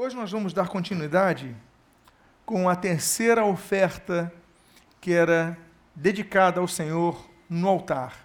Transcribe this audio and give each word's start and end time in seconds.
Hoje 0.00 0.14
nós 0.14 0.30
vamos 0.30 0.52
dar 0.52 0.68
continuidade 0.68 1.56
com 2.46 2.68
a 2.68 2.76
terceira 2.76 3.44
oferta 3.44 4.32
que 5.00 5.12
era 5.12 5.58
dedicada 5.92 6.60
ao 6.60 6.68
Senhor 6.68 7.28
no 7.50 7.66
altar. 7.66 8.24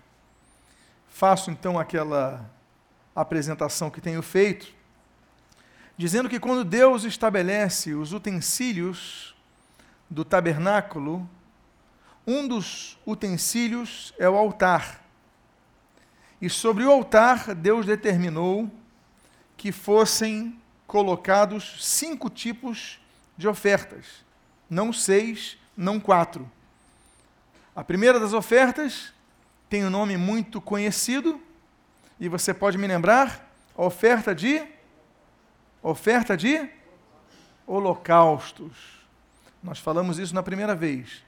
Faço 1.10 1.50
então 1.50 1.80
aquela 1.80 2.48
apresentação 3.16 3.90
que 3.90 4.00
tenho 4.00 4.22
feito, 4.22 4.72
dizendo 5.98 6.30
que 6.30 6.40
quando 6.40 6.64
Deus 6.64 7.06
estabelece 7.06 7.96
os 7.96 8.14
utensílios 8.14 9.36
do 10.08 10.24
tabernáculo, 10.24 11.28
um 12.28 12.48
dos 12.48 13.00
utensílios 13.04 14.14
é 14.20 14.30
o 14.30 14.38
altar. 14.38 15.04
E 16.40 16.52
sobre 16.52 16.84
o 16.84 16.92
altar, 16.92 17.56
Deus 17.56 17.84
determinou 17.84 18.70
que 19.58 19.72
fossem 19.72 20.62
colocados 20.88 21.78
cinco 21.86 22.30
tipos 22.30 23.00
de 23.38 23.48
ofertas, 23.48 24.06
não 24.70 24.94
seis, 24.94 25.58
não 25.76 26.00
quatro. 26.00 26.50
A 27.76 27.84
primeira 27.84 28.20
das 28.20 28.34
ofertas 28.34 29.12
tem 29.70 29.86
um 29.86 29.90
nome 29.90 30.18
muito 30.18 30.62
conhecido, 30.62 31.42
e 32.20 32.30
você 32.30 32.54
pode 32.54 32.78
me 32.78 32.88
lembrar? 32.88 33.52
Oferta 33.76 34.36
de 34.36 34.64
oferta 35.82 36.38
de 36.38 36.70
holocaustos. 37.68 39.04
Nós 39.62 39.80
falamos 39.80 40.20
isso 40.20 40.34
na 40.34 40.44
primeira 40.44 40.76
vez. 40.76 41.24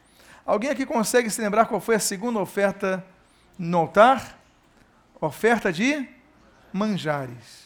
Alguém 0.46 0.70
aqui 0.70 0.86
consegue 0.86 1.30
se 1.30 1.42
lembrar 1.42 1.66
qual 1.66 1.82
foi 1.82 1.96
a 1.96 2.00
segunda 2.00 2.40
oferta 2.40 3.06
no 3.58 3.80
altar? 3.80 4.38
Oferta 5.20 5.74
de 5.74 6.08
manjares. 6.72 7.65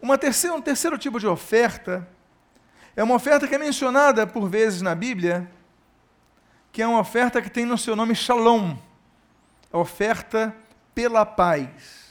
Uma 0.00 0.18
terceira, 0.18 0.54
um 0.54 0.60
terceiro 0.60 0.98
tipo 0.98 1.18
de 1.18 1.26
oferta 1.26 2.06
é 2.94 3.02
uma 3.02 3.14
oferta 3.14 3.46
que 3.46 3.54
é 3.54 3.58
mencionada 3.58 4.26
por 4.26 4.48
vezes 4.48 4.82
na 4.82 4.94
Bíblia, 4.94 5.50
que 6.72 6.82
é 6.82 6.86
uma 6.86 7.00
oferta 7.00 7.40
que 7.40 7.50
tem 7.50 7.64
no 7.64 7.78
seu 7.78 7.96
nome 7.96 8.14
Shalom, 8.14 8.76
a 9.72 9.78
oferta 9.78 10.54
pela 10.94 11.24
paz. 11.24 12.06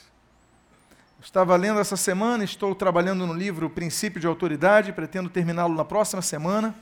Estava 1.21 1.55
lendo 1.55 1.79
essa 1.79 1.97
semana, 1.97 2.43
estou 2.43 2.75
trabalhando 2.75 3.25
no 3.25 3.33
livro 3.33 3.67
Princípio 3.67 4.21
de 4.21 4.27
Autoridade, 4.27 4.93
pretendo 4.93 5.27
terminá-lo 5.27 5.73
na 5.73 5.83
próxima 5.83 6.21
semana. 6.21 6.75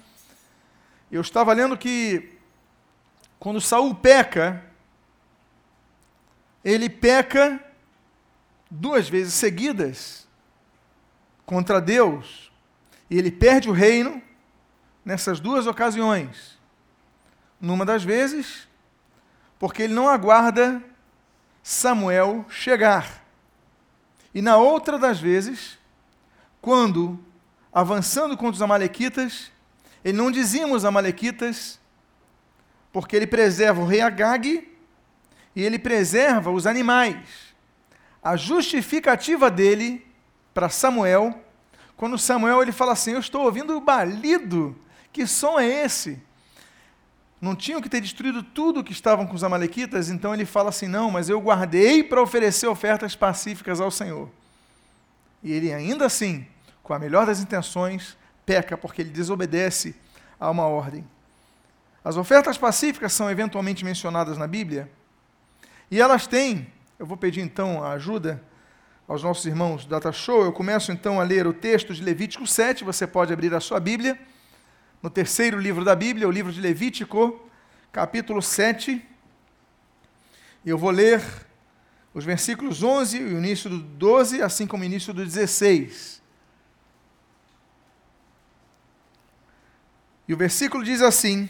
Eu 1.10 1.22
estava 1.22 1.54
lendo 1.54 1.78
que 1.78 2.38
quando 3.40 3.62
Saul 3.62 3.96
peca, 3.96 4.64
ele 6.64 6.90
peca 6.90 7.58
duas 8.70 9.08
vezes 9.08 9.34
seguidas 9.34 10.28
contra 11.46 11.82
Deus, 11.82 12.52
e 13.10 13.18
ele 13.18 13.32
perde 13.32 13.70
o 13.70 13.74
reino 13.74 14.22
nessas 15.04 15.40
duas 15.40 15.68
ocasiões. 15.68 16.58
Numa 17.60 17.86
das 17.86 18.04
vezes, 18.04 18.68
porque 19.60 19.84
ele 19.84 19.94
não 19.94 20.10
aguarda 20.10 20.84
Samuel 21.62 22.46
chegar. 22.50 23.24
E 24.34 24.42
na 24.42 24.58
outra 24.58 24.98
das 24.98 25.20
vezes, 25.20 25.78
quando, 26.62 27.20
avançando 27.72 28.36
contra 28.36 28.56
os 28.56 28.62
Amalequitas, 28.62 29.52
ele 30.04 30.18
não 30.18 30.32
dizia 30.32 30.68
os 30.68 30.84
Amalequitas, 30.84 31.80
porque 32.92 33.16
ele 33.16 33.28
preserva 33.28 33.82
o 33.82 33.86
rei 33.86 34.02
Agag 34.02 34.70
e 35.56 35.64
ele 35.64 35.80
preserva 35.80 36.52
os 36.52 36.68
animais. 36.68 37.54
A 38.22 38.36
justificativa 38.36 39.50
dele 39.50 40.06
para 40.54 40.70
Samuel, 40.70 41.44
quando 41.98 42.18
Samuel 42.18 42.62
ele 42.62 42.72
fala 42.72 42.94
assim: 42.94 43.12
Eu 43.12 43.20
estou 43.20 43.44
ouvindo 43.44 43.76
o 43.76 43.82
balido, 43.82 44.76
que 45.12 45.26
som 45.26 45.60
é 45.60 45.86
esse? 45.86 46.22
Não 47.42 47.56
tinham 47.56 47.82
que 47.82 47.90
ter 47.90 48.00
destruído 48.00 48.42
tudo 48.42 48.84
que 48.84 48.94
estavam 48.94 49.28
com 49.28 49.36
os 49.36 49.44
Amalequitas, 49.44 50.10
então 50.10 50.34
ele 50.34 50.46
fala 50.46 50.70
assim: 50.70 50.88
Não, 50.88 51.12
mas 51.12 51.30
eu 51.30 51.40
guardei 51.42 52.04
para 52.04 52.22
oferecer 52.22 52.68
ofertas 52.68 53.16
pacíficas 53.16 53.82
ao 53.82 53.92
Senhor. 53.92 54.30
E 55.44 55.52
ele 55.52 55.74
ainda 55.74 56.06
assim, 56.06 56.48
com 56.82 56.94
a 56.94 57.00
melhor 57.00 57.26
das 57.26 57.42
intenções, 57.42 58.18
peca 58.46 58.78
porque 58.78 59.02
ele 59.02 59.10
desobedece 59.10 59.96
a 60.40 60.50
uma 60.50 60.66
ordem. 60.66 61.06
As 62.04 62.18
ofertas 62.18 62.58
pacíficas 62.58 63.14
são 63.14 63.30
eventualmente 63.30 63.84
mencionadas 63.84 64.38
na 64.38 64.48
Bíblia, 64.48 64.90
e 65.90 66.02
elas 66.02 66.28
têm, 66.28 66.68
eu 66.98 67.06
vou 67.06 67.18
pedir 67.18 67.42
então 67.42 67.84
a 67.84 67.92
ajuda 67.92 68.44
aos 69.08 69.22
nossos 69.22 69.46
irmãos 69.46 69.84
do 69.84 69.90
Data 69.90 70.12
Show, 70.12 70.46
eu 70.46 70.54
começo 70.54 70.92
então 70.92 71.20
a 71.20 71.24
ler 71.24 71.46
o 71.46 71.54
texto 71.54 71.94
de 71.94 72.02
Levítico 72.02 72.48
7, 72.48 72.84
você 72.84 73.06
pode 73.06 73.34
abrir 73.34 73.54
a 73.54 73.60
sua 73.60 73.80
Bíblia, 73.80 74.18
no 75.02 75.10
terceiro 75.10 75.60
livro 75.60 75.84
da 75.84 75.94
Bíblia, 75.94 76.28
o 76.28 76.32
livro 76.32 76.52
de 76.52 76.62
Levítico, 76.62 77.50
capítulo 77.92 78.42
7. 78.42 79.06
E 80.64 80.70
eu 80.70 80.78
vou 80.78 80.90
ler 80.90 81.22
os 82.14 82.24
versículos 82.24 82.82
11 82.82 83.18
e 83.18 83.24
o 83.24 83.38
início 83.38 83.70
do 83.70 83.80
12, 83.80 84.42
assim 84.42 84.66
como 84.66 84.84
o 84.84 84.86
início 84.86 85.14
do 85.14 85.26
16. 85.26 86.22
E 90.26 90.34
o 90.34 90.38
versículo 90.38 90.82
diz 90.82 91.02
assim: 91.02 91.50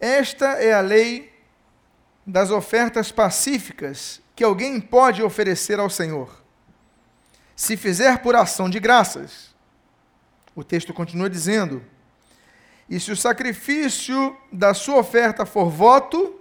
Esta 0.00 0.54
é 0.54 0.74
a 0.74 0.80
lei 0.80 1.32
das 2.26 2.50
ofertas 2.50 3.12
pacíficas 3.12 4.20
que 4.40 4.44
alguém 4.44 4.80
pode 4.80 5.22
oferecer 5.22 5.78
ao 5.78 5.90
Senhor. 5.90 6.42
Se 7.54 7.76
fizer 7.76 8.22
por 8.22 8.34
ação 8.34 8.70
de 8.70 8.80
graças, 8.80 9.54
o 10.54 10.64
texto 10.64 10.94
continua 10.94 11.28
dizendo: 11.28 11.84
e 12.88 12.98
se 12.98 13.12
o 13.12 13.16
sacrifício 13.16 14.34
da 14.50 14.72
sua 14.72 14.96
oferta 14.96 15.44
for 15.44 15.68
voto 15.68 16.40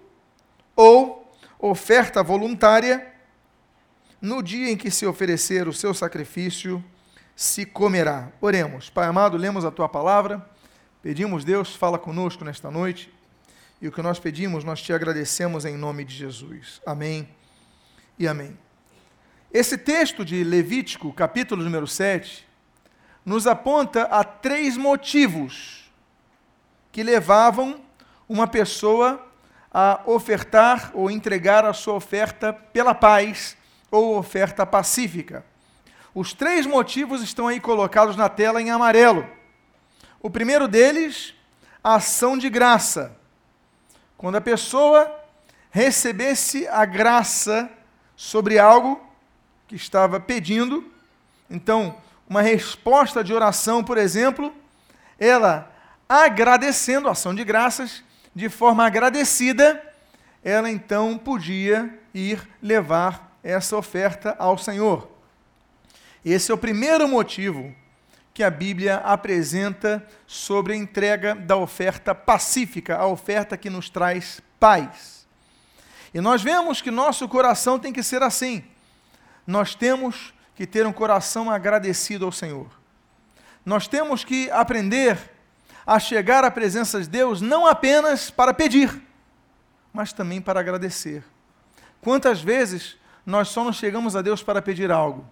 ou 0.77 1.29
oferta 1.59 2.23
voluntária, 2.23 3.05
no 4.21 4.41
dia 4.41 4.71
em 4.71 4.77
que 4.77 4.89
se 4.89 5.05
oferecer 5.05 5.67
o 5.67 5.73
seu 5.73 5.93
sacrifício, 5.93 6.81
se 7.35 7.65
comerá. 7.65 8.31
Oremos. 8.39 8.89
Pai 8.89 9.07
amado, 9.07 9.35
lemos 9.35 9.65
a 9.65 9.71
tua 9.71 9.89
palavra, 9.89 10.49
pedimos, 11.03 11.43
Deus, 11.43 11.75
fala 11.75 11.99
conosco 11.99 12.45
nesta 12.45 12.71
noite, 12.71 13.13
e 13.81 13.89
o 13.89 13.91
que 13.91 14.01
nós 14.01 14.19
pedimos, 14.19 14.63
nós 14.63 14.81
te 14.81 14.93
agradecemos 14.93 15.65
em 15.65 15.75
nome 15.75 16.05
de 16.05 16.15
Jesus. 16.15 16.81
Amém 16.85 17.37
e 18.19 18.27
amém. 18.27 18.59
Esse 19.51 19.77
texto 19.77 20.25
de 20.25 20.43
Levítico, 20.43 21.13
capítulo 21.13 21.63
número 21.63 21.87
7, 21.87 22.45
nos 23.25 23.47
aponta 23.47 24.03
a 24.03 24.25
três 24.25 24.75
motivos 24.75 25.89
que 26.91 27.01
levavam 27.01 27.79
uma 28.27 28.45
pessoa 28.45 29.25
a 29.73 30.01
ofertar 30.05 30.91
ou 30.93 31.09
entregar 31.09 31.63
a 31.63 31.71
sua 31.71 31.93
oferta 31.93 32.51
pela 32.51 32.93
paz 32.93 33.55
ou 33.89 34.17
oferta 34.17 34.65
pacífica. 34.65 35.45
Os 36.13 36.33
três 36.33 36.65
motivos 36.65 37.21
estão 37.21 37.47
aí 37.47 37.61
colocados 37.61 38.17
na 38.17 38.27
tela 38.27 38.61
em 38.61 38.69
amarelo. 38.69 39.25
O 40.21 40.29
primeiro 40.29 40.67
deles, 40.67 41.33
ação 41.81 42.37
de 42.37 42.49
graça. 42.49 43.15
Quando 44.17 44.35
a 44.35 44.41
pessoa 44.41 45.09
recebesse 45.71 46.67
a 46.67 46.83
graça 46.83 47.69
sobre 48.19 48.59
algo 48.59 49.01
que 49.65 49.77
estava 49.77 50.19
pedindo. 50.19 50.83
Então, 51.49 51.95
uma 52.27 52.41
resposta 52.41 53.23
de 53.23 53.33
oração, 53.33 53.81
por 53.81 53.97
exemplo, 53.97 54.53
ela 55.17 55.71
agradecendo, 56.07 57.07
ação 57.07 57.33
de 57.33 57.45
graças, 57.45 58.03
de 58.35 58.49
forma 58.49 58.85
agradecida, 58.85 59.81
ela 60.43 60.69
então 60.69 61.17
podia 61.17 61.97
ir 62.13 62.45
levar 62.61 63.39
essa 63.41 63.77
oferta 63.77 64.35
ao 64.37 64.57
Senhor. 64.57 65.09
Esse 66.23 66.51
é 66.51 66.53
o 66.53 66.57
primeiro 66.57 67.07
motivo 67.07 67.73
que 68.33 68.43
a 68.43 68.49
Bíblia 68.49 68.97
apresenta 68.97 70.05
sobre 70.27 70.73
a 70.73 70.75
entrega 70.75 71.35
da 71.35 71.55
oferta 71.55 72.13
pacífica, 72.13 72.97
a 72.97 73.07
oferta 73.07 73.55
que 73.55 73.69
nos 73.69 73.89
traz 73.89 74.41
paz. 74.59 75.18
E 76.13 76.21
nós 76.21 76.41
vemos 76.41 76.81
que 76.81 76.91
nosso 76.91 77.27
coração 77.27 77.77
tem 77.77 77.93
que 77.93 78.03
ser 78.03 78.23
assim. 78.23 78.63
Nós 79.45 79.75
temos 79.75 80.33
que 80.55 80.65
ter 80.65 80.85
um 80.85 80.93
coração 80.93 81.49
agradecido 81.49 82.25
ao 82.25 82.31
Senhor. 82.31 82.67
Nós 83.65 83.87
temos 83.87 84.23
que 84.23 84.49
aprender 84.51 85.17
a 85.85 85.99
chegar 85.99 86.43
à 86.43 86.51
presença 86.51 87.01
de 87.01 87.09
Deus 87.09 87.41
não 87.41 87.65
apenas 87.65 88.29
para 88.29 88.53
pedir, 88.53 89.01
mas 89.93 90.13
também 90.13 90.41
para 90.41 90.59
agradecer. 90.59 91.23
Quantas 92.01 92.41
vezes 92.41 92.97
nós 93.25 93.49
só 93.49 93.63
não 93.63 93.73
chegamos 93.73 94.15
a 94.15 94.21
Deus 94.21 94.43
para 94.43 94.61
pedir 94.61 94.91
algo? 94.91 95.25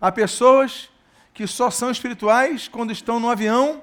Há 0.00 0.12
pessoas 0.12 0.90
que 1.32 1.46
só 1.46 1.70
são 1.70 1.90
espirituais 1.90 2.68
quando 2.68 2.92
estão 2.92 3.18
no 3.18 3.30
avião 3.30 3.82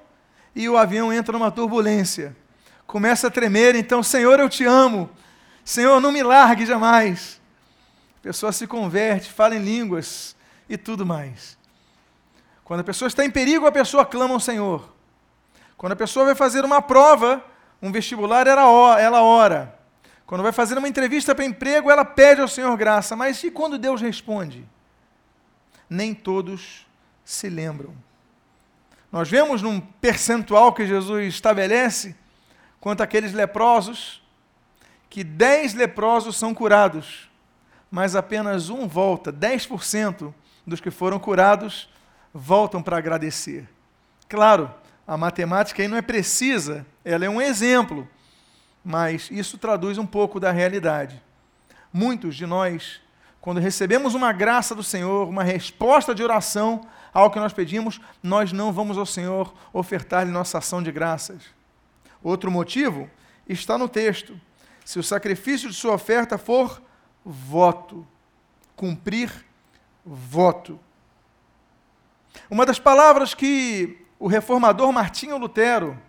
e 0.56 0.70
o 0.70 0.78
avião 0.78 1.12
entra 1.12 1.34
numa 1.34 1.52
turbulência. 1.52 2.36
Começa 2.86 3.28
a 3.28 3.32
tremer, 3.32 3.76
então, 3.76 4.04
Senhor, 4.04 4.40
eu 4.40 4.48
te 4.48 4.64
amo, 4.64 5.10
Senhor, 5.66 6.00
não 6.00 6.12
me 6.12 6.24
largue 6.24 6.66
jamais. 6.66 7.42
A 8.20 8.22
pessoa 8.22 8.52
se 8.52 8.66
converte, 8.68 9.32
fala 9.32 9.56
em 9.56 9.60
línguas 9.60 10.36
e 10.70 10.78
tudo 10.78 11.06
mais. 11.06 11.58
Quando 12.64 12.80
a 12.80 12.84
pessoa 12.84 13.08
está 13.08 13.26
em 13.26 13.32
perigo, 13.32 13.66
a 13.66 13.72
pessoa 13.72 14.06
clama 14.06 14.34
ao 14.36 14.40
Senhor. 14.40 14.94
Quando 15.76 15.92
a 15.94 15.96
pessoa 15.96 16.26
vai 16.26 16.36
fazer 16.36 16.64
uma 16.64 16.82
prova, 16.82 17.44
um 17.82 17.92
vestibular, 17.92 18.48
ela 18.48 18.68
ora. 18.70 19.78
Quando 20.26 20.42
vai 20.42 20.52
fazer 20.52 20.78
uma 20.78 20.88
entrevista 20.88 21.36
para 21.36 21.46
emprego, 21.46 21.92
ela 21.92 22.06
pede 22.06 22.42
ao 22.42 22.48
Senhor 22.48 22.76
graça. 22.78 23.16
Mas 23.16 23.44
e 23.44 23.52
quando 23.52 23.78
Deus 23.78 24.02
responde? 24.02 24.68
Nem 25.90 26.14
todos 26.14 26.88
se 27.24 27.50
lembram. 27.50 27.94
Nós 29.12 29.30
vemos 29.30 29.62
num 29.62 29.80
percentual 29.80 30.74
que 30.74 30.88
Jesus 30.88 31.34
estabelece 31.34 32.16
quanto 32.80 33.02
àqueles 33.02 33.34
leprosos, 33.34 34.24
que 35.16 35.24
dez 35.24 35.74
leprosos 35.74 36.36
são 36.36 36.54
curados, 36.54 37.30
mas 37.90 38.18
apenas 38.18 38.70
um 38.70 38.86
volta, 38.86 39.32
10% 39.32 40.34
dos 40.68 40.82
que 40.82 40.92
foram 40.92 41.18
curados 41.18 41.90
voltam 42.34 42.84
para 42.84 42.98
agradecer. 42.98 43.66
Claro, 44.28 44.70
a 45.08 45.16
matemática 45.16 45.82
aí 45.82 45.88
não 45.88 45.96
é 45.96 46.02
precisa, 46.02 46.86
ela 47.06 47.24
é 47.24 47.30
um 47.30 47.42
exemplo, 47.42 48.06
mas 48.84 49.32
isso 49.32 49.58
traduz 49.58 49.98
um 49.98 50.06
pouco 50.06 50.38
da 50.38 50.52
realidade. 50.52 51.24
Muitos 51.94 52.36
de 52.36 52.46
nós, 52.46 53.00
quando 53.40 53.62
recebemos 53.62 54.16
uma 54.16 54.34
graça 54.34 54.76
do 54.76 54.84
Senhor, 54.84 55.30
uma 55.30 55.46
resposta 55.46 56.14
de 56.14 56.24
oração 56.24 56.82
ao 57.14 57.32
que 57.32 57.40
nós 57.40 57.54
pedimos, 57.54 58.02
nós 58.22 58.52
não 58.52 58.74
vamos 58.74 58.98
ao 58.98 59.06
Senhor 59.06 59.54
ofertar-lhe 59.72 60.30
nossa 60.30 60.58
ação 60.58 60.84
de 60.84 60.92
graças. 60.92 61.42
Outro 62.22 62.52
motivo 62.52 63.10
está 63.48 63.78
no 63.78 63.88
texto. 63.88 64.38
Se 64.86 65.00
o 65.00 65.04
sacrifício 65.04 65.68
de 65.68 65.76
sua 65.76 65.96
oferta 65.96 66.38
for 66.38 66.80
voto, 67.26 68.08
cumprir 68.76 69.32
voto. 70.06 70.80
Uma 72.52 72.68
das 72.68 72.78
palavras 72.78 73.34
que 73.34 73.98
o 74.20 74.28
reformador 74.28 74.94
Martinho 74.94 75.38
Lutero 75.38 76.00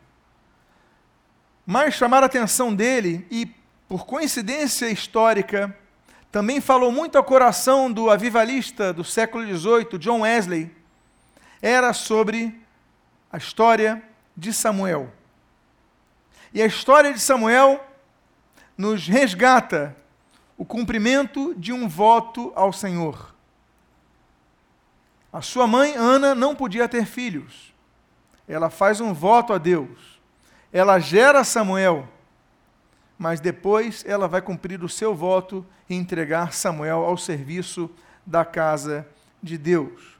mais 1.64 1.94
chamaram 1.94 2.24
a 2.24 2.26
atenção 2.26 2.74
dele 2.74 3.26
e, 3.30 3.46
por 3.88 4.04
coincidência 4.04 4.90
histórica, 4.90 5.74
também 6.30 6.60
falou 6.60 6.92
muito 6.92 7.16
ao 7.16 7.24
coração 7.24 7.90
do 7.90 8.10
avivalista 8.10 8.92
do 8.92 9.02
século 9.02 9.42
XVIII, 9.42 9.98
John 9.98 10.20
Wesley, 10.20 10.70
era 11.62 11.94
sobre 11.94 12.60
a 13.32 13.38
história 13.38 14.02
de 14.36 14.52
Samuel. 14.52 15.10
E 16.52 16.60
a 16.60 16.66
história 16.66 17.12
de 17.14 17.20
Samuel 17.20 17.82
nos 18.76 19.06
resgata 19.06 19.96
o 20.56 20.64
cumprimento 20.64 21.54
de 21.54 21.72
um 21.72 21.88
voto 21.88 22.52
ao 22.54 22.72
Senhor. 22.72 23.34
A 25.32 25.42
sua 25.42 25.66
mãe, 25.66 25.94
Ana, 25.96 26.34
não 26.34 26.54
podia 26.54 26.88
ter 26.88 27.04
filhos. 27.04 27.74
Ela 28.48 28.70
faz 28.70 29.00
um 29.00 29.12
voto 29.12 29.52
a 29.52 29.58
Deus. 29.58 30.20
Ela 30.72 30.98
gera 30.98 31.44
Samuel, 31.44 32.08
mas 33.18 33.40
depois 33.40 34.04
ela 34.06 34.28
vai 34.28 34.40
cumprir 34.40 34.82
o 34.82 34.88
seu 34.88 35.14
voto 35.14 35.66
e 35.88 35.94
entregar 35.94 36.52
Samuel 36.52 37.04
ao 37.04 37.16
serviço 37.16 37.90
da 38.24 38.44
casa 38.44 39.06
de 39.42 39.58
Deus. 39.58 40.18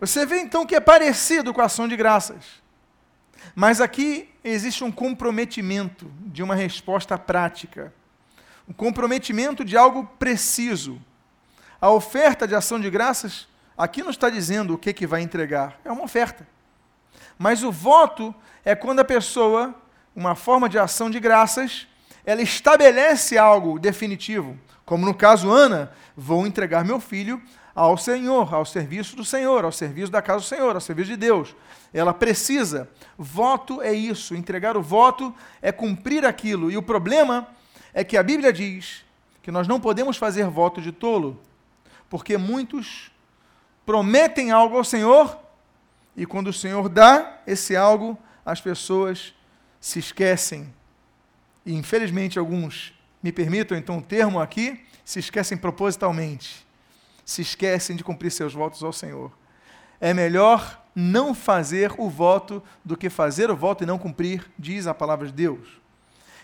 Você 0.00 0.24
vê 0.24 0.40
então 0.40 0.66
que 0.66 0.74
é 0.74 0.80
parecido 0.80 1.52
com 1.52 1.60
a 1.60 1.64
ação 1.64 1.88
de 1.88 1.96
graças. 1.96 2.62
Mas 3.54 3.80
aqui 3.80 4.28
existe 4.48 4.84
um 4.84 4.90
comprometimento 4.90 6.10
de 6.20 6.42
uma 6.42 6.54
resposta 6.54 7.18
prática. 7.18 7.92
Um 8.68 8.72
comprometimento 8.72 9.64
de 9.64 9.76
algo 9.76 10.04
preciso. 10.18 11.00
A 11.80 11.90
oferta 11.90 12.46
de 12.46 12.54
ação 12.54 12.78
de 12.80 12.90
graças, 12.90 13.48
aqui 13.76 14.02
não 14.02 14.10
está 14.10 14.28
dizendo 14.28 14.74
o 14.74 14.78
que, 14.78 14.92
que 14.92 15.06
vai 15.06 15.22
entregar, 15.22 15.80
é 15.84 15.90
uma 15.90 16.04
oferta. 16.04 16.46
Mas 17.38 17.62
o 17.62 17.70
voto 17.70 18.34
é 18.64 18.74
quando 18.74 19.00
a 19.00 19.04
pessoa, 19.04 19.74
uma 20.14 20.34
forma 20.34 20.68
de 20.68 20.78
ação 20.78 21.08
de 21.08 21.20
graças, 21.20 21.86
ela 22.24 22.42
estabelece 22.42 23.38
algo 23.38 23.78
definitivo. 23.78 24.58
Como 24.88 25.04
no 25.04 25.12
caso 25.12 25.50
Ana, 25.50 25.92
vou 26.16 26.46
entregar 26.46 26.82
meu 26.82 26.98
filho 26.98 27.42
ao 27.74 27.98
Senhor, 27.98 28.54
ao 28.54 28.64
serviço 28.64 29.14
do 29.14 29.22
Senhor, 29.22 29.62
ao 29.62 29.70
serviço 29.70 30.10
da 30.10 30.22
casa 30.22 30.38
do 30.38 30.46
Senhor, 30.46 30.74
ao 30.74 30.80
serviço 30.80 31.10
de 31.10 31.16
Deus. 31.18 31.54
Ela 31.92 32.14
precisa. 32.14 32.88
Voto 33.18 33.82
é 33.82 33.92
isso. 33.92 34.34
Entregar 34.34 34.78
o 34.78 34.82
voto 34.82 35.34
é 35.60 35.70
cumprir 35.70 36.24
aquilo. 36.24 36.70
E 36.70 36.78
o 36.78 36.82
problema 36.82 37.46
é 37.92 38.02
que 38.02 38.16
a 38.16 38.22
Bíblia 38.22 38.50
diz 38.50 39.04
que 39.42 39.50
nós 39.50 39.68
não 39.68 39.78
podemos 39.78 40.16
fazer 40.16 40.48
voto 40.48 40.80
de 40.80 40.90
tolo, 40.90 41.38
porque 42.08 42.38
muitos 42.38 43.10
prometem 43.84 44.50
algo 44.52 44.78
ao 44.78 44.84
Senhor 44.84 45.38
e 46.16 46.24
quando 46.24 46.46
o 46.46 46.52
Senhor 46.52 46.88
dá 46.88 47.42
esse 47.46 47.76
algo, 47.76 48.16
as 48.42 48.58
pessoas 48.58 49.34
se 49.78 49.98
esquecem. 49.98 50.72
E 51.66 51.74
infelizmente 51.74 52.38
alguns, 52.38 52.97
me 53.22 53.32
permitam 53.32 53.76
então 53.76 53.98
o 53.98 54.02
termo 54.02 54.40
aqui, 54.40 54.80
se 55.04 55.18
esquecem 55.18 55.56
propositalmente 55.56 56.68
se 57.28 57.42
esquecem 57.42 57.94
de 57.94 58.02
cumprir 58.02 58.30
seus 58.30 58.54
votos 58.54 58.82
ao 58.82 58.90
Senhor. 58.90 59.30
É 60.00 60.14
melhor 60.14 60.82
não 60.94 61.34
fazer 61.34 61.92
o 61.98 62.08
voto 62.08 62.62
do 62.82 62.96
que 62.96 63.10
fazer 63.10 63.50
o 63.50 63.56
voto 63.56 63.84
e 63.84 63.86
não 63.86 63.98
cumprir, 63.98 64.50
diz 64.58 64.86
a 64.86 64.94
palavra 64.94 65.26
de 65.26 65.32
Deus. 65.34 65.68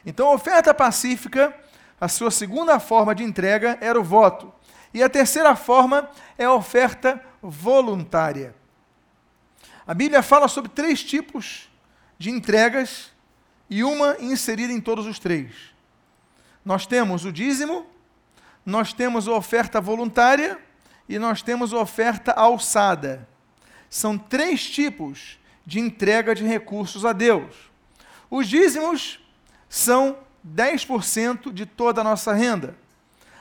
Então, 0.05 0.29
a 0.29 0.35
oferta 0.35 0.75
pacífica, 0.75 1.57
a 1.99 2.07
sua 2.07 2.31
segunda 2.31 2.79
forma 2.79 3.15
de 3.15 3.25
entrega 3.25 3.79
era 3.81 3.99
o 3.99 4.05
voto. 4.05 4.53
E 4.93 5.03
a 5.03 5.09
terceira 5.09 5.57
forma 5.57 6.07
é 6.37 6.45
a 6.45 6.53
oferta 6.53 7.19
voluntária. 7.41 8.55
A 9.87 9.95
Bíblia 9.95 10.23
fala 10.23 10.49
sobre 10.49 10.71
três 10.71 11.03
tipos 11.03 11.71
de 12.19 12.29
entregas 12.29 13.11
e 13.71 13.83
uma 13.83 14.19
inserida 14.21 14.71
em 14.71 14.83
todos 14.83 15.07
os 15.07 15.19
três. 15.19 15.74
Nós 16.65 16.87
temos 16.87 17.25
o 17.25 17.33
dízimo, 17.33 17.87
nós 18.65 18.93
temos 18.93 19.29
a 19.29 19.33
oferta 19.33 19.81
voluntária 19.81 20.59
e 21.09 21.19
nós 21.19 21.43
temos 21.43 21.73
oferta 21.73 22.33
alçada. 22.33 23.29
São 23.91 24.17
três 24.17 24.69
tipos 24.69 25.39
de 25.67 25.79
entrega 25.79 26.35
de 26.35 26.45
recursos 26.45 27.05
a 27.05 27.13
Deus. 27.13 27.55
Os 28.31 28.49
dízimos 28.49 29.21
são 29.69 30.17
10% 30.47 31.53
de 31.53 31.67
toda 31.67 32.01
a 32.01 32.05
nossa 32.05 32.33
renda. 32.33 32.75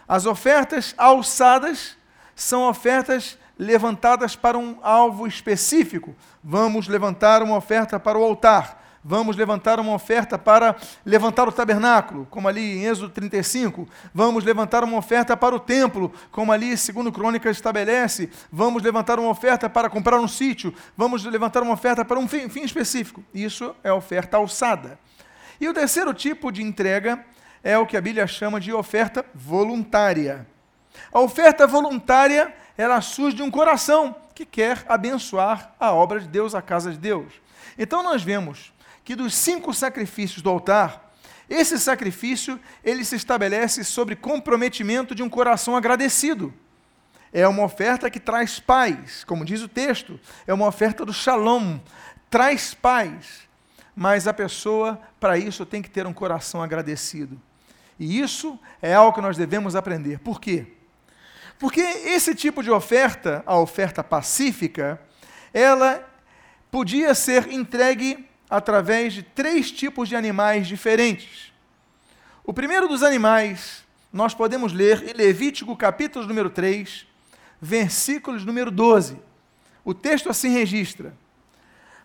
As 0.07 0.25
ofertas 0.25 0.93
alçadas 0.97 1.97
são 2.35 2.67
ofertas 2.67 3.37
levantadas 3.57 4.35
para 4.35 4.57
um 4.57 4.77
alvo 4.81 5.25
específico. 5.25 6.15
Vamos 6.43 6.87
levantar 6.87 7.41
uma 7.41 7.55
oferta 7.55 7.99
para 7.99 8.17
o 8.17 8.23
altar 8.23 8.82
vamos 9.03 9.35
levantar 9.35 9.79
uma 9.79 9.93
oferta 9.93 10.37
para 10.37 10.75
levantar 11.05 11.47
o 11.47 11.51
tabernáculo, 11.51 12.25
como 12.29 12.47
ali 12.47 12.77
em 12.77 12.85
Êxodo 12.85 13.09
35. 13.09 13.87
Vamos 14.13 14.43
levantar 14.43 14.83
uma 14.83 14.97
oferta 14.97 15.35
para 15.35 15.55
o 15.55 15.59
templo, 15.59 16.11
como 16.31 16.51
ali, 16.51 16.77
segundo 16.77 17.11
Crônicas 17.11 17.57
estabelece. 17.57 18.29
Vamos 18.51 18.81
levantar 18.81 19.19
uma 19.19 19.29
oferta 19.29 19.69
para 19.69 19.89
comprar 19.89 20.19
um 20.19 20.27
sítio. 20.27 20.73
Vamos 20.95 21.23
levantar 21.25 21.63
uma 21.63 21.73
oferta 21.73 22.05
para 22.05 22.19
um 22.19 22.27
fim, 22.27 22.47
fim 22.49 22.63
específico. 22.63 23.23
Isso 23.33 23.75
é 23.83 23.91
oferta 23.91 24.37
alçada. 24.37 24.97
E 25.59 25.67
o 25.67 25.73
terceiro 25.73 26.13
tipo 26.13 26.51
de 26.51 26.61
entrega 26.61 27.23
é 27.63 27.77
o 27.77 27.85
que 27.85 27.95
a 27.95 28.01
Bíblia 28.01 28.27
chama 28.27 28.59
de 28.59 28.73
oferta 28.73 29.25
voluntária. 29.33 30.45
A 31.11 31.19
oferta 31.19 31.65
voluntária, 31.65 32.53
ela 32.77 32.99
surge 33.01 33.37
de 33.37 33.43
um 33.43 33.49
coração 33.49 34.15
que 34.35 34.45
quer 34.45 34.83
abençoar 34.89 35.73
a 35.79 35.93
obra 35.93 36.19
de 36.19 36.27
Deus, 36.27 36.55
a 36.55 36.61
casa 36.61 36.91
de 36.91 36.97
Deus. 36.97 37.33
Então 37.77 38.03
nós 38.03 38.21
vemos 38.21 38.72
que 39.03 39.15
dos 39.15 39.33
cinco 39.35 39.73
sacrifícios 39.73 40.41
do 40.41 40.49
altar, 40.49 41.13
esse 41.49 41.77
sacrifício 41.77 42.59
ele 42.83 43.03
se 43.03 43.15
estabelece 43.15 43.83
sobre 43.83 44.15
comprometimento 44.15 45.13
de 45.13 45.21
um 45.21 45.29
coração 45.29 45.75
agradecido. 45.75 46.53
É 47.31 47.47
uma 47.47 47.63
oferta 47.63 48.09
que 48.09 48.19
traz 48.19 48.59
paz, 48.59 49.23
como 49.23 49.43
diz 49.43 49.61
o 49.61 49.67
texto, 49.67 50.19
é 50.45 50.53
uma 50.53 50.67
oferta 50.67 51.03
do 51.03 51.13
shalom, 51.13 51.79
traz 52.29 52.73
paz. 52.73 53.43
Mas 53.95 54.27
a 54.27 54.33
pessoa, 54.33 54.99
para 55.19 55.37
isso, 55.37 55.65
tem 55.65 55.81
que 55.81 55.89
ter 55.89 56.07
um 56.07 56.13
coração 56.13 56.63
agradecido. 56.63 57.39
E 57.99 58.19
isso 58.19 58.59
é 58.81 58.93
algo 58.93 59.13
que 59.13 59.21
nós 59.21 59.37
devemos 59.37 59.75
aprender. 59.75 60.19
Por 60.19 60.41
quê? 60.41 60.65
Porque 61.59 61.81
esse 61.81 62.33
tipo 62.33 62.63
de 62.63 62.71
oferta, 62.71 63.43
a 63.45 63.57
oferta 63.57 64.03
pacífica, 64.03 64.99
ela 65.53 66.03
podia 66.71 67.13
ser 67.13 67.51
entregue 67.51 68.27
através 68.53 69.13
de 69.13 69.23
três 69.23 69.71
tipos 69.71 70.07
de 70.07 70.15
animais 70.15 70.67
diferentes. 70.67 71.51
O 72.43 72.53
primeiro 72.53 72.87
dos 72.87 73.01
animais, 73.01 73.83
nós 74.11 74.35
podemos 74.35 74.71
ler 74.71 75.09
em 75.09 75.13
Levítico 75.13 75.75
capítulo 75.75 76.27
número 76.27 76.51
3, 76.51 77.03
versículos 77.59 78.45
número 78.45 78.69
12. 78.69 79.17
O 79.83 79.91
texto 79.91 80.29
assim 80.29 80.49
registra: 80.49 81.15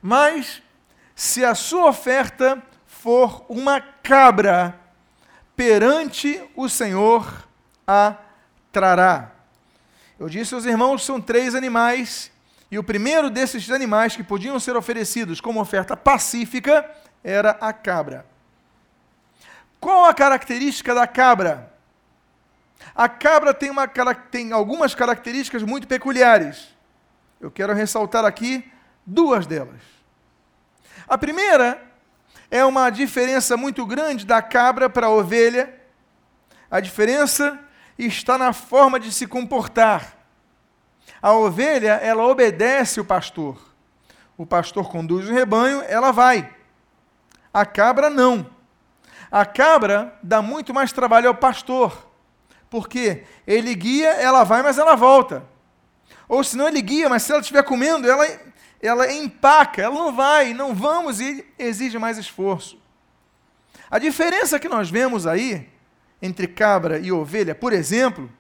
Mas 0.01 0.63
se 1.15 1.45
a 1.45 1.55
sua 1.55 1.91
oferta 1.91 2.63
for 2.87 3.45
uma 3.47 3.79
cabra, 3.79 4.81
perante 5.55 6.43
o 6.57 6.67
Senhor 6.67 7.47
a 7.87 8.17
trará. 8.73 9.33
Eu 10.19 10.31
disse 10.31 10.55
aos 10.55 10.65
irmãos, 10.65 11.05
são 11.05 11.21
três 11.21 11.55
animais 11.55 12.33
E 12.71 12.79
o 12.79 12.85
primeiro 12.85 13.31
desses 13.31 13.71
animais 13.71 14.15
que 14.15 14.23
podiam 14.23 14.59
ser 14.61 14.77
oferecidos 14.77 15.41
como 15.41 15.61
oferta 15.61 15.97
pacífica 15.97 16.89
era 17.25 17.51
a 17.61 17.73
cabra. 17.73 18.27
Qual 19.81 20.05
a 20.05 20.15
característica 20.15 20.95
da 20.95 21.07
cabra? 21.07 21.73
A 22.95 23.09
cabra 23.09 23.55
tem, 23.55 23.71
uma, 23.71 23.87
tem 23.87 24.53
algumas 24.53 24.95
características 24.95 25.63
muito 25.63 25.87
peculiares. 25.87 26.77
Eu 27.41 27.51
quero 27.51 27.73
ressaltar 27.73 28.25
aqui 28.25 28.71
duas 29.07 29.47
delas. 29.47 29.81
A 31.07 31.17
primeira 31.17 31.81
é 32.51 32.65
uma 32.65 32.91
diferença 32.91 33.57
muito 33.57 33.87
grande 33.87 34.27
da 34.27 34.43
cabra 34.43 34.91
para 34.91 35.07
a 35.07 35.11
ovelha. 35.11 35.75
A 36.71 36.81
diferença 36.81 37.59
está 37.97 38.37
na 38.37 38.53
forma 38.53 38.99
de 38.99 39.13
se 39.13 39.27
comportar. 39.27 40.18
A 41.21 41.33
ovelha, 41.33 41.93
ela 41.95 42.27
obedece 42.27 43.01
o 43.01 43.05
pastor. 43.05 43.59
O 44.37 44.47
pastor 44.47 44.91
conduz 44.91 45.29
o 45.29 45.33
rebanho, 45.33 45.83
ela 45.89 46.13
vai. 46.13 46.49
A 47.53 47.67
cabra 47.67 48.09
não. 48.09 48.47
A 49.31 49.45
cabra 49.45 50.17
dá 50.23 50.41
muito 50.41 50.73
mais 50.73 50.93
trabalho 50.93 51.29
ao 51.29 51.35
pastor. 51.35 52.07
Porque 52.71 53.25
ele 53.47 53.75
guia, 53.75 54.11
ela 54.11 54.45
vai, 54.45 54.63
mas 54.63 54.79
ela 54.79 54.95
volta. 54.95 55.45
Ou 56.29 56.45
se 56.45 56.57
não 56.57 56.69
ele 56.69 56.83
guia, 56.83 57.09
mas 57.09 57.23
se 57.23 57.33
ela 57.33 57.41
estiver 57.41 57.63
comendo, 57.63 58.09
ela, 58.09 58.27
ela 58.81 59.13
empaca, 59.13 59.83
ela 59.83 59.95
não 59.95 60.15
vai, 60.15 60.53
não 60.53 60.75
vamos 60.75 61.21
e 61.21 61.45
exige 61.59 61.99
mais 61.99 62.19
esforço. 62.19 62.79
A 63.91 63.99
diferença 63.99 64.59
que 64.59 64.69
nós 64.69 64.91
vemos 64.91 65.27
aí 65.27 65.69
entre 66.21 66.47
cabra 66.47 66.99
e 66.99 67.11
ovelha, 67.11 67.55
por 67.55 67.73
exemplo, 67.73 68.31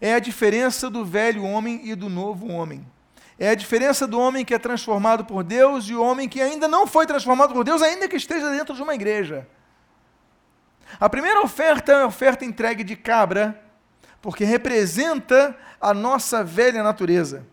é 0.00 0.14
a 0.14 0.18
diferença 0.18 0.88
do 0.88 1.04
velho 1.04 1.42
homem 1.44 1.80
e 1.84 1.94
do 1.94 2.08
novo 2.08 2.46
homem. 2.48 2.86
É 3.38 3.50
a 3.50 3.54
diferença 3.54 4.06
do 4.06 4.18
homem 4.18 4.44
que 4.44 4.54
é 4.54 4.58
transformado 4.58 5.24
por 5.24 5.44
Deus 5.44 5.88
e 5.88 5.94
o 5.94 6.02
homem 6.02 6.28
que 6.28 6.40
ainda 6.40 6.66
não 6.66 6.86
foi 6.86 7.06
transformado 7.06 7.52
por 7.52 7.64
Deus, 7.64 7.82
ainda 7.82 8.08
que 8.08 8.16
esteja 8.16 8.50
dentro 8.50 8.74
de 8.74 8.82
uma 8.82 8.94
igreja. 8.94 9.46
A 10.98 11.08
primeira 11.08 11.40
oferta 11.40 11.92
é 11.92 12.02
a 12.02 12.06
oferta 12.06 12.44
entregue 12.44 12.82
de 12.82 12.96
cabra, 12.96 13.62
porque 14.20 14.44
representa 14.44 15.56
a 15.80 15.94
nossa 15.94 16.42
velha 16.42 16.82
natureza. 16.82 17.46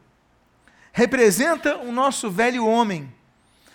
Representa 0.91 1.77
o 1.77 1.91
nosso 1.91 2.31
velho 2.31 2.65
homem. 2.65 3.13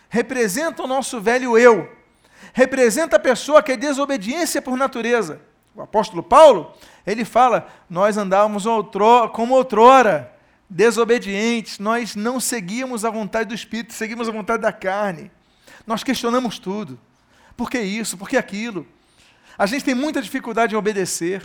Representa 0.09 0.83
o 0.83 0.87
nosso 0.87 1.21
velho 1.21 1.57
eu. 1.57 1.97
Representa 2.53 3.17
a 3.17 3.21
pessoa 3.21 3.63
que 3.63 3.73
é 3.73 3.77
desobediência 3.77 4.61
por 4.61 4.77
natureza. 4.77 5.41
O 5.81 5.85
apóstolo 5.85 6.23
Paulo, 6.23 6.75
ele 7.07 7.25
fala: 7.25 7.67
Nós 7.89 8.19
andávamos 8.19 8.65
como 9.33 9.55
outrora, 9.55 10.31
desobedientes, 10.69 11.79
nós 11.79 12.15
não 12.15 12.39
seguíamos 12.39 13.05
a 13.05 13.11
vontade 13.11 13.49
do 13.49 13.55
Espírito, 13.55 13.95
seguimos 13.95 14.29
a 14.29 14.33
vontade 14.33 14.63
da 14.63 14.73
carne. 14.73 15.31
Nós 15.87 16.05
questionamos 16.05 16.59
tudo. 16.59 17.01
Por 17.57 17.71
que 17.71 17.81
isso? 17.81 18.19
Por 18.19 18.29
que 18.29 18.37
aquilo? 18.37 18.87
A 19.57 19.65
gente 19.67 19.85
tem 19.85 19.95
muita 19.95 20.21
dificuldade 20.21 20.75
em 20.75 20.79
obedecer. 20.79 21.43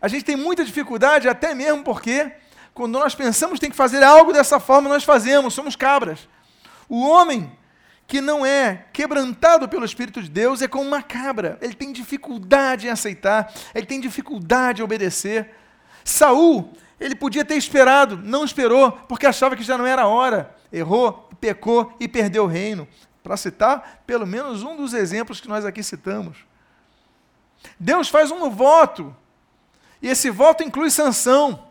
A 0.00 0.08
gente 0.08 0.24
tem 0.24 0.36
muita 0.36 0.64
dificuldade, 0.64 1.28
até 1.28 1.54
mesmo 1.54 1.82
porque, 1.82 2.32
quando 2.74 2.98
nós 2.98 3.14
pensamos 3.14 3.54
que 3.54 3.60
tem 3.60 3.70
que 3.70 3.76
fazer 3.76 4.02
algo 4.02 4.32
dessa 4.32 4.60
forma, 4.60 4.88
nós 4.88 5.04
fazemos, 5.04 5.54
somos 5.54 5.74
cabras. 5.74 6.28
O 6.88 7.06
homem 7.08 7.50
que 8.06 8.20
não 8.20 8.44
é 8.44 8.86
quebrantado 8.92 9.68
pelo 9.68 9.84
Espírito 9.84 10.22
de 10.22 10.28
Deus 10.28 10.60
é 10.60 10.68
como 10.68 10.86
uma 10.86 11.02
cabra. 11.02 11.58
Ele 11.60 11.74
tem 11.74 11.92
dificuldade 11.92 12.86
em 12.86 12.90
aceitar, 12.90 13.52
ele 13.74 13.86
tem 13.86 14.00
dificuldade 14.00 14.80
em 14.80 14.84
obedecer. 14.84 15.54
Saul, 16.04 16.72
ele 17.00 17.14
podia 17.14 17.44
ter 17.44 17.56
esperado, 17.56 18.16
não 18.16 18.44
esperou, 18.44 18.92
porque 18.92 19.26
achava 19.26 19.56
que 19.56 19.62
já 19.62 19.78
não 19.78 19.86
era 19.86 20.06
hora. 20.06 20.54
Errou, 20.72 21.28
pecou 21.40 21.94
e 21.98 22.06
perdeu 22.06 22.44
o 22.44 22.48
reino. 22.48 22.86
Para 23.22 23.36
citar 23.36 24.02
pelo 24.06 24.26
menos 24.26 24.62
um 24.62 24.76
dos 24.76 24.94
exemplos 24.94 25.40
que 25.40 25.48
nós 25.48 25.64
aqui 25.64 25.82
citamos. 25.82 26.38
Deus 27.78 28.08
faz 28.08 28.30
um 28.30 28.50
voto, 28.50 29.14
e 30.00 30.08
esse 30.08 30.28
voto 30.30 30.64
inclui 30.64 30.90
Sansão. 30.90 31.70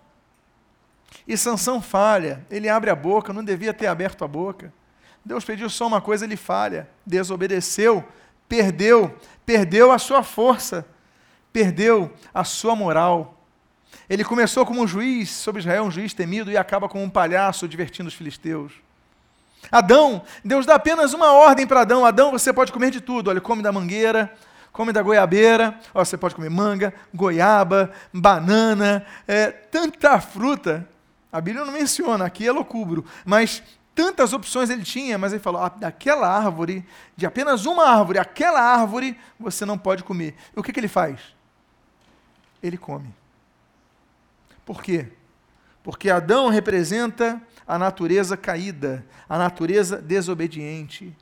E 1.27 1.37
Sansão 1.37 1.81
falha, 1.81 2.45
ele 2.49 2.69
abre 2.69 2.89
a 2.89 2.95
boca, 2.95 3.33
não 3.33 3.43
devia 3.43 3.73
ter 3.73 3.87
aberto 3.87 4.23
a 4.23 4.27
boca. 4.27 4.73
Deus 5.23 5.45
pediu 5.45 5.69
só 5.69 5.87
uma 5.87 6.01
coisa, 6.01 6.25
ele 6.25 6.35
falha, 6.35 6.89
desobedeceu, 7.05 8.03
perdeu, 8.49 9.15
perdeu 9.45 9.91
a 9.91 9.99
sua 9.99 10.23
força, 10.23 10.85
perdeu 11.53 12.11
a 12.33 12.43
sua 12.43 12.75
moral. 12.75 13.37
Ele 14.09 14.23
começou 14.23 14.65
como 14.65 14.81
um 14.81 14.87
juiz 14.87 15.29
sobre 15.29 15.59
Israel, 15.59 15.83
um 15.83 15.91
juiz 15.91 16.13
temido, 16.13 16.51
e 16.51 16.57
acaba 16.57 16.89
como 16.89 17.03
um 17.03 17.09
palhaço 17.09 17.67
divertindo 17.67 18.09
os 18.09 18.13
filisteus. 18.13 18.73
Adão, 19.71 20.23
Deus 20.43 20.65
dá 20.65 20.75
apenas 20.75 21.13
uma 21.13 21.33
ordem 21.33 21.67
para 21.67 21.81
Adão: 21.81 22.05
Adão, 22.05 22.31
você 22.31 22.51
pode 22.51 22.71
comer 22.71 22.89
de 22.89 22.99
tudo. 22.99 23.29
Olha, 23.29 23.39
come 23.39 23.61
da 23.61 23.71
mangueira, 23.71 24.33
come 24.71 24.91
da 24.91 25.01
goiabeira, 25.01 25.77
ó, 25.93 26.03
você 26.03 26.17
pode 26.17 26.33
comer 26.33 26.49
manga, 26.49 26.93
goiaba, 27.13 27.91
banana, 28.13 29.05
é, 29.27 29.51
tanta 29.51 30.19
fruta. 30.19 30.87
A 31.31 31.39
Bíblia 31.39 31.63
não 31.63 31.73
menciona, 31.73 32.25
aqui 32.25 32.47
é 32.47 32.51
loucubro, 32.51 33.05
mas 33.23 33.63
tantas 33.93 34.33
opções 34.33 34.69
ele 34.69 34.83
tinha, 34.83 35.17
mas 35.17 35.33
ele 35.33 35.41
falou: 35.41 35.61
ah, 35.61 35.69
daquela 35.69 36.27
árvore, 36.27 36.85
de 37.15 37.25
apenas 37.25 37.65
uma 37.65 37.87
árvore, 37.87 38.19
aquela 38.19 38.61
árvore 38.61 39.17
você 39.39 39.65
não 39.65 39.77
pode 39.77 40.03
comer. 40.03 40.35
E 40.55 40.59
o 40.59 40.63
que, 40.63 40.71
que 40.71 40.79
ele 40.79 40.87
faz? 40.87 41.19
Ele 42.61 42.77
come. 42.77 43.13
Por 44.65 44.81
quê? 44.81 45.07
Porque 45.83 46.09
Adão 46.09 46.49
representa 46.49 47.41
a 47.67 47.77
natureza 47.77 48.37
caída, 48.37 49.05
a 49.27 49.37
natureza 49.37 50.01
desobediente. 50.01 51.15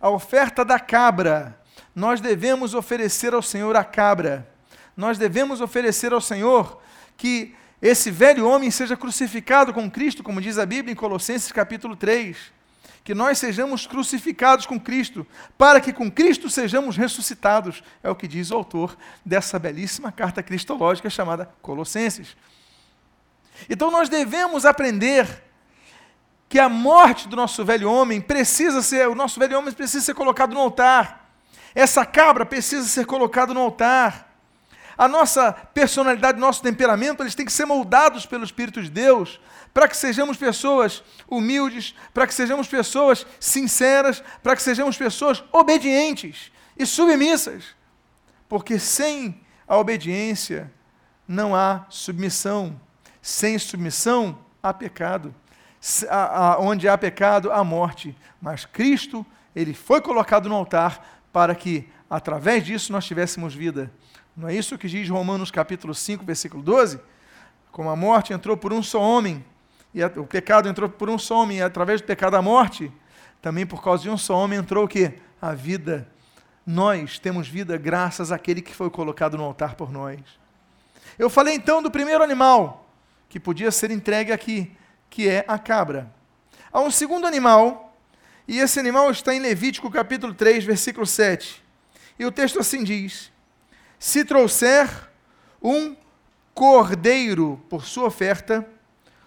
A 0.00 0.08
oferta 0.08 0.64
da 0.64 0.78
cabra, 0.78 1.60
nós 1.94 2.20
devemos 2.20 2.74
oferecer 2.74 3.34
ao 3.34 3.42
Senhor 3.42 3.76
a 3.76 3.84
cabra. 3.84 4.48
Nós 4.96 5.18
devemos 5.18 5.60
oferecer 5.60 6.12
ao 6.12 6.20
Senhor 6.20 6.80
que 7.16 7.54
esse 7.82 8.10
velho 8.10 8.46
homem 8.46 8.70
seja 8.70 8.96
crucificado 8.96 9.72
com 9.72 9.90
Cristo, 9.90 10.22
como 10.22 10.40
diz 10.40 10.58
a 10.58 10.66
Bíblia 10.66 10.92
em 10.92 10.96
Colossenses 10.96 11.50
capítulo 11.50 11.96
3. 11.96 12.36
Que 13.02 13.14
nós 13.14 13.38
sejamos 13.38 13.86
crucificados 13.86 14.66
com 14.66 14.78
Cristo, 14.78 15.26
para 15.56 15.80
que 15.80 15.90
com 15.90 16.10
Cristo 16.10 16.50
sejamos 16.50 16.98
ressuscitados, 16.98 17.82
é 18.02 18.10
o 18.10 18.14
que 18.14 18.28
diz 18.28 18.50
o 18.50 18.54
autor 18.54 18.96
dessa 19.24 19.58
belíssima 19.58 20.12
carta 20.12 20.42
cristológica 20.42 21.08
chamada 21.08 21.50
Colossenses. 21.62 22.36
Então 23.68 23.90
nós 23.90 24.10
devemos 24.10 24.66
aprender 24.66 25.26
que 26.50 26.58
a 26.58 26.68
morte 26.68 27.28
do 27.28 27.36
nosso 27.36 27.64
velho 27.64 27.90
homem 27.90 28.20
precisa 28.20 28.82
ser, 28.82 29.08
o 29.08 29.14
nosso 29.14 29.40
velho 29.40 29.58
homem 29.58 29.72
precisa 29.72 30.04
ser 30.04 30.14
colocado 30.14 30.52
no 30.52 30.60
altar. 30.60 31.30
Essa 31.74 32.04
cabra 32.04 32.44
precisa 32.44 32.86
ser 32.86 33.06
colocada 33.06 33.54
no 33.54 33.60
altar 33.60 34.29
a 34.96 35.08
nossa 35.08 35.52
personalidade, 35.52 36.38
nosso 36.38 36.62
temperamento, 36.62 37.22
eles 37.22 37.34
têm 37.34 37.46
que 37.46 37.52
ser 37.52 37.64
moldados 37.64 38.26
pelo 38.26 38.44
Espírito 38.44 38.82
de 38.82 38.90
Deus, 38.90 39.40
para 39.72 39.88
que 39.88 39.96
sejamos 39.96 40.36
pessoas 40.36 41.02
humildes, 41.28 41.94
para 42.12 42.26
que 42.26 42.34
sejamos 42.34 42.66
pessoas 42.66 43.26
sinceras, 43.38 44.22
para 44.42 44.56
que 44.56 44.62
sejamos 44.62 44.96
pessoas 44.96 45.44
obedientes 45.52 46.50
e 46.76 46.84
submissas. 46.84 47.64
Porque 48.48 48.78
sem 48.78 49.40
a 49.68 49.76
obediência 49.76 50.72
não 51.26 51.54
há 51.54 51.86
submissão. 51.88 52.80
Sem 53.22 53.58
submissão 53.58 54.38
há 54.60 54.74
pecado. 54.74 55.32
Onde 56.58 56.88
há 56.88 56.98
pecado, 56.98 57.52
há 57.52 57.62
morte. 57.62 58.16
Mas 58.42 58.64
Cristo, 58.64 59.24
ele 59.54 59.72
foi 59.72 60.00
colocado 60.00 60.48
no 60.48 60.56
altar 60.56 61.22
para 61.32 61.54
que, 61.54 61.88
através 62.08 62.64
disso, 62.64 62.90
nós 62.90 63.06
tivéssemos 63.06 63.54
vida. 63.54 63.92
Não 64.40 64.48
é 64.48 64.54
isso 64.54 64.78
que 64.78 64.88
diz 64.88 65.06
Romanos 65.06 65.50
capítulo 65.50 65.94
5, 65.94 66.24
versículo 66.24 66.62
12? 66.62 66.98
Como 67.70 67.90
a 67.90 67.94
morte 67.94 68.32
entrou 68.32 68.56
por 68.56 68.72
um 68.72 68.82
só 68.82 68.98
homem, 68.98 69.44
e 69.92 70.02
o 70.02 70.24
pecado 70.24 70.66
entrou 70.66 70.88
por 70.88 71.10
um 71.10 71.18
só 71.18 71.42
homem, 71.42 71.58
e 71.58 71.62
através 71.62 72.00
do 72.00 72.06
pecado 72.06 72.36
a 72.36 72.40
morte, 72.40 72.90
também 73.42 73.66
por 73.66 73.84
causa 73.84 74.04
de 74.04 74.08
um 74.08 74.16
só 74.16 74.34
homem 74.34 74.58
entrou 74.58 74.86
o 74.86 74.88
quê? 74.88 75.12
A 75.42 75.52
vida. 75.52 76.08
Nós 76.64 77.18
temos 77.18 77.48
vida 77.48 77.76
graças 77.76 78.32
àquele 78.32 78.62
que 78.62 78.74
foi 78.74 78.88
colocado 78.88 79.36
no 79.36 79.44
altar 79.44 79.74
por 79.74 79.92
nós. 79.92 80.20
Eu 81.18 81.28
falei 81.28 81.54
então 81.54 81.82
do 81.82 81.90
primeiro 81.90 82.24
animal 82.24 82.90
que 83.28 83.38
podia 83.38 83.70
ser 83.70 83.90
entregue 83.90 84.32
aqui, 84.32 84.74
que 85.10 85.28
é 85.28 85.44
a 85.46 85.58
cabra. 85.58 86.10
Há 86.72 86.80
um 86.80 86.90
segundo 86.90 87.26
animal, 87.26 87.94
e 88.48 88.58
esse 88.58 88.80
animal 88.80 89.10
está 89.10 89.34
em 89.34 89.38
Levítico 89.38 89.90
capítulo 89.90 90.32
3, 90.32 90.64
versículo 90.64 91.04
7. 91.04 91.62
E 92.18 92.24
o 92.24 92.32
texto 92.32 92.58
assim 92.58 92.82
diz: 92.82 93.29
se 94.00 94.24
trouxer 94.24 94.88
um 95.62 95.94
cordeiro 96.54 97.62
por 97.68 97.84
sua 97.84 98.06
oferta, 98.06 98.66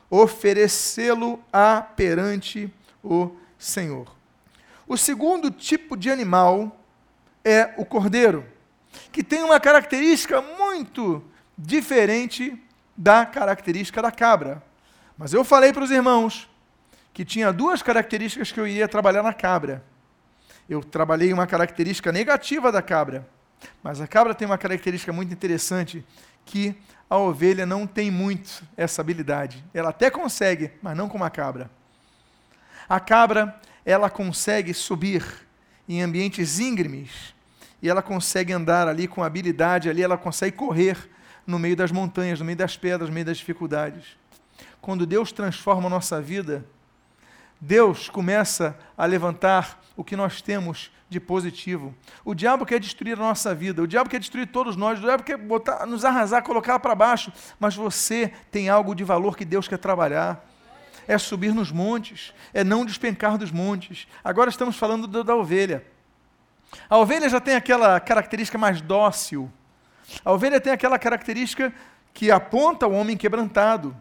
oferecê-lo-á 0.10 1.80
perante 1.96 2.74
o 3.04 3.32
Senhor. 3.56 4.12
O 4.88 4.98
segundo 4.98 5.52
tipo 5.52 5.96
de 5.96 6.10
animal 6.10 6.76
é 7.46 7.76
o 7.78 7.86
cordeiro, 7.86 8.44
que 9.12 9.24
tem 9.24 9.44
uma 9.44 9.60
característica 9.60 10.42
muito 10.42 11.24
diferente 11.56 12.60
da 12.98 13.28
característica 13.28 14.02
da 14.02 14.12
cabra. 14.12 14.64
Mas 15.16 15.34
eu 15.34 15.44
falei 15.44 15.72
para 15.72 15.84
os 15.84 15.92
irmãos 15.92 16.50
que 17.14 17.24
tinha 17.24 17.54
duas 17.54 17.84
características 17.84 18.52
que 18.52 18.60
eu 18.60 18.68
iria 18.68 18.88
trabalhar 18.88 19.22
na 19.22 19.34
cabra. 19.34 19.84
Eu 20.68 20.84
trabalhei 20.84 21.32
uma 21.32 21.46
característica 21.46 22.12
negativa 22.12 22.72
da 22.72 22.82
cabra, 22.82 23.28
mas 23.82 24.02
a 24.02 24.08
cabra 24.08 24.34
tem 24.34 24.46
uma 24.46 24.58
característica 24.58 25.12
muito 25.14 25.34
interessante 25.34 26.04
que 26.46 26.76
a 27.10 27.18
ovelha 27.18 27.66
não 27.66 27.86
tem 27.86 28.10
muito 28.10 28.64
essa 28.76 29.02
habilidade. 29.02 29.64
Ela 29.74 29.90
até 29.90 30.10
consegue, 30.10 30.72
mas 30.82 30.98
não 30.98 31.08
como 31.08 31.24
a 31.24 31.30
cabra. 31.30 31.70
A 32.88 33.00
cabra, 33.00 33.60
ela 33.86 34.10
consegue 34.10 34.74
subir 34.74 35.24
em 35.88 36.02
ambientes 36.02 36.60
íngremes 36.60 37.34
e 37.82 37.90
ela 37.90 38.02
consegue 38.02 38.54
andar 38.54 38.88
ali 38.88 39.08
com 39.08 39.24
habilidade, 39.24 39.90
ali 39.90 40.02
ela 40.02 40.18
consegue 40.18 40.56
correr 40.56 41.10
no 41.46 41.60
meio 41.60 41.76
das 41.76 41.92
montanhas, 41.92 42.40
no 42.40 42.46
meio 42.46 42.58
das 42.58 42.78
pedras, 42.78 43.10
no 43.10 43.14
meio 43.14 43.26
das 43.26 43.38
dificuldades. 43.38 44.18
Quando 44.82 45.06
Deus 45.06 45.32
transforma 45.32 45.88
a 45.88 45.90
nossa 45.90 46.22
vida, 46.22 46.66
Deus 47.60 48.10
começa 48.10 48.78
a 48.98 49.06
levantar 49.06 49.82
o 49.96 50.04
que 50.04 50.16
nós 50.16 50.42
temos 50.42 50.92
de 51.14 51.20
positivo. 51.20 51.94
O 52.26 52.34
diabo 52.34 52.66
quer 52.66 52.80
destruir 52.80 53.14
a 53.14 53.22
nossa 53.22 53.54
vida, 53.56 53.82
o 53.82 53.88
diabo 53.88 54.10
quer 54.10 54.20
destruir 54.20 54.48
todos 54.48 54.76
nós, 54.76 55.00
o 55.00 55.04
diabo 55.04 55.24
quer 55.24 55.38
botar, 55.38 55.86
nos 55.86 56.04
arrasar, 56.04 56.44
colocar 56.44 56.80
para 56.80 56.96
baixo, 56.96 57.32
mas 57.60 57.76
você 57.76 58.34
tem 58.52 58.68
algo 58.68 58.94
de 58.94 59.04
valor 59.04 59.38
que 59.38 59.46
Deus 59.46 59.68
quer 59.68 59.78
trabalhar. 59.78 60.46
É 61.08 61.18
subir 61.18 61.54
nos 61.54 61.72
montes, 61.72 62.34
é 62.54 62.64
não 62.64 62.86
despencar 62.86 63.38
dos 63.38 63.52
montes. 63.52 64.08
Agora 64.24 64.50
estamos 64.50 64.78
falando 64.78 65.06
da, 65.06 65.22
da 65.22 65.36
ovelha. 65.36 65.86
A 66.90 66.98
ovelha 66.98 67.30
já 67.30 67.40
tem 67.40 67.56
aquela 67.56 68.00
característica 68.00 68.58
mais 68.58 68.82
dócil. 68.82 69.52
A 70.24 70.32
ovelha 70.32 70.60
tem 70.60 70.74
aquela 70.74 70.98
característica 70.98 71.74
que 72.14 72.32
aponta 72.32 72.86
ao 72.86 72.92
homem 72.92 73.18
quebrantado, 73.18 73.96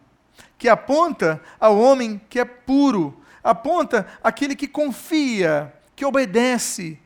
que 0.57 0.69
aponta 0.69 1.43
ao 1.59 1.79
homem 1.79 2.21
que 2.29 2.39
é 2.39 2.45
puro, 2.45 3.21
aponta 3.43 4.07
aquele 4.23 4.55
que 4.55 4.69
confia, 4.69 5.73
que 6.03 6.05
obedece. 6.05 6.99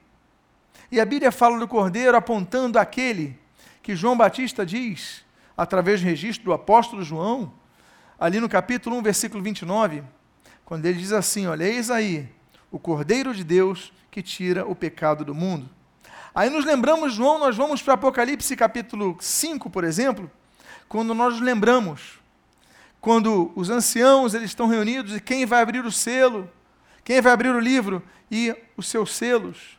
E 0.91 0.99
a 0.99 1.05
Bíblia 1.05 1.31
fala 1.31 1.59
do 1.59 1.69
cordeiro 1.69 2.17
apontando 2.17 2.79
aquele 2.79 3.39
que 3.83 3.95
João 3.95 4.17
Batista 4.17 4.65
diz, 4.65 5.23
através 5.55 6.01
do 6.01 6.07
registro 6.07 6.47
do 6.47 6.53
apóstolo 6.55 7.03
João, 7.03 7.53
ali 8.19 8.41
no 8.41 8.49
capítulo 8.49 8.97
1, 8.97 9.03
versículo 9.03 9.43
29, 9.43 10.03
quando 10.65 10.87
ele 10.87 10.99
diz 10.99 11.13
assim: 11.13 11.47
Olha, 11.47 11.65
eis 11.65 11.91
aí 11.91 12.27
o 12.71 12.79
cordeiro 12.79 13.35
de 13.35 13.45
Deus 13.45 13.93
que 14.11 14.23
tira 14.23 14.67
o 14.67 14.75
pecado 14.75 15.27
do 15.27 15.35
mundo. 15.35 15.69
Aí 16.35 16.49
nos 16.49 16.65
lembramos, 16.65 17.13
João, 17.13 17.39
nós 17.39 17.55
vamos 17.55 17.83
para 17.83 17.95
Apocalipse 17.95 18.57
capítulo 18.57 19.19
5, 19.21 19.69
por 19.69 19.85
exemplo, 19.85 20.31
quando 20.89 21.13
nós 21.13 21.39
lembramos 21.39 22.19
quando 22.99 23.53
os 23.55 23.71
anciãos 23.71 24.35
eles 24.35 24.51
estão 24.51 24.67
reunidos 24.67 25.15
e 25.15 25.21
quem 25.21 25.47
vai 25.47 25.63
abrir 25.63 25.85
o 25.85 25.93
selo, 25.93 26.51
quem 27.07 27.21
vai 27.21 27.33
abrir 27.33 27.51
o 27.51 27.61
livro 27.61 28.03
e 28.29 28.53
os 28.77 28.89
seus 28.89 29.15
selos. 29.15 29.79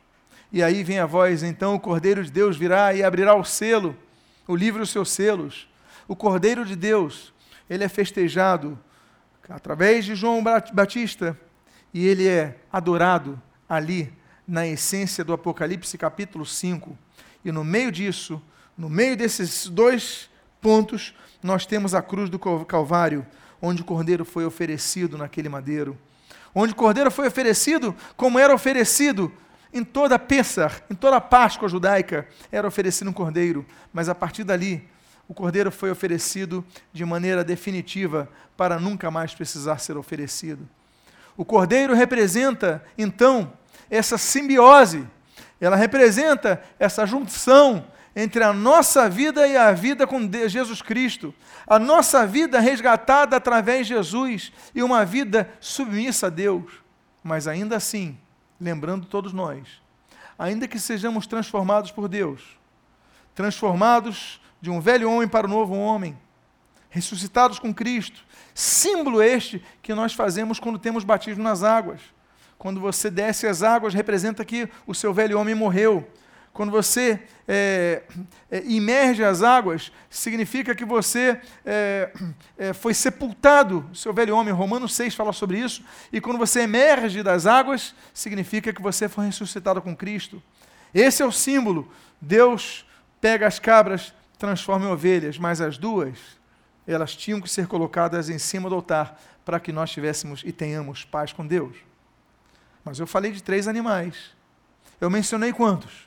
E 0.50 0.64
aí 0.64 0.82
vem 0.82 0.98
a 0.98 1.06
voz, 1.06 1.44
então 1.44 1.76
o 1.76 1.80
Cordeiro 1.80 2.24
de 2.24 2.32
Deus 2.32 2.56
virá 2.56 2.94
e 2.94 3.04
abrirá 3.04 3.36
o 3.36 3.44
selo, 3.44 3.98
o 4.48 4.56
livro 4.56 4.82
e 4.82 4.84
os 4.84 4.92
seus 4.92 5.12
selos. 5.12 5.68
O 6.08 6.16
Cordeiro 6.16 6.64
de 6.64 6.74
Deus, 6.74 7.34
ele 7.70 7.84
é 7.84 7.90
festejado 7.90 8.80
através 9.50 10.06
de 10.06 10.16
João 10.16 10.42
Batista 10.42 11.38
e 11.94 12.08
ele 12.08 12.30
é 12.30 12.56
adorado 12.72 13.42
ali 13.68 14.10
na 14.48 14.66
essência 14.66 15.22
do 15.22 15.34
Apocalipse 15.34 15.98
capítulo 15.98 16.46
5. 16.46 16.98
E 17.44 17.52
no 17.52 17.62
meio 17.62 17.92
disso, 17.92 18.42
no 18.78 18.90
meio 18.90 19.18
desses 19.18 19.68
dois 19.68 20.30
pontos, 20.62 21.14
nós 21.44 21.66
temos 21.66 21.94
a 21.94 22.02
cruz 22.02 22.30
do 22.30 22.40
Calvário, 22.40 23.28
onde 23.62 23.82
o 23.82 23.86
cordeiro 23.86 24.24
foi 24.24 24.46
oferecido 24.46 25.18
naquele 25.18 25.50
madeiro. 25.50 25.98
Onde 26.54 26.74
o 26.74 26.76
cordeiro 26.76 27.12
foi 27.12 27.28
oferecido 27.28 27.96
como 28.16 28.40
era 28.40 28.54
oferecido 28.54 29.32
em 29.74 29.84
toda 29.84 30.18
Pêssar, 30.18 30.82
em 30.90 30.96
toda 30.96 31.18
a 31.18 31.22
Páscoa 31.22 31.68
judaica, 31.68 32.28
era 32.52 32.68
oferecido 32.68 33.10
um 33.10 33.14
cordeiro, 33.14 33.66
mas 33.94 34.10
a 34.10 34.16
partir 34.16 34.44
dali, 34.44 34.88
o 35.28 35.34
cordeiro 35.34 35.72
foi 35.72 35.92
oferecido 35.92 36.66
de 36.94 37.04
maneira 37.04 37.44
definitiva 37.44 38.30
para 38.56 38.80
nunca 38.80 39.12
mais 39.12 39.34
precisar 39.36 39.78
ser 39.78 39.98
oferecido. 39.98 40.68
O 41.36 41.44
cordeiro 41.44 41.94
representa, 41.94 42.84
então, 42.98 43.54
essa 43.90 44.18
simbiose, 44.18 45.06
ela 45.60 45.76
representa 45.76 46.62
essa 46.80 47.06
junção 47.06 47.86
entre 48.20 48.44
a 48.44 48.52
nossa 48.52 49.08
vida 49.08 49.48
e 49.48 49.56
a 49.56 49.72
vida 49.72 50.08
com 50.08 50.20
Jesus 50.48 50.82
Cristo, 50.82 51.32
a 51.68 51.78
nossa 51.78 52.26
vida 52.26 52.60
resgatada 52.60 53.36
através 53.36 53.86
de 53.86 53.94
Jesus 53.94 54.52
e 54.74 54.82
uma 54.82 55.06
vida 55.06 55.48
submissa 55.60 56.26
a 56.26 56.30
Deus. 56.32 56.82
Mas 57.24 57.48
ainda 57.48 57.76
assim, 57.76 58.18
lembrando 58.60 59.06
todos 59.06 59.34
nós, 59.34 59.68
ainda 60.38 60.68
que 60.68 60.80
sejamos 60.80 61.28
transformados 61.28 61.92
por 61.92 62.08
Deus, 62.08 62.42
transformados 63.36 64.42
de 64.60 64.72
um 64.72 64.82
velho 64.82 65.12
homem 65.12 65.28
para 65.28 65.46
um 65.46 65.52
novo 65.52 65.76
homem, 65.76 66.18
ressuscitados 66.90 67.60
com 67.60 67.72
Cristo, 67.72 68.26
símbolo 68.52 69.22
este 69.22 69.64
que 69.80 69.94
nós 69.94 70.16
fazemos 70.16 70.60
quando 70.60 70.80
temos 70.80 71.04
batismo 71.04 71.44
nas 71.44 71.62
águas. 71.62 72.02
Quando 72.58 72.80
você 72.80 73.12
desce 73.12 73.46
as 73.46 73.62
águas, 73.62 73.94
representa 73.94 74.44
que 74.44 74.68
o 74.88 74.96
seu 74.96 75.14
velho 75.14 75.40
homem 75.40 75.54
morreu 75.54 76.12
quando 76.58 76.72
você 76.72 77.20
é, 77.48 78.02
é, 78.50 78.64
imerge 78.66 79.24
as 79.24 79.44
águas, 79.44 79.92
significa 80.10 80.74
que 80.74 80.84
você 80.84 81.40
é, 81.64 82.12
é 82.58 82.74
foi 82.74 82.96
sepultado, 82.96 83.88
seu 83.94 84.12
velho 84.12 84.36
homem, 84.36 84.52
Romanos 84.52 84.96
6 84.96 85.14
fala 85.14 85.32
sobre 85.32 85.60
isso, 85.60 85.86
e 86.12 86.20
quando 86.20 86.40
você 86.40 86.62
emerge 86.62 87.22
das 87.22 87.46
águas, 87.46 87.94
significa 88.12 88.74
que 88.74 88.82
você 88.82 89.08
foi 89.08 89.28
ressuscitado 89.28 89.84
com 89.84 89.96
Cristo. 89.96 90.42
Esse 90.96 91.22
é 91.22 91.26
o 91.28 91.32
símbolo. 91.32 91.92
Deus 92.20 92.88
pega 93.22 93.46
as 93.46 93.60
cabras, 93.60 94.12
transforma 94.40 94.88
em 94.88 94.90
ovelhas, 94.90 95.38
mas 95.38 95.62
as 95.62 95.78
duas, 95.78 96.18
elas 96.88 97.16
tinham 97.16 97.40
que 97.40 97.52
ser 97.52 97.68
colocadas 97.68 98.32
em 98.32 98.40
cima 98.40 98.68
do 98.68 98.74
altar 98.74 99.22
para 99.46 99.60
que 99.60 99.72
nós 99.72 99.92
tivéssemos 99.92 100.42
e 100.44 100.52
tenhamos 100.52 101.06
paz 101.06 101.32
com 101.32 101.46
Deus. 101.46 101.78
Mas 102.84 102.98
eu 102.98 103.06
falei 103.06 103.32
de 103.32 103.44
três 103.44 103.68
animais. 103.68 104.36
Eu 105.00 105.12
mencionei 105.12 105.54
quantos? 105.54 106.07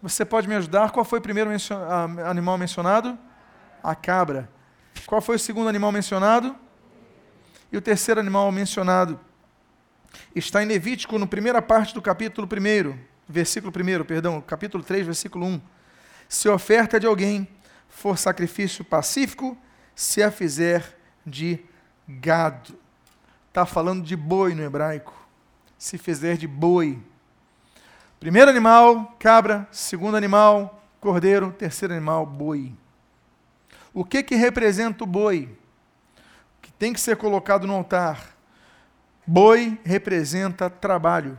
Você 0.00 0.24
pode 0.24 0.48
me 0.48 0.54
ajudar? 0.54 0.90
Qual 0.90 1.04
foi 1.04 1.18
o 1.18 1.22
primeiro 1.22 1.50
mencio 1.50 1.76
animal 2.24 2.56
mencionado? 2.56 3.18
A 3.82 3.94
cabra. 3.94 4.48
Qual 5.06 5.20
foi 5.20 5.36
o 5.36 5.38
segundo 5.38 5.68
animal 5.68 5.90
mencionado? 5.90 6.54
E 7.72 7.76
o 7.76 7.80
terceiro 7.82 8.20
animal 8.20 8.50
mencionado 8.52 9.18
está 10.34 10.62
em 10.62 10.66
Levítico, 10.66 11.18
na 11.18 11.26
primeira 11.26 11.60
parte 11.60 11.92
do 11.92 12.00
capítulo 12.00 12.48
1, 12.48 12.96
versículo 13.28 13.72
1, 13.76 14.04
perdão, 14.04 14.40
capítulo 14.40 14.82
3, 14.82 15.06
versículo 15.06 15.46
1. 15.46 15.60
Se 16.28 16.48
oferta 16.48 16.98
de 17.00 17.06
alguém 17.06 17.48
for 17.88 18.16
sacrifício 18.16 18.84
pacífico, 18.84 19.58
se 19.94 20.22
a 20.22 20.30
fizer 20.30 20.96
de 21.26 21.58
gado. 22.06 22.78
Está 23.48 23.66
falando 23.66 24.04
de 24.04 24.14
boi 24.14 24.54
no 24.54 24.62
hebraico. 24.62 25.12
Se 25.76 25.98
fizer 25.98 26.36
de 26.36 26.46
boi. 26.46 27.02
Primeiro 28.20 28.50
animal, 28.50 29.14
cabra. 29.18 29.68
Segundo 29.70 30.16
animal, 30.16 30.82
cordeiro. 31.00 31.52
Terceiro 31.52 31.94
animal, 31.94 32.26
boi. 32.26 32.74
O 33.94 34.04
que, 34.04 34.22
que 34.22 34.34
representa 34.34 35.04
o 35.04 35.06
boi? 35.06 35.56
Que 36.60 36.72
tem 36.72 36.92
que 36.92 37.00
ser 37.00 37.16
colocado 37.16 37.66
no 37.66 37.74
altar. 37.74 38.36
Boi 39.24 39.78
representa 39.84 40.68
trabalho. 40.68 41.38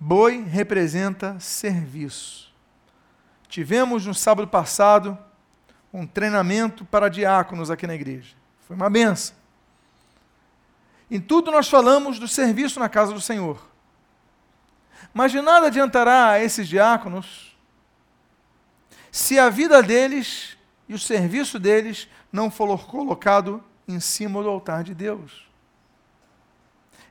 Boi 0.00 0.42
representa 0.42 1.38
serviço. 1.38 2.52
Tivemos 3.48 4.04
no 4.04 4.14
sábado 4.14 4.48
passado 4.48 5.16
um 5.92 6.06
treinamento 6.06 6.84
para 6.84 7.08
diáconos 7.08 7.70
aqui 7.70 7.86
na 7.86 7.94
igreja. 7.94 8.34
Foi 8.66 8.74
uma 8.74 8.90
benção. 8.90 9.36
Em 11.10 11.20
tudo 11.20 11.50
nós 11.50 11.68
falamos 11.68 12.18
do 12.18 12.26
serviço 12.26 12.80
na 12.80 12.88
casa 12.88 13.12
do 13.12 13.20
Senhor. 13.20 13.67
Mas 15.12 15.32
de 15.32 15.40
nada 15.40 15.66
adiantará 15.66 16.30
a 16.30 16.40
esses 16.42 16.68
diáconos 16.68 17.56
se 19.10 19.38
a 19.38 19.48
vida 19.48 19.82
deles 19.82 20.56
e 20.88 20.94
o 20.94 20.98
serviço 20.98 21.58
deles 21.58 22.08
não 22.32 22.50
for 22.50 22.86
colocado 22.86 23.62
em 23.86 24.00
cima 24.00 24.42
do 24.42 24.48
altar 24.48 24.84
de 24.84 24.94
Deus. 24.94 25.48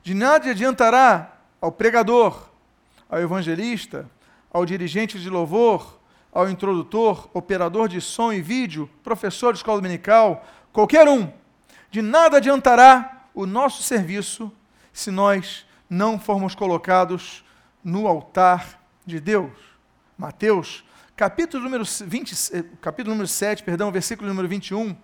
De 0.03 0.13
nada 0.13 0.51
adiantará 0.51 1.37
ao 1.59 1.71
pregador, 1.71 2.49
ao 3.09 3.19
evangelista, 3.19 4.09
ao 4.51 4.65
dirigente 4.65 5.19
de 5.19 5.29
louvor, 5.29 5.99
ao 6.31 6.49
introdutor, 6.49 7.29
operador 7.33 7.87
de 7.87 7.99
som 7.99 8.31
e 8.31 8.41
vídeo, 8.41 8.89
professor 9.03 9.53
de 9.53 9.59
escola 9.59 9.79
dominical, 9.79 10.45
qualquer 10.71 11.07
um, 11.07 11.31
de 11.89 12.01
nada 12.01 12.37
adiantará 12.37 13.25
o 13.33 13.45
nosso 13.45 13.83
serviço 13.83 14.51
se 14.93 15.11
nós 15.11 15.65
não 15.89 16.19
formos 16.19 16.53
colocados 16.53 17.43
no 17.87 18.05
altar 18.05 18.83
de 19.05 19.17
Deus. 19.17 19.53
Mateus, 20.17 20.83
capítulo 21.15 21.63
número, 21.63 21.85
20, 21.85 22.33
eh, 22.53 22.65
capítulo 22.81 23.13
número 23.13 23.29
7, 23.29 23.63
perdão, 23.63 23.89
versículo 23.93 24.27
número 24.27 24.45
21. 24.45 24.91
O 24.91 24.97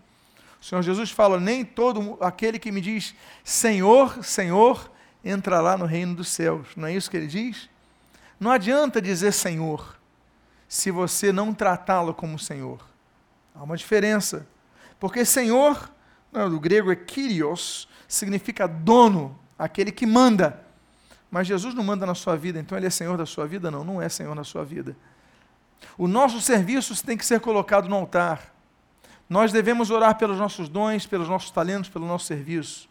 Senhor 0.65 0.81
Jesus 0.81 1.09
fala: 1.09 1.39
Nem 1.39 1.63
todo 1.63 2.17
aquele 2.19 2.59
que 2.59 2.73
me 2.73 2.81
diz 2.81 3.15
Senhor, 3.41 4.21
Senhor, 4.21 4.91
entrará 5.23 5.77
no 5.77 5.85
reino 5.85 6.13
dos 6.13 6.27
céus. 6.27 6.67
Não 6.75 6.85
é 6.85 6.93
isso 6.93 7.09
que 7.09 7.15
ele 7.15 7.27
diz? 7.27 7.69
Não 8.37 8.51
adianta 8.51 9.01
dizer 9.01 9.31
Senhor 9.31 9.97
se 10.67 10.91
você 10.91 11.31
não 11.31 11.53
tratá-lo 11.53 12.13
como 12.13 12.37
Senhor. 12.37 12.85
Há 13.55 13.63
uma 13.63 13.77
diferença. 13.77 14.45
Porque 14.99 15.23
Senhor, 15.23 15.89
do 16.33 16.59
grego 16.59 16.91
é 16.91 16.97
Kyrios, 16.97 17.87
significa 18.09 18.67
dono, 18.67 19.39
aquele 19.57 19.91
que 19.91 20.05
manda. 20.05 20.62
Mas 21.33 21.47
Jesus 21.47 21.73
não 21.73 21.83
manda 21.83 22.05
na 22.05 22.13
sua 22.13 22.37
vida, 22.37 22.59
então 22.59 22.77
ele 22.77 22.85
é 22.85 22.91
Senhor 22.91 23.17
da 23.17 23.25
sua 23.25 23.47
vida? 23.47 23.71
Não, 23.71 23.83
não 23.83 23.99
é 23.99 24.07
Senhor 24.07 24.35
da 24.35 24.43
sua 24.43 24.63
vida. 24.63 24.95
O 25.97 26.07
nosso 26.07 26.39
serviço 26.39 27.03
tem 27.03 27.17
que 27.17 27.25
ser 27.25 27.39
colocado 27.39 27.89
no 27.89 27.95
altar. 27.95 28.53
Nós 29.27 29.51
devemos 29.51 29.89
orar 29.89 30.15
pelos 30.15 30.37
nossos 30.37 30.69
dons, 30.69 31.07
pelos 31.07 31.27
nossos 31.27 31.49
talentos, 31.49 31.89
pelo 31.89 32.05
nosso 32.05 32.25
serviço. 32.25 32.87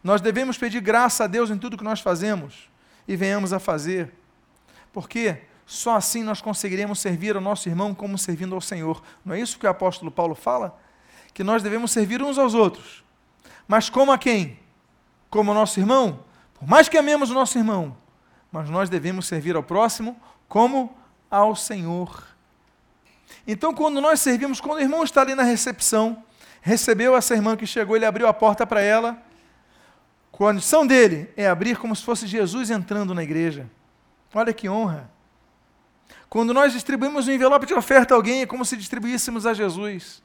Nós 0.00 0.20
devemos 0.20 0.56
pedir 0.56 0.80
graça 0.80 1.24
a 1.24 1.26
Deus 1.26 1.50
em 1.50 1.58
tudo 1.58 1.76
que 1.76 1.82
nós 1.82 1.98
fazemos 1.98 2.70
e 3.08 3.16
venhamos 3.16 3.52
a 3.52 3.58
fazer. 3.58 4.12
Porque 4.92 5.38
só 5.66 5.96
assim 5.96 6.22
nós 6.22 6.40
conseguiremos 6.40 7.00
servir 7.00 7.34
ao 7.34 7.42
nosso 7.42 7.68
irmão 7.68 7.96
como 7.96 8.16
servindo 8.16 8.54
ao 8.54 8.60
Senhor. 8.60 9.02
Não 9.24 9.34
é 9.34 9.40
isso 9.40 9.58
que 9.58 9.66
o 9.66 9.68
apóstolo 9.68 10.12
Paulo 10.12 10.36
fala? 10.36 10.78
Que 11.34 11.42
nós 11.42 11.64
devemos 11.64 11.90
servir 11.90 12.22
uns 12.22 12.38
aos 12.38 12.54
outros. 12.54 13.02
Mas 13.66 13.90
como 13.90 14.12
a 14.12 14.18
quem? 14.18 14.56
Como 15.28 15.50
ao 15.50 15.56
nosso 15.56 15.80
irmão? 15.80 16.30
Por 16.62 16.68
mais 16.68 16.88
que 16.88 16.96
amemos 16.96 17.28
o 17.28 17.34
nosso 17.34 17.58
irmão, 17.58 17.96
mas 18.52 18.70
nós 18.70 18.88
devemos 18.88 19.26
servir 19.26 19.56
ao 19.56 19.64
próximo 19.64 20.16
como 20.46 20.96
ao 21.28 21.56
Senhor. 21.56 22.24
Então, 23.44 23.74
quando 23.74 24.00
nós 24.00 24.20
servimos, 24.20 24.60
quando 24.60 24.78
o 24.78 24.80
irmão 24.80 25.02
está 25.02 25.22
ali 25.22 25.34
na 25.34 25.42
recepção, 25.42 26.22
recebeu 26.60 27.16
essa 27.16 27.34
irmã 27.34 27.56
que 27.56 27.66
chegou, 27.66 27.96
ele 27.96 28.06
abriu 28.06 28.28
a 28.28 28.32
porta 28.32 28.64
para 28.64 28.80
ela. 28.80 29.20
A 30.32 30.36
condição 30.36 30.86
dele 30.86 31.28
é 31.36 31.48
abrir 31.48 31.78
como 31.78 31.96
se 31.96 32.04
fosse 32.04 32.28
Jesus 32.28 32.70
entrando 32.70 33.12
na 33.12 33.24
igreja. 33.24 33.68
Olha 34.32 34.52
que 34.52 34.68
honra. 34.68 35.10
Quando 36.28 36.54
nós 36.54 36.72
distribuímos 36.72 37.26
um 37.26 37.32
envelope 37.32 37.66
de 37.66 37.74
oferta 37.74 38.14
a 38.14 38.16
alguém, 38.16 38.42
é 38.42 38.46
como 38.46 38.64
se 38.64 38.76
distribuíssemos 38.76 39.46
a 39.46 39.52
Jesus. 39.52 40.22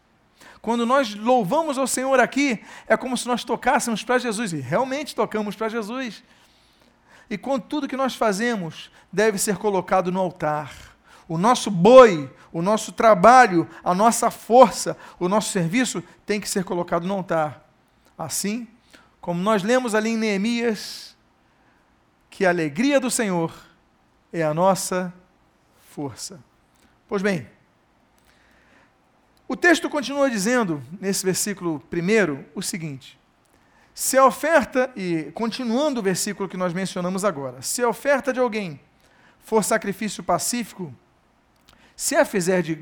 Quando 0.62 0.86
nós 0.86 1.16
louvamos 1.16 1.78
ao 1.78 1.88
Senhor 1.88 2.20
aqui, 2.20 2.64
é 2.88 2.98
como 2.98 3.18
se 3.18 3.28
nós 3.28 3.44
tocássemos 3.44 4.04
para 4.04 4.18
Jesus, 4.18 4.54
e 4.54 4.58
realmente 4.58 5.16
tocamos 5.16 5.56
para 5.56 5.70
Jesus. 5.70 6.24
E 7.30 7.38
com 7.38 7.60
tudo 7.60 7.88
que 7.88 7.98
nós 7.98 8.16
fazemos, 8.16 8.92
deve 9.12 9.38
ser 9.38 9.58
colocado 9.58 10.12
no 10.12 10.20
altar. 10.20 10.74
O 11.28 11.38
nosso 11.38 11.70
boi, 11.70 12.32
o 12.52 12.62
nosso 12.62 12.92
trabalho, 12.92 13.68
a 13.84 13.94
nossa 13.94 14.32
força, 14.32 14.98
o 15.20 15.28
nosso 15.28 15.52
serviço 15.52 16.02
tem 16.26 16.40
que 16.40 16.50
ser 16.50 16.64
colocado 16.64 17.06
no 17.06 17.14
altar. 17.14 17.66
Assim, 18.18 18.68
como 19.20 19.42
nós 19.42 19.62
lemos 19.62 19.94
ali 19.94 20.12
em 20.12 20.18
Neemias, 20.18 21.18
que 22.30 22.46
a 22.46 22.50
alegria 22.50 23.00
do 23.00 23.12
Senhor 23.12 23.54
é 24.32 24.44
a 24.44 24.54
nossa 24.54 25.14
força. 25.90 26.40
Pois 27.08 27.22
bem, 27.22 27.48
o 29.48 29.56
texto 29.56 29.90
continua 29.90 30.30
dizendo, 30.30 30.84
nesse 31.00 31.26
versículo 31.26 31.80
primeiro, 31.90 32.46
o 32.54 32.62
seguinte: 32.62 33.18
se 33.94 34.18
a 34.18 34.26
oferta, 34.26 34.92
e 34.96 35.32
continuando 35.34 36.00
o 36.00 36.04
versículo 36.04 36.50
que 36.50 36.58
nós 36.58 36.74
mencionamos 36.74 37.24
agora, 37.24 37.62
se 37.62 37.82
a 37.82 37.90
oferta 37.90 38.34
de 38.34 38.40
alguém 38.40 38.80
for 39.40 39.64
sacrifício 39.64 40.22
pacífico, 40.24 40.94
se 41.96 42.16
a 42.16 42.26
fizer 42.26 42.62
de 42.62 42.76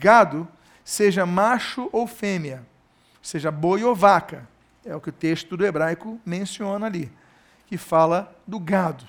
gado, 0.00 0.48
seja 0.84 1.26
macho 1.26 1.88
ou 1.92 2.06
fêmea, 2.06 2.64
seja 3.20 3.50
boi 3.50 3.82
ou 3.82 3.94
vaca, 3.94 4.48
é 4.84 4.94
o 4.94 5.00
que 5.00 5.08
o 5.08 5.12
texto 5.12 5.56
do 5.56 5.66
hebraico 5.66 6.20
menciona 6.24 6.86
ali, 6.86 7.10
que 7.66 7.76
fala 7.76 8.34
do 8.46 8.60
gado. 8.60 9.04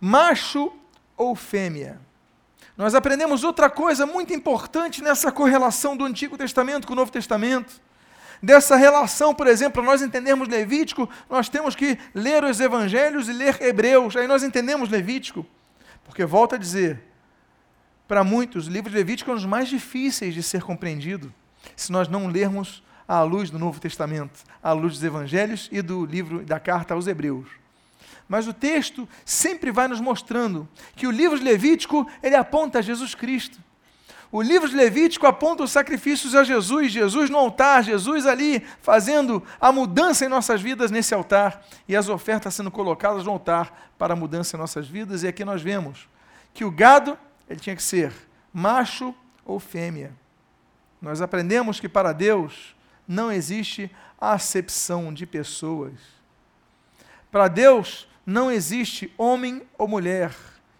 Macho 0.00 0.72
ou 1.16 1.34
fêmea. 1.34 2.00
Nós 2.76 2.94
aprendemos 2.94 3.42
outra 3.42 3.70
coisa 3.70 4.04
muito 4.04 4.34
importante 4.34 5.02
nessa 5.02 5.32
correlação 5.32 5.96
do 5.96 6.04
Antigo 6.04 6.36
Testamento 6.36 6.86
com 6.86 6.92
o 6.92 6.96
Novo 6.96 7.10
Testamento. 7.10 7.80
Dessa 8.42 8.76
relação, 8.76 9.34
por 9.34 9.46
exemplo, 9.46 9.82
nós 9.82 10.02
entendermos 10.02 10.46
Levítico, 10.46 11.08
nós 11.30 11.48
temos 11.48 11.74
que 11.74 11.98
ler 12.14 12.44
os 12.44 12.60
evangelhos 12.60 13.30
e 13.30 13.32
ler 13.32 13.60
Hebreus, 13.62 14.14
aí 14.14 14.26
nós 14.26 14.42
entendemos 14.42 14.90
Levítico. 14.90 15.46
Porque, 16.04 16.24
volto 16.26 16.54
a 16.54 16.58
dizer, 16.58 17.02
para 18.06 18.22
muitos, 18.22 18.68
o 18.68 18.70
livro 18.70 18.90
de 18.90 18.96
Levítico 18.96 19.30
é 19.30 19.32
um 19.32 19.36
dos 19.36 19.46
mais 19.46 19.68
difíceis 19.68 20.34
de 20.34 20.42
ser 20.42 20.62
compreendido, 20.62 21.32
se 21.74 21.90
nós 21.90 22.08
não 22.08 22.26
lermos 22.26 22.82
à 23.08 23.22
luz 23.22 23.48
do 23.48 23.58
Novo 23.58 23.80
Testamento, 23.80 24.44
à 24.62 24.72
luz 24.72 24.94
dos 24.94 25.04
evangelhos 25.04 25.68
e 25.72 25.80
do 25.80 26.04
livro 26.04 26.44
da 26.44 26.60
carta 26.60 26.92
aos 26.92 27.06
Hebreus. 27.06 27.48
Mas 28.28 28.48
o 28.48 28.52
texto 28.52 29.08
sempre 29.24 29.70
vai 29.70 29.86
nos 29.86 30.00
mostrando 30.00 30.68
que 30.94 31.06
o 31.06 31.10
livro 31.10 31.38
de 31.38 31.44
Levítico, 31.44 32.06
ele 32.22 32.34
aponta 32.34 32.80
a 32.80 32.82
Jesus 32.82 33.14
Cristo. 33.14 33.58
O 34.32 34.42
livro 34.42 34.68
de 34.68 34.74
Levítico 34.74 35.26
aponta 35.26 35.62
os 35.62 35.70
sacrifícios 35.70 36.34
a 36.34 36.42
Jesus, 36.42 36.90
Jesus 36.90 37.30
no 37.30 37.38
altar, 37.38 37.84
Jesus 37.84 38.26
ali 38.26 38.60
fazendo 38.82 39.42
a 39.60 39.70
mudança 39.70 40.24
em 40.24 40.28
nossas 40.28 40.60
vidas 40.60 40.90
nesse 40.90 41.14
altar 41.14 41.64
e 41.86 41.94
as 41.94 42.08
ofertas 42.08 42.54
sendo 42.54 42.70
colocadas 42.70 43.24
no 43.24 43.30
altar 43.30 43.90
para 43.96 44.14
a 44.14 44.16
mudança 44.16 44.56
em 44.56 44.60
nossas 44.60 44.88
vidas. 44.88 45.22
E 45.22 45.28
aqui 45.28 45.44
nós 45.44 45.62
vemos 45.62 46.08
que 46.52 46.64
o 46.64 46.70
gado, 46.70 47.16
ele 47.48 47.60
tinha 47.60 47.76
que 47.76 47.82
ser 47.82 48.12
macho 48.52 49.14
ou 49.44 49.60
fêmea. 49.60 50.12
Nós 51.00 51.20
aprendemos 51.20 51.78
que 51.78 51.88
para 51.88 52.12
Deus 52.12 52.74
não 53.06 53.30
existe 53.30 53.90
acepção 54.20 55.14
de 55.14 55.24
pessoas. 55.24 55.94
Para 57.30 57.48
Deus, 57.48 58.08
não 58.26 58.50
existe 58.50 59.14
homem 59.16 59.62
ou 59.78 59.86
mulher, 59.86 60.34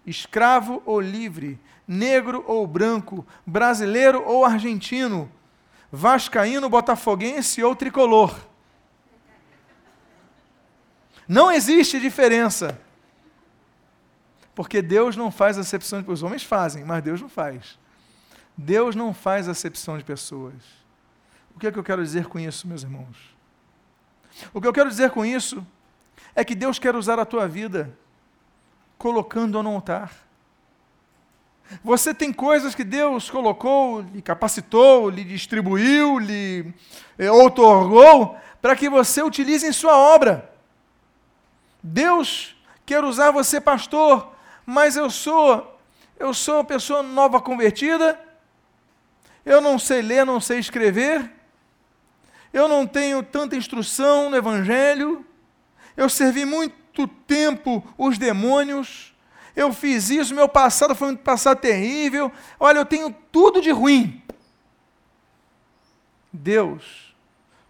escravo 0.04 0.82
ou 0.84 1.00
livre, 1.00 1.60
negro 1.86 2.44
ou 2.44 2.66
branco, 2.66 3.24
brasileiro 3.46 4.20
ou 4.26 4.44
argentino, 4.44 5.30
vascaíno, 5.92 6.68
botafoguense 6.68 7.62
ou 7.62 7.76
tricolor. 7.76 8.36
Não 11.28 11.50
existe 11.52 12.00
diferença. 12.00 12.80
Porque 14.54 14.82
Deus 14.82 15.16
não 15.16 15.30
faz 15.30 15.58
acepção 15.58 16.00
de 16.00 16.04
pessoas. 16.04 16.20
Os 16.20 16.22
homens 16.24 16.42
fazem, 16.42 16.84
mas 16.84 17.02
Deus 17.02 17.20
não 17.20 17.28
faz. 17.28 17.78
Deus 18.56 18.96
não 18.96 19.12
faz 19.12 19.48
acepção 19.48 19.98
de 19.98 20.04
pessoas. 20.04 20.54
O 21.54 21.58
que 21.58 21.66
é 21.66 21.72
que 21.72 21.78
eu 21.78 21.84
quero 21.84 22.02
dizer 22.02 22.26
com 22.26 22.38
isso, 22.38 22.66
meus 22.66 22.82
irmãos? 22.82 23.36
O 24.52 24.60
que 24.60 24.66
eu 24.66 24.72
quero 24.72 24.88
dizer 24.88 25.10
com 25.10 25.24
isso 25.24 25.64
é 26.36 26.44
que 26.44 26.54
Deus 26.54 26.78
quer 26.78 26.94
usar 26.94 27.18
a 27.18 27.24
tua 27.24 27.48
vida 27.48 27.96
colocando-a 28.98 29.62
no 29.62 29.70
altar. 29.70 30.12
Você 31.82 32.14
tem 32.14 32.32
coisas 32.32 32.74
que 32.74 32.84
Deus 32.84 33.28
colocou, 33.28 34.02
lhe 34.02 34.22
capacitou, 34.22 35.10
lhe 35.10 35.24
distribuiu, 35.24 36.18
lhe 36.18 36.72
eh, 37.18 37.30
outorgou, 37.30 38.36
para 38.60 38.76
que 38.76 38.88
você 38.88 39.22
utilize 39.22 39.66
em 39.66 39.72
sua 39.72 39.96
obra. 39.96 40.52
Deus 41.82 42.54
quer 42.84 43.02
usar 43.02 43.30
você, 43.30 43.60
pastor, 43.60 44.30
mas 44.64 44.94
eu 44.94 45.10
sou 45.10 45.72
eu 46.18 46.32
sou 46.32 46.56
uma 46.56 46.64
pessoa 46.64 47.02
nova 47.02 47.40
convertida, 47.42 48.18
eu 49.44 49.60
não 49.60 49.78
sei 49.78 50.00
ler, 50.00 50.24
não 50.24 50.40
sei 50.40 50.58
escrever, 50.58 51.30
eu 52.54 52.66
não 52.68 52.86
tenho 52.86 53.22
tanta 53.22 53.54
instrução 53.54 54.30
no 54.30 54.36
Evangelho, 54.36 55.25
eu 55.96 56.08
servi 56.08 56.44
muito 56.44 57.06
tempo 57.26 57.82
os 57.96 58.18
demônios, 58.18 59.14
eu 59.54 59.72
fiz 59.72 60.10
isso, 60.10 60.34
meu 60.34 60.48
passado 60.48 60.94
foi 60.94 61.12
um 61.12 61.16
passado 61.16 61.58
terrível, 61.58 62.30
olha, 62.60 62.78
eu 62.78 62.86
tenho 62.86 63.14
tudo 63.32 63.60
de 63.62 63.70
ruim. 63.70 64.22
Deus, 66.30 67.14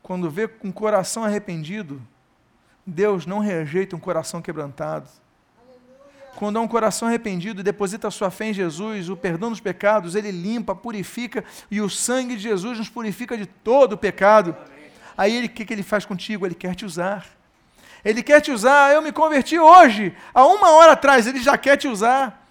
quando 0.02 0.28
vê 0.28 0.48
com 0.48 0.68
um 0.68 0.72
coração 0.72 1.22
arrependido, 1.24 2.02
Deus 2.84 3.26
não 3.26 3.38
rejeita 3.38 3.94
um 3.94 4.00
coração 4.00 4.42
quebrantado. 4.42 5.08
Quando 6.36 6.58
há 6.58 6.60
um 6.60 6.68
coração 6.68 7.08
arrependido, 7.08 7.62
deposita 7.62 8.08
a 8.08 8.10
sua 8.10 8.30
fé 8.30 8.46
em 8.46 8.52
Jesus, 8.52 9.08
o 9.08 9.16
perdão 9.16 9.50
dos 9.50 9.60
pecados, 9.60 10.14
ele 10.14 10.30
limpa, 10.30 10.74
purifica, 10.74 11.42
e 11.70 11.80
o 11.80 11.88
sangue 11.88 12.36
de 12.36 12.42
Jesus 12.42 12.78
nos 12.78 12.88
purifica 12.88 13.36
de 13.36 13.46
todo 13.46 13.94
o 13.94 13.98
pecado. 13.98 14.54
Aí 15.16 15.46
o 15.46 15.48
que, 15.48 15.64
que 15.64 15.72
ele 15.72 15.82
faz 15.82 16.04
contigo? 16.04 16.44
Ele 16.44 16.54
quer 16.54 16.74
te 16.74 16.84
usar. 16.84 17.35
Ele 18.06 18.22
quer 18.22 18.40
te 18.40 18.52
usar. 18.52 18.94
Eu 18.94 19.02
me 19.02 19.10
converti 19.10 19.58
hoje, 19.58 20.16
há 20.32 20.46
uma 20.46 20.70
hora 20.70 20.92
atrás, 20.92 21.26
ele 21.26 21.42
já 21.42 21.58
quer 21.58 21.76
te 21.76 21.88
usar. 21.88 22.46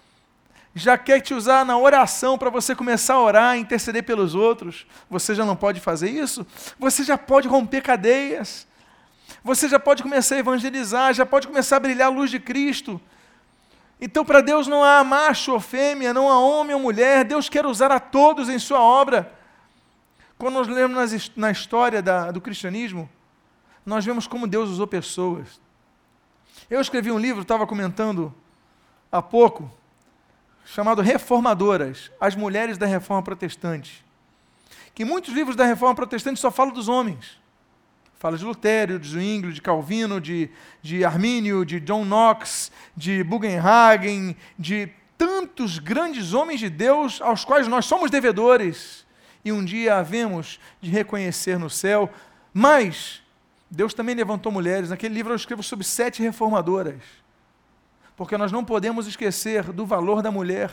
Já 0.74 0.98
quer 0.98 1.20
te 1.20 1.32
usar 1.32 1.64
na 1.64 1.78
oração 1.78 2.36
para 2.36 2.50
você 2.50 2.74
começar 2.74 3.14
a 3.14 3.22
orar, 3.22 3.56
interceder 3.56 4.04
pelos 4.04 4.34
outros. 4.34 4.86
Você 5.08 5.34
já 5.34 5.46
não 5.46 5.56
pode 5.56 5.80
fazer 5.80 6.10
isso? 6.10 6.46
Você 6.78 7.02
já 7.02 7.16
pode 7.16 7.48
romper 7.48 7.80
cadeias. 7.80 8.66
Você 9.42 9.66
já 9.66 9.80
pode 9.80 10.02
começar 10.02 10.34
a 10.34 10.38
evangelizar, 10.38 11.14
já 11.14 11.24
pode 11.24 11.46
começar 11.46 11.76
a 11.76 11.80
brilhar 11.80 12.08
a 12.08 12.14
luz 12.14 12.30
de 12.30 12.38
Cristo. 12.38 13.00
Então, 13.98 14.26
para 14.26 14.42
Deus 14.42 14.66
não 14.66 14.84
há 14.84 15.02
macho 15.02 15.52
ou 15.52 15.60
fêmea, 15.60 16.12
não 16.12 16.28
há 16.28 16.38
homem 16.38 16.74
ou 16.74 16.82
mulher, 16.82 17.24
Deus 17.24 17.48
quer 17.48 17.64
usar 17.64 17.90
a 17.90 17.98
todos 17.98 18.50
em 18.50 18.58
Sua 18.58 18.78
obra. 18.78 19.32
Quando 20.36 20.52
nós 20.52 20.68
lemos 20.68 21.30
na 21.34 21.50
história 21.50 22.02
da, 22.02 22.30
do 22.30 22.42
cristianismo, 22.42 23.08
nós 23.86 24.04
vemos 24.04 24.26
como 24.26 24.48
Deus 24.48 24.68
usou 24.68 24.86
pessoas. 24.86 25.60
Eu 26.68 26.80
escrevi 26.80 27.12
um 27.12 27.18
livro, 27.18 27.42
estava 27.42 27.66
comentando 27.66 28.34
há 29.10 29.22
pouco, 29.22 29.70
chamado 30.64 31.00
Reformadoras, 31.00 32.10
as 32.20 32.34
mulheres 32.34 32.76
da 32.76 32.86
reforma 32.86 33.22
protestante. 33.22 34.04
Que 34.92 35.04
muitos 35.04 35.32
livros 35.32 35.54
da 35.54 35.64
reforma 35.64 35.94
protestante 35.94 36.40
só 36.40 36.50
falam 36.50 36.74
dos 36.74 36.88
homens. 36.88 37.38
Fala 38.18 38.36
de 38.36 38.44
Lutério, 38.44 38.98
de 38.98 39.08
Zwinglio, 39.08 39.52
de 39.52 39.62
Calvino, 39.62 40.20
de, 40.20 40.50
de 40.82 41.04
Armínio, 41.04 41.64
de 41.64 41.78
John 41.78 42.04
Knox, 42.04 42.72
de 42.96 43.22
Bugenhagen, 43.22 44.36
de 44.58 44.90
tantos 45.16 45.78
grandes 45.78 46.32
homens 46.32 46.58
de 46.58 46.68
Deus 46.68 47.20
aos 47.20 47.44
quais 47.44 47.68
nós 47.68 47.84
somos 47.84 48.10
devedores 48.10 49.06
e 49.44 49.52
um 49.52 49.64
dia 49.64 49.96
havemos 49.96 50.58
de 50.80 50.90
reconhecer 50.90 51.56
no 51.56 51.70
céu. 51.70 52.10
Mas 52.52 53.22
Deus 53.70 53.92
também 53.92 54.14
levantou 54.14 54.52
mulheres. 54.52 54.90
Naquele 54.90 55.14
livro 55.14 55.32
eu 55.32 55.36
escrevo 55.36 55.62
sobre 55.62 55.84
sete 55.84 56.22
reformadoras. 56.22 57.02
Porque 58.16 58.36
nós 58.36 58.50
não 58.52 58.64
podemos 58.64 59.06
esquecer 59.06 59.64
do 59.72 59.84
valor 59.84 60.22
da 60.22 60.30
mulher. 60.30 60.70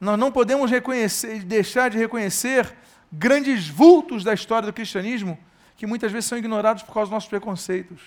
Nós 0.00 0.18
não 0.18 0.30
podemos 0.30 0.70
reconhecer, 0.70 1.44
deixar 1.44 1.90
de 1.90 1.98
reconhecer 1.98 2.74
grandes 3.10 3.68
vultos 3.68 4.24
da 4.24 4.32
história 4.32 4.66
do 4.66 4.72
cristianismo 4.72 5.38
que 5.76 5.86
muitas 5.86 6.12
vezes 6.12 6.28
são 6.28 6.38
ignorados 6.38 6.82
por 6.82 6.94
causa 6.94 7.06
dos 7.06 7.14
nossos 7.14 7.28
preconceitos. 7.28 8.00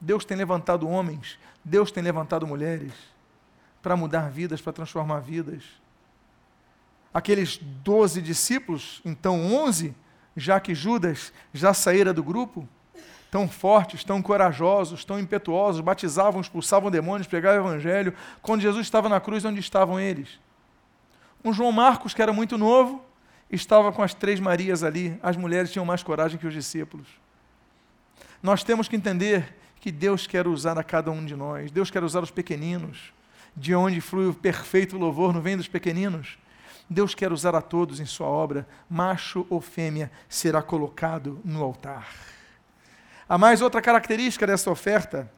Deus 0.00 0.24
tem 0.24 0.36
levantado 0.36 0.88
homens, 0.88 1.38
Deus 1.64 1.90
tem 1.90 2.02
levantado 2.02 2.46
mulheres 2.46 2.92
para 3.82 3.96
mudar 3.96 4.30
vidas, 4.30 4.60
para 4.60 4.72
transformar 4.72 5.20
vidas. 5.20 5.64
Aqueles 7.12 7.58
doze 7.82 8.22
discípulos, 8.22 9.00
então 9.04 9.52
onze, 9.52 9.94
já 10.36 10.60
que 10.60 10.74
Judas 10.74 11.32
já 11.52 11.74
saíra 11.74 12.12
do 12.12 12.22
grupo, 12.22 12.68
tão 13.30 13.48
fortes, 13.48 14.02
tão 14.02 14.20
corajosos, 14.20 15.04
tão 15.04 15.18
impetuosos, 15.18 15.80
batizavam, 15.80 16.40
expulsavam 16.40 16.90
demônios, 16.90 17.26
pregavam 17.26 17.64
o 17.64 17.68
evangelho. 17.68 18.12
Quando 18.42 18.60
Jesus 18.60 18.86
estava 18.86 19.08
na 19.08 19.20
cruz, 19.20 19.44
onde 19.44 19.60
estavam 19.60 20.00
eles? 20.00 20.40
Um 21.44 21.52
João 21.52 21.72
Marcos, 21.72 22.12
que 22.12 22.20
era 22.20 22.32
muito 22.32 22.58
novo, 22.58 23.02
estava 23.50 23.92
com 23.92 24.02
as 24.02 24.12
três 24.12 24.40
Marias 24.40 24.82
ali. 24.82 25.18
As 25.22 25.36
mulheres 25.36 25.70
tinham 25.70 25.84
mais 25.84 26.02
coragem 26.02 26.38
que 26.38 26.46
os 26.46 26.52
discípulos. 26.52 27.06
Nós 28.42 28.64
temos 28.64 28.88
que 28.88 28.96
entender 28.96 29.56
que 29.80 29.92
Deus 29.92 30.26
quer 30.26 30.46
usar 30.46 30.78
a 30.78 30.84
cada 30.84 31.10
um 31.10 31.24
de 31.24 31.36
nós. 31.36 31.70
Deus 31.70 31.90
quer 31.90 32.02
usar 32.02 32.22
os 32.22 32.30
pequeninos. 32.30 33.12
De 33.56 33.74
onde 33.74 34.00
flui 34.00 34.28
o 34.28 34.34
perfeito 34.34 34.98
louvor, 34.98 35.32
não 35.32 35.40
vem 35.40 35.56
dos 35.56 35.68
pequeninos. 35.68 36.38
Deus 36.88 37.14
quer 37.14 37.32
usar 37.32 37.54
a 37.54 37.62
todos 37.62 38.00
em 38.00 38.06
sua 38.06 38.26
obra. 38.26 38.66
Macho 38.88 39.46
ou 39.48 39.60
fêmea 39.60 40.10
será 40.28 40.60
colocado 40.60 41.40
no 41.44 41.62
altar. 41.62 42.08
Há 43.30 43.38
mais 43.38 43.62
outra 43.62 43.80
característica 43.80 44.44
dessa 44.44 44.68
oferta. 44.72 45.30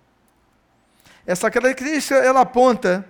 Essa 1.26 1.50
característica 1.50 2.14
ela 2.14 2.40
aponta 2.40 3.06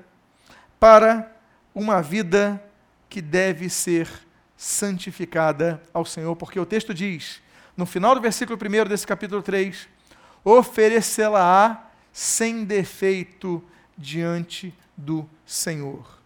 para 0.81 1.31
uma 1.73 2.03
vida 2.03 2.61
que 3.09 3.23
deve 3.23 3.71
ser 3.71 4.09
santificada 4.57 5.81
ao 5.95 6.05
Senhor, 6.05 6.35
porque 6.35 6.59
o 6.59 6.67
texto 6.67 6.93
diz, 6.93 7.41
no 7.77 7.87
final 7.87 8.17
do 8.17 8.21
versículo 8.21 8.59
1 8.59 8.89
desse 8.89 9.07
capítulo 9.07 9.41
3, 9.41 9.89
oferecê-la-á 10.45 11.89
sem 12.13 12.65
defeito 12.65 13.63
diante 13.97 14.75
do 14.97 15.31
Senhor. 15.47 16.19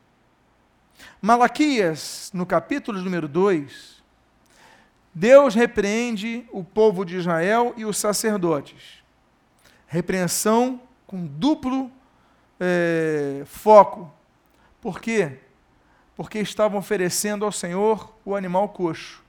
Malaquias, 1.21 2.31
no 2.33 2.47
capítulo 2.47 3.03
número 3.03 3.29
2, 3.29 3.95
Deus 5.18 5.55
repreende 5.55 6.44
o 6.52 6.62
povo 6.62 7.02
de 7.02 7.16
Israel 7.16 7.72
e 7.74 7.87
os 7.87 7.96
sacerdotes. 7.96 9.02
Repreensão 9.87 10.79
com 11.07 11.24
duplo 11.24 11.90
é, 12.61 13.42
foco. 13.46 14.12
Por 14.79 15.00
quê? 15.00 15.38
Porque 16.14 16.38
estavam 16.38 16.79
oferecendo 16.79 17.46
ao 17.46 17.50
Senhor 17.50 18.14
o 18.26 18.37
animal 18.37 18.68
coxo. 18.68 19.24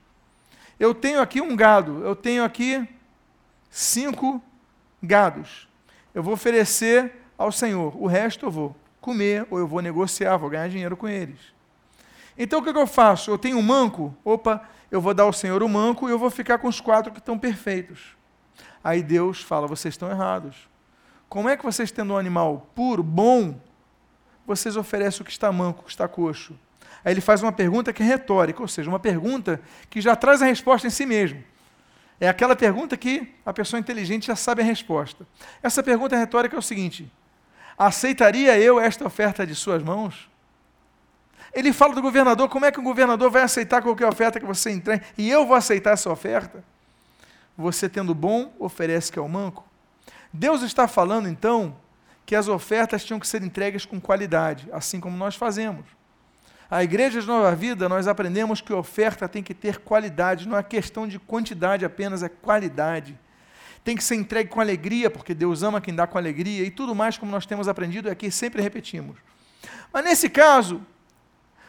Eu 0.78 0.94
tenho 0.94 1.22
aqui 1.22 1.40
um 1.40 1.56
gado, 1.56 2.04
eu 2.04 2.14
tenho 2.14 2.44
aqui 2.44 2.86
cinco 3.70 4.42
gados. 5.02 5.66
Eu 6.14 6.22
vou 6.22 6.34
oferecer 6.34 7.14
ao 7.38 7.50
Senhor, 7.50 7.96
o 7.96 8.06
resto 8.06 8.44
eu 8.44 8.50
vou 8.50 8.76
comer 9.00 9.46
ou 9.48 9.58
eu 9.58 9.66
vou 9.66 9.80
negociar, 9.80 10.36
vou 10.36 10.50
ganhar 10.50 10.68
dinheiro 10.68 10.98
com 10.98 11.08
eles. 11.08 11.40
Então 12.38 12.60
o 12.60 12.62
que, 12.62 12.70
eu 12.70 12.86
faço? 12.86 13.32
Eu 13.32 13.36
tenho 13.36 13.58
um 13.58 13.62
manco, 13.62 14.14
opa, 14.24 14.62
eu 14.90 15.00
vou 15.00 15.12
dar 15.12 15.24
ao 15.24 15.32
Senhor 15.32 15.60
o 15.60 15.68
manco 15.68 16.08
e 16.08 16.12
eu 16.12 16.18
vou 16.18 16.30
ficar 16.30 16.58
com 16.58 16.68
os 16.68 16.80
quatro 16.80 17.10
que 17.10 17.18
estão 17.18 17.36
perfeitos. 17.36 18.16
Aí 18.82 19.02
Deus 19.02 19.42
fala: 19.42 19.66
vocês 19.66 19.94
estão 19.94 20.08
errados. 20.08 20.68
Como 21.28 21.48
é 21.48 21.56
que 21.56 21.64
vocês, 21.64 21.90
tendo 21.90 22.14
um 22.14 22.16
animal 22.16 22.70
puro, 22.74 23.02
bom, 23.02 23.60
vocês 24.46 24.76
oferecem 24.76 25.20
o 25.20 25.24
que 25.24 25.30
está 25.30 25.52
manco, 25.52 25.80
o 25.80 25.84
que 25.84 25.90
está 25.90 26.06
coxo? 26.06 26.58
Aí 27.04 27.12
ele 27.12 27.20
faz 27.20 27.42
uma 27.42 27.52
pergunta 27.52 27.92
que 27.92 28.02
é 28.02 28.06
retórica, 28.06 28.62
ou 28.62 28.68
seja, 28.68 28.88
uma 28.88 28.98
pergunta 28.98 29.60
que 29.90 30.00
já 30.00 30.16
traz 30.16 30.40
a 30.40 30.46
resposta 30.46 30.86
em 30.86 30.90
si 30.90 31.04
mesmo. 31.04 31.42
É 32.20 32.28
aquela 32.28 32.56
pergunta 32.56 32.96
que 32.96 33.34
a 33.44 33.52
pessoa 33.52 33.78
inteligente 33.78 34.28
já 34.28 34.36
sabe 34.36 34.62
a 34.62 34.64
resposta. 34.64 35.26
Essa 35.62 35.82
pergunta 35.82 36.16
retórica 36.16 36.56
é 36.56 36.58
o 36.58 36.62
seguinte: 36.62 37.12
aceitaria 37.76 38.58
eu 38.58 38.80
esta 38.80 39.04
oferta 39.04 39.46
de 39.46 39.54
suas 39.54 39.82
mãos? 39.82 40.28
Ele 41.58 41.72
fala 41.72 41.92
do 41.92 42.00
governador, 42.00 42.48
como 42.48 42.66
é 42.66 42.70
que 42.70 42.78
o 42.78 42.82
governador 42.84 43.32
vai 43.32 43.42
aceitar 43.42 43.82
qualquer 43.82 44.06
oferta 44.06 44.38
que 44.38 44.46
você 44.46 44.70
entregue? 44.70 45.04
E 45.18 45.28
eu 45.28 45.44
vou 45.44 45.56
aceitar 45.56 45.90
essa 45.90 46.08
oferta? 46.08 46.62
Você 47.56 47.88
tendo 47.88 48.14
bom, 48.14 48.54
oferece 48.60 49.10
que 49.10 49.18
é 49.18 49.22
o 49.22 49.28
manco. 49.28 49.64
Deus 50.32 50.62
está 50.62 50.86
falando, 50.86 51.28
então, 51.28 51.76
que 52.24 52.36
as 52.36 52.46
ofertas 52.46 53.04
tinham 53.04 53.18
que 53.18 53.26
ser 53.26 53.42
entregues 53.42 53.84
com 53.84 54.00
qualidade, 54.00 54.68
assim 54.72 55.00
como 55.00 55.16
nós 55.16 55.34
fazemos. 55.34 55.84
A 56.70 56.84
igreja 56.84 57.20
de 57.20 57.26
Nova 57.26 57.52
Vida, 57.56 57.88
nós 57.88 58.06
aprendemos 58.06 58.60
que 58.60 58.72
oferta 58.72 59.28
tem 59.28 59.42
que 59.42 59.52
ter 59.52 59.80
qualidade, 59.80 60.46
não 60.46 60.56
é 60.56 60.62
questão 60.62 61.08
de 61.08 61.18
quantidade 61.18 61.84
apenas, 61.84 62.22
é 62.22 62.28
qualidade. 62.28 63.18
Tem 63.82 63.96
que 63.96 64.04
ser 64.04 64.14
entregue 64.14 64.48
com 64.48 64.60
alegria, 64.60 65.10
porque 65.10 65.34
Deus 65.34 65.64
ama 65.64 65.80
quem 65.80 65.92
dá 65.92 66.06
com 66.06 66.18
alegria, 66.18 66.64
e 66.64 66.70
tudo 66.70 66.94
mais 66.94 67.18
como 67.18 67.32
nós 67.32 67.46
temos 67.46 67.66
aprendido 67.66 68.08
aqui, 68.08 68.30
sempre 68.30 68.62
repetimos. 68.62 69.18
Mas 69.92 70.04
nesse 70.04 70.28
caso, 70.28 70.80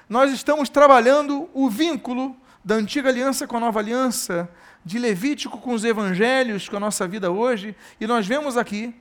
nós 0.10 0.34
estamos 0.34 0.67
trabalhando 0.69 1.48
o 1.54 1.69
vínculo 1.69 2.36
da 2.65 2.76
antiga 2.76 3.10
aliança 3.10 3.48
com 3.48 3.58
a 3.58 3.60
nova 3.60 3.80
aliança, 3.80 4.50
de 4.84 4.98
Levítico 4.98 5.60
com 5.60 5.72
os 5.72 5.84
evangelhos, 5.84 6.67
com 6.67 6.78
a 6.78 6.80
nossa 6.80 7.08
vida 7.08 7.32
hoje, 7.32 7.76
e 8.02 8.08
nós 8.08 8.26
vemos 8.26 8.58
aqui 8.58 8.95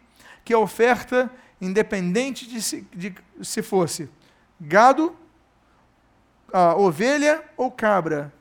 que 0.44 0.52
a 0.52 0.58
oferta, 0.58 1.30
independente 1.60 2.46
de 2.46 2.60
se, 2.60 2.86
de, 2.94 3.14
se 3.42 3.62
fosse 3.62 4.08
gado, 4.60 5.16
ovelha 6.76 7.42
ou 7.56 7.70
cabra, 7.70 8.32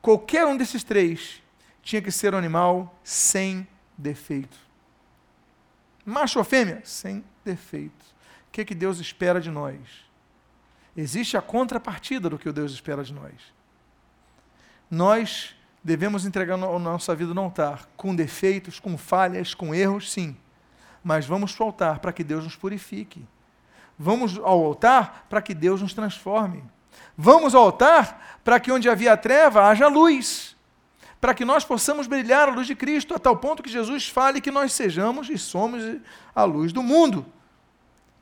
qualquer 0.00 0.46
um 0.46 0.56
desses 0.56 0.84
três 0.84 1.42
tinha 1.82 2.02
que 2.02 2.10
ser 2.10 2.34
um 2.34 2.38
animal 2.38 2.98
sem 3.02 3.66
defeito. 3.96 4.56
Macho 6.04 6.38
ou 6.38 6.44
fêmea? 6.44 6.80
Sem 6.84 7.24
defeito. 7.44 8.04
O 8.48 8.52
que, 8.52 8.64
que 8.64 8.74
Deus 8.74 8.98
espera 8.98 9.40
de 9.40 9.50
nós? 9.50 10.07
Existe 10.98 11.36
a 11.36 11.40
contrapartida 11.40 12.28
do 12.28 12.36
que 12.36 12.48
o 12.48 12.52
Deus 12.52 12.72
espera 12.72 13.04
de 13.04 13.14
nós. 13.14 13.32
Nós 14.90 15.54
devemos 15.82 16.26
entregar 16.26 16.54
a 16.54 16.78
nossa 16.80 17.14
vida 17.14 17.32
no 17.32 17.40
altar, 17.40 17.88
com 17.96 18.16
defeitos, 18.16 18.80
com 18.80 18.98
falhas, 18.98 19.54
com 19.54 19.72
erros, 19.72 20.10
sim. 20.10 20.36
Mas 21.04 21.24
vamos 21.24 21.54
para 21.54 21.62
o 21.62 21.66
altar 21.68 21.98
para 22.00 22.12
que 22.12 22.24
Deus 22.24 22.42
nos 22.42 22.56
purifique. 22.56 23.24
Vamos 23.96 24.38
ao 24.38 24.64
altar 24.64 25.24
para 25.30 25.40
que 25.40 25.54
Deus 25.54 25.80
nos 25.80 25.94
transforme. 25.94 26.64
Vamos 27.16 27.54
ao 27.54 27.62
altar 27.62 28.40
para 28.42 28.58
que 28.58 28.72
onde 28.72 28.90
havia 28.90 29.16
treva 29.16 29.68
haja 29.68 29.86
luz. 29.86 30.56
Para 31.20 31.32
que 31.32 31.44
nós 31.44 31.64
possamos 31.64 32.08
brilhar 32.08 32.48
a 32.48 32.52
luz 32.52 32.66
de 32.66 32.74
Cristo, 32.74 33.14
a 33.14 33.20
tal 33.20 33.36
ponto 33.36 33.62
que 33.62 33.70
Jesus 33.70 34.08
fale 34.08 34.40
que 34.40 34.50
nós 34.50 34.72
sejamos 34.72 35.30
e 35.30 35.38
somos 35.38 35.80
a 36.34 36.42
luz 36.42 36.72
do 36.72 36.82
mundo 36.82 37.24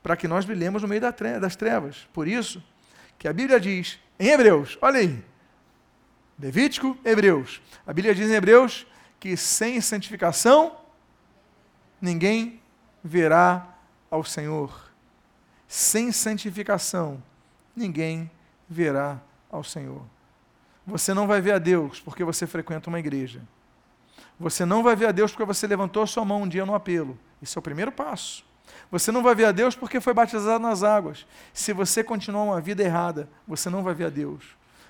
para 0.07 0.15
que 0.15 0.25
nós 0.25 0.45
brilhemos 0.45 0.81
no 0.81 0.87
meio 0.87 1.01
das 1.01 1.57
trevas. 1.57 2.07
Por 2.13 2.29
isso 2.29 2.63
que 3.19 3.27
a 3.27 3.33
Bíblia 3.33 3.59
diz 3.59 3.99
em 4.17 4.29
Hebreus, 4.29 4.77
olha 4.81 5.01
aí, 5.01 5.21
Levítico, 6.39 6.97
Hebreus. 7.03 7.61
A 7.85 7.91
Bíblia 7.91 8.15
diz 8.15 8.29
em 8.29 8.33
Hebreus 8.33 8.87
que 9.19 9.35
sem 9.35 9.81
santificação 9.81 10.77
ninguém 11.99 12.61
verá 13.03 13.67
ao 14.09 14.23
Senhor. 14.23 14.89
Sem 15.67 16.13
santificação 16.13 17.21
ninguém 17.75 18.31
verá 18.69 19.19
ao 19.51 19.61
Senhor. 19.61 20.05
Você 20.85 21.13
não 21.13 21.27
vai 21.27 21.41
ver 21.41 21.51
a 21.51 21.59
Deus 21.59 21.99
porque 21.99 22.23
você 22.23 22.47
frequenta 22.47 22.89
uma 22.89 22.99
igreja. 22.99 23.41
Você 24.39 24.63
não 24.63 24.81
vai 24.81 24.95
ver 24.95 25.07
a 25.07 25.11
Deus 25.11 25.33
porque 25.33 25.43
você 25.43 25.67
levantou 25.67 26.01
a 26.01 26.07
sua 26.07 26.23
mão 26.23 26.43
um 26.43 26.47
dia 26.47 26.65
no 26.65 26.73
apelo. 26.73 27.19
Isso 27.41 27.57
é 27.57 27.59
o 27.59 27.61
primeiro 27.61 27.91
passo. 27.91 28.47
Você 28.91 29.11
não 29.11 29.23
vai 29.23 29.35
ver 29.35 29.45
a 29.45 29.51
Deus 29.51 29.75
porque 29.75 29.99
foi 29.99 30.13
batizado 30.13 30.59
nas 30.59 30.83
águas. 30.83 31.25
Se 31.53 31.73
você 31.73 32.03
continuar 32.03 32.43
uma 32.43 32.61
vida 32.61 32.83
errada, 32.83 33.29
você 33.47 33.69
não 33.69 33.83
vai 33.83 33.93
ver 33.93 34.05
a 34.05 34.09
Deus. 34.09 34.43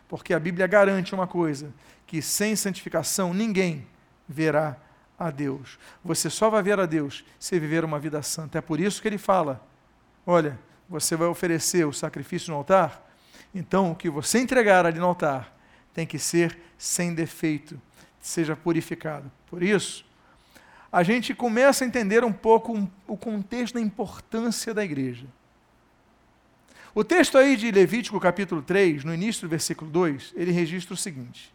Porque 0.08 0.34
a 0.34 0.40
Bíblia 0.40 0.68
garante 0.68 1.14
uma 1.14 1.28
coisa: 1.28 1.74
que 2.06 2.22
sem 2.22 2.56
santificação 2.56 3.34
ninguém 3.34 3.88
verá 4.28 4.78
a 5.18 5.32
Deus. 5.32 5.80
Você 6.04 6.30
só 6.30 6.50
vai 6.50 6.62
ver 6.62 6.80
a 6.80 6.86
Deus 6.86 7.26
se 7.40 7.60
viver 7.60 7.84
uma 7.84 8.00
vida 8.00 8.22
santa. 8.22 8.60
É 8.60 8.62
por 8.62 8.80
isso 8.80 9.02
que 9.02 9.08
ele 9.08 9.18
fala: 9.18 9.66
olha, 10.26 10.58
você 10.88 11.16
vai 11.16 11.28
oferecer 11.28 11.86
o 11.86 11.94
sacrifício 11.94 12.52
no 12.52 12.58
altar, 12.58 13.06
então 13.54 13.92
o 13.92 13.96
que 13.96 14.10
você 14.10 14.40
entregar 14.40 14.86
ali 14.86 15.00
no 15.00 15.08
altar 15.08 15.54
tem 15.94 16.06
que 16.06 16.20
ser 16.20 16.58
sem 16.78 17.14
defeito, 17.14 17.80
seja 18.20 18.56
purificado. 18.56 19.32
Por 19.48 19.64
isso, 19.64 20.06
a 20.92 21.04
gente 21.04 21.34
começa 21.34 21.84
a 21.84 21.88
entender 21.88 22.24
um 22.24 22.32
pouco 22.32 22.90
o 23.06 23.18
contexto 23.18 23.76
da 23.76 23.82
importância 23.82 24.74
da 24.74 24.84
igreja. 24.84 25.28
O 26.96 27.04
texto 27.04 27.38
aí 27.38 27.56
de 27.56 27.70
Levítico 27.70 28.20
capítulo 28.20 28.62
3, 28.62 29.04
no 29.04 29.14
início 29.14 29.42
do 29.44 29.50
versículo 29.50 29.92
2, 29.92 30.34
ele 30.36 30.52
registra 30.52 30.94
o 30.94 30.98
seguinte: 30.98 31.54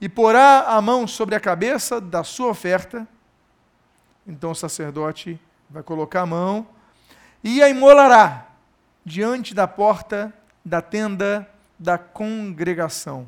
E 0.00 0.08
porá 0.08 0.62
a 0.68 0.80
mão 0.80 1.06
sobre 1.06 1.34
a 1.34 1.40
cabeça 1.40 2.00
da 2.00 2.24
sua 2.24 2.48
oferta, 2.48 3.06
então 4.26 4.50
o 4.50 4.54
sacerdote 4.54 5.38
vai 5.68 5.82
colocar 5.82 6.22
a 6.22 6.26
mão, 6.26 6.66
e 7.44 7.62
a 7.62 7.68
imolará 7.68 8.48
diante 9.04 9.54
da 9.54 9.68
porta 9.68 10.32
da 10.64 10.82
tenda 10.82 11.48
da 11.78 11.96
congregação. 11.96 13.26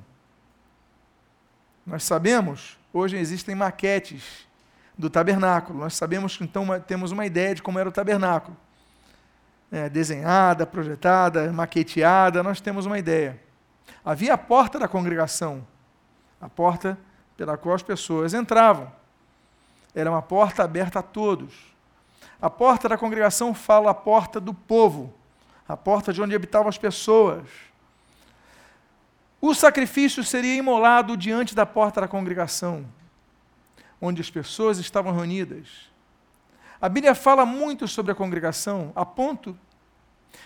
Nós 1.86 2.04
sabemos, 2.04 2.78
hoje 2.92 3.16
existem 3.16 3.54
maquetes 3.54 4.46
do 4.96 5.08
tabernáculo. 5.10 5.78
Nós 5.78 5.94
sabemos 5.94 6.36
que 6.36 6.44
então 6.44 6.66
temos 6.80 7.10
uma 7.10 7.26
ideia 7.26 7.54
de 7.54 7.62
como 7.62 7.78
era 7.78 7.88
o 7.88 7.92
tabernáculo. 7.92 8.56
É, 9.70 9.88
desenhada, 9.88 10.66
projetada, 10.66 11.50
maqueteada, 11.52 12.42
nós 12.42 12.60
temos 12.60 12.84
uma 12.84 12.98
ideia. 12.98 13.40
Havia 14.04 14.34
a 14.34 14.38
porta 14.38 14.78
da 14.78 14.86
congregação, 14.86 15.66
a 16.40 16.48
porta 16.48 16.98
pela 17.36 17.56
qual 17.56 17.74
as 17.74 17.82
pessoas 17.82 18.34
entravam. 18.34 18.92
Era 19.94 20.10
uma 20.10 20.22
porta 20.22 20.62
aberta 20.62 20.98
a 20.98 21.02
todos. 21.02 21.54
A 22.40 22.50
porta 22.50 22.88
da 22.88 22.98
congregação 22.98 23.54
fala 23.54 23.90
a 23.90 23.94
porta 23.94 24.40
do 24.40 24.52
povo, 24.52 25.14
a 25.68 25.76
porta 25.76 26.12
de 26.12 26.20
onde 26.20 26.34
habitavam 26.34 26.68
as 26.68 26.78
pessoas. 26.78 27.44
O 29.40 29.54
sacrifício 29.54 30.22
seria 30.22 30.54
imolado 30.54 31.16
diante 31.16 31.54
da 31.54 31.64
porta 31.64 32.00
da 32.00 32.08
congregação, 32.08 32.84
onde 34.02 34.20
as 34.20 34.28
pessoas 34.28 34.78
estavam 34.78 35.14
reunidas. 35.14 35.68
A 36.80 36.88
Bíblia 36.88 37.14
fala 37.14 37.46
muito 37.46 37.86
sobre 37.86 38.10
a 38.10 38.14
congregação, 38.16 38.90
a 38.96 39.06
ponto 39.06 39.56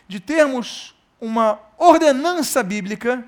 de 0.06 0.20
termos 0.20 0.94
uma 1.18 1.58
ordenança 1.78 2.62
bíblica 2.62 3.26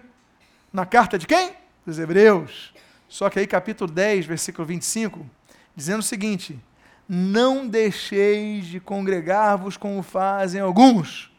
na 0.71 0.85
carta 0.85 1.19
de 1.19 1.27
quem? 1.27 1.55
Dos 1.87 1.99
Hebreus. 1.99 2.75
Só 3.09 3.31
que 3.31 3.39
aí, 3.39 3.47
capítulo 3.47 3.91
10, 3.91 4.27
versículo 4.27 4.67
25, 4.67 5.25
dizendo 5.75 6.01
o 6.01 6.03
seguinte: 6.03 6.61
Não 7.09 7.67
deixeis 7.67 8.67
de 8.67 8.79
congregar-vos 8.79 9.79
como 9.79 10.03
fazem 10.03 10.61
alguns. 10.61 11.33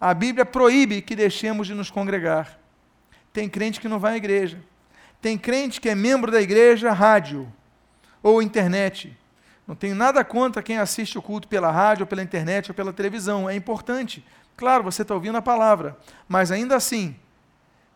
A 0.00 0.14
Bíblia 0.14 0.46
proíbe 0.46 1.02
que 1.02 1.14
deixemos 1.14 1.66
de 1.66 1.74
nos 1.74 1.90
congregar. 1.90 2.58
Tem 3.30 3.46
crente 3.46 3.78
que 3.78 3.88
não 3.88 3.98
vai 3.98 4.14
à 4.14 4.16
igreja. 4.16 4.58
Tem 5.20 5.36
crente 5.36 5.78
que 5.78 5.90
é 5.90 5.94
membro 5.94 6.32
da 6.32 6.40
igreja 6.40 6.90
rádio 6.92 7.52
ou 8.22 8.42
internet. 8.42 9.16
Não 9.66 9.74
tenho 9.74 9.94
nada 9.94 10.24
contra 10.24 10.62
quem 10.62 10.78
assiste 10.78 11.16
o 11.16 11.22
culto 11.22 11.46
pela 11.46 11.70
rádio, 11.70 12.02
ou 12.02 12.06
pela 12.06 12.22
internet 12.22 12.70
ou 12.70 12.74
pela 12.74 12.92
televisão. 12.92 13.48
É 13.48 13.54
importante. 13.54 14.24
Claro, 14.56 14.82
você 14.82 15.02
está 15.02 15.14
ouvindo 15.14 15.38
a 15.38 15.42
palavra. 15.42 15.96
Mas 16.28 16.50
ainda 16.50 16.76
assim, 16.76 17.14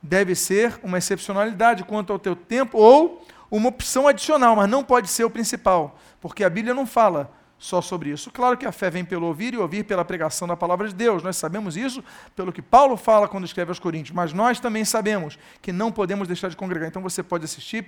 deve 0.03 0.35
ser 0.35 0.79
uma 0.83 0.99
excepcionalidade 0.99 1.83
quanto 1.85 2.13
ao 2.13 2.19
teu 2.19 2.37
tempo 2.37 2.79
ou 2.79 3.27
uma 3.51 3.69
opção 3.69 4.07
adicional, 4.07 4.57
mas 4.57 4.69
não 4.69 4.85
pode 4.85 5.09
ser 5.09 5.25
o 5.25 5.31
principal. 5.31 5.99
Porque 6.21 6.45
a 6.45 6.51
Bíblia 6.51 6.75
não 6.75 6.87
fala 6.87 7.31
só 7.59 7.81
sobre 7.81 8.11
isso. 8.11 8.31
Claro 8.31 8.57
que 8.57 8.67
a 8.67 8.73
fé 8.73 8.91
vem 8.91 9.05
pelo 9.05 9.27
ouvir 9.27 9.55
e 9.55 9.57
ouvir 9.57 9.85
pela 9.85 10.05
pregação 10.05 10.47
da 10.47 10.57
palavra 10.57 10.87
de 10.87 10.95
Deus. 10.95 11.23
Nós 11.23 11.37
sabemos 11.37 11.77
isso 11.77 12.05
pelo 12.37 12.53
que 12.53 12.61
Paulo 12.61 12.97
fala 12.97 13.27
quando 13.27 13.45
escreve 13.45 13.71
aos 13.71 13.79
Coríntios, 13.79 14.15
mas 14.15 14.33
nós 14.33 14.61
também 14.61 14.85
sabemos 14.85 15.39
que 15.63 15.73
não 15.73 15.91
podemos 15.91 16.29
deixar 16.29 16.49
de 16.49 16.57
congregar. 16.57 16.89
Então 16.89 17.03
você 17.03 17.23
pode 17.23 17.45
assistir 17.45 17.83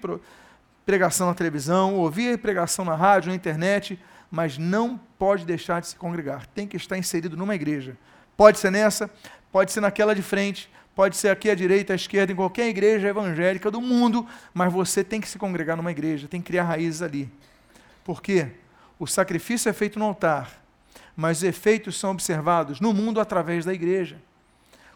pregação 0.87 1.27
na 1.27 1.35
televisão, 1.35 1.97
ouvir 1.97 2.39
pregação 2.39 2.85
na 2.85 2.95
rádio, 2.95 3.31
na 3.31 3.35
internet, 3.35 3.99
mas 4.31 4.57
não 4.57 4.99
pode 5.19 5.45
deixar 5.45 5.81
de 5.81 5.89
se 5.89 5.97
congregar. 5.97 6.47
Tem 6.47 6.67
que 6.67 6.77
estar 6.77 6.97
inserido 6.97 7.37
numa 7.37 7.57
igreja. 7.57 7.97
Pode 8.37 8.59
ser 8.59 8.71
nessa, 8.71 9.11
pode 9.51 9.73
ser 9.73 9.81
naquela 9.81 10.15
de 10.15 10.23
frente, 10.23 10.71
pode 10.95 11.17
ser 11.17 11.29
aqui 11.29 11.51
à 11.51 11.55
direita, 11.55 11.93
à 11.93 11.97
esquerda, 11.97 12.33
em 12.33 12.37
qualquer 12.37 12.69
igreja 12.69 13.09
evangélica 13.09 13.69
do 13.69 13.81
mundo, 13.81 14.27
mas 14.55 14.73
você 14.73 15.03
tem 15.03 15.21
que 15.21 15.29
se 15.29 15.39
congregar 15.39 15.77
numa 15.77 15.91
igreja, 15.91 16.29
tem 16.29 16.41
que 16.41 16.47
criar 16.47 16.65
raízes 16.65 17.03
ali. 17.03 17.29
Por 18.05 18.23
quê? 18.23 18.53
O 18.99 19.07
sacrifício 19.07 19.69
é 19.69 19.73
feito 19.73 19.99
no 19.99 20.05
altar, 20.05 20.63
mas 21.17 21.39
os 21.39 21.43
efeitos 21.43 21.99
são 21.99 22.13
observados 22.13 22.81
no 22.81 22.95
mundo 22.95 23.21
através 23.21 23.65
da 23.65 23.75
igreja. 23.75 24.19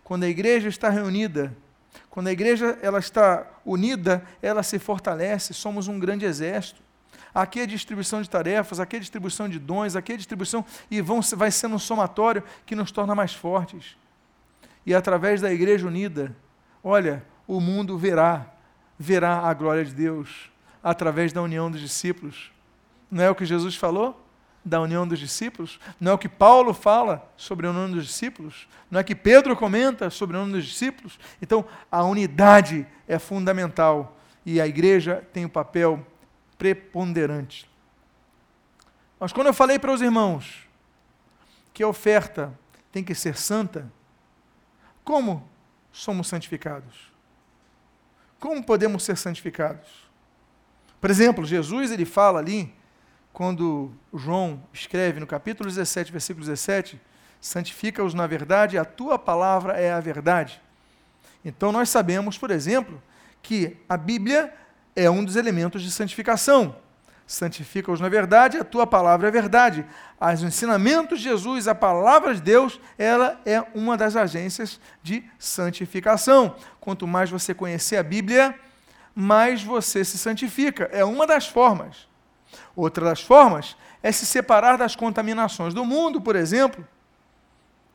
Quando 0.05 0.23
a 0.23 0.29
igreja 0.29 0.69
está 0.69 0.89
reunida, 0.89 1.53
quando 2.11 2.27
a 2.27 2.33
igreja 2.33 2.77
ela 2.83 2.99
está 2.99 3.47
unida, 3.65 4.23
ela 4.43 4.65
se 4.65 4.79
fortalece, 4.81 5.55
somos 5.55 5.87
um 5.87 5.99
grande 5.99 6.25
exército. 6.25 6.83
Aqui 7.33 7.61
é 7.61 7.67
distribuição 7.67 8.21
de 8.21 8.29
tarefas, 8.29 8.81
aqui 8.81 8.97
é 8.97 8.99
distribuição 8.99 9.49
de 9.49 9.61
dons, 9.61 9.95
aqui 9.95 10.13
é 10.13 10.17
distribuição, 10.17 10.65
e 10.91 11.01
vão, 11.01 11.21
vai 11.37 11.53
sendo 11.53 11.77
um 11.77 11.79
somatório 11.79 12.43
que 12.67 12.75
nos 12.75 12.91
torna 12.91 13.15
mais 13.15 13.33
fortes. 13.33 13.97
E 14.85 14.93
através 14.93 15.41
da 15.41 15.53
igreja 15.53 15.87
unida, 15.87 16.35
olha, 16.83 17.25
o 17.47 17.61
mundo 17.61 17.97
verá, 17.97 18.47
verá 18.99 19.49
a 19.49 19.55
glória 19.55 19.85
de 19.85 19.95
Deus, 19.95 20.51
através 20.83 21.33
da 21.33 21.41
união 21.41 21.71
dos 21.71 21.81
discípulos. 21.81 22.51
Não 23.09 23.23
é 23.23 23.31
o 23.31 23.35
que 23.37 23.45
Jesus 23.45 23.77
falou? 23.77 24.20
Da 24.65 24.81
união 24.81 25.07
dos 25.07 25.19
discípulos? 25.19 25.81
Não 25.99 26.13
é 26.13 26.15
o 26.15 26.19
que 26.19 26.29
Paulo 26.29 26.75
fala 26.75 27.31
sobre 27.37 27.67
a 27.67 27.71
união 27.71 27.91
dos 27.91 28.07
discípulos? 28.07 28.69
Não 28.91 29.01
é 29.01 29.05
que 29.05 29.15
Pedro 29.15 29.57
comenta 29.57 30.11
sobre 30.11 30.37
a 30.37 30.41
união 30.41 30.59
dos 30.59 30.67
discípulos? 30.67 31.19
Então, 31.41 31.65
a 31.91 32.03
unidade 32.05 32.87
é 33.09 33.19
fundamental 33.19 34.19
e 34.45 34.61
a 34.61 34.67
igreja 34.67 35.27
tem 35.33 35.45
o 35.45 35.47
um 35.47 35.51
papel 35.51 36.07
preponderante. 36.59 37.71
Mas 39.19 39.33
quando 39.33 39.49
eu 39.49 39.55
falei 39.55 39.79
para 39.79 39.93
os 39.93 40.01
irmãos 40.01 40.67
que 41.73 41.83
a 41.83 41.89
oferta 41.89 42.59
tem 42.93 43.05
que 43.05 43.15
ser 43.15 43.37
santa, 43.37 43.91
como 45.05 45.49
somos 45.93 46.29
santificados? 46.29 47.11
Como 48.39 48.65
podemos 48.65 49.03
ser 49.03 49.17
santificados? 49.17 50.09
Por 51.01 51.11
exemplo, 51.11 51.45
Jesus 51.45 51.91
ele 51.91 52.05
fala 52.05 52.39
ali 52.39 52.75
quando 53.33 53.91
João 54.13 54.63
escreve 54.73 55.21
no 55.21 55.27
capítulo 55.27 55.69
17, 55.69 56.11
versículo 56.11 56.45
17, 56.45 57.01
santifica-os 57.41 58.13
na 58.13 58.27
verdade, 58.27 58.77
a 58.77 58.85
tua 58.85 59.19
palavra 59.19 59.75
é 59.75 59.93
a 59.93 60.01
verdade. 60.01 60.61
Então 61.45 61.73
nós 61.73 61.89
sabemos, 61.89 62.37
por 62.37 62.51
exemplo, 62.51 63.01
que 63.43 63.77
a 63.89 63.97
Bíblia 63.97 64.53
é 64.95 65.09
um 65.09 65.25
dos 65.25 65.37
elementos 65.37 65.83
de 65.83 65.91
santificação. 65.91 66.77
Santifica-os 67.27 68.01
na 68.01 68.09
verdade, 68.09 68.59
a 68.59 68.65
tua 68.65 68.87
palavra 68.87 69.29
é 69.29 69.31
verdade. 69.31 69.87
Os 70.21 70.43
ensinamentos 70.43 71.21
de 71.21 71.29
Jesus, 71.29 71.69
a 71.69 71.75
palavra 71.75 72.35
de 72.35 72.43
Deus, 72.43 72.81
ela 72.99 73.41
é 73.47 73.65
uma 73.75 73.97
das 73.97 74.17
agências 74.17 74.81
de 75.03 75.25
santificação. 75.39 76.57
Quanto 76.81 77.07
mais 77.07 77.31
você 77.31 77.55
conhecer 77.55 77.97
a 77.97 78.03
Bíblia, 78.03 78.59
mais 79.15 79.63
você 79.63 80.05
se 80.05 80.19
santifica. 80.19 80.91
É 80.93 81.05
uma 81.05 81.27
das 81.27 81.47
formas. 81.47 82.10
Outra 82.75 83.05
das 83.05 83.21
formas 83.21 83.77
é 84.03 84.11
se 84.13 84.25
separar 84.25 84.79
das 84.79 84.97
contaminações 84.97 85.75
do 85.75 85.85
mundo, 85.85 86.21
por 86.21 86.37
exemplo. 86.37 86.87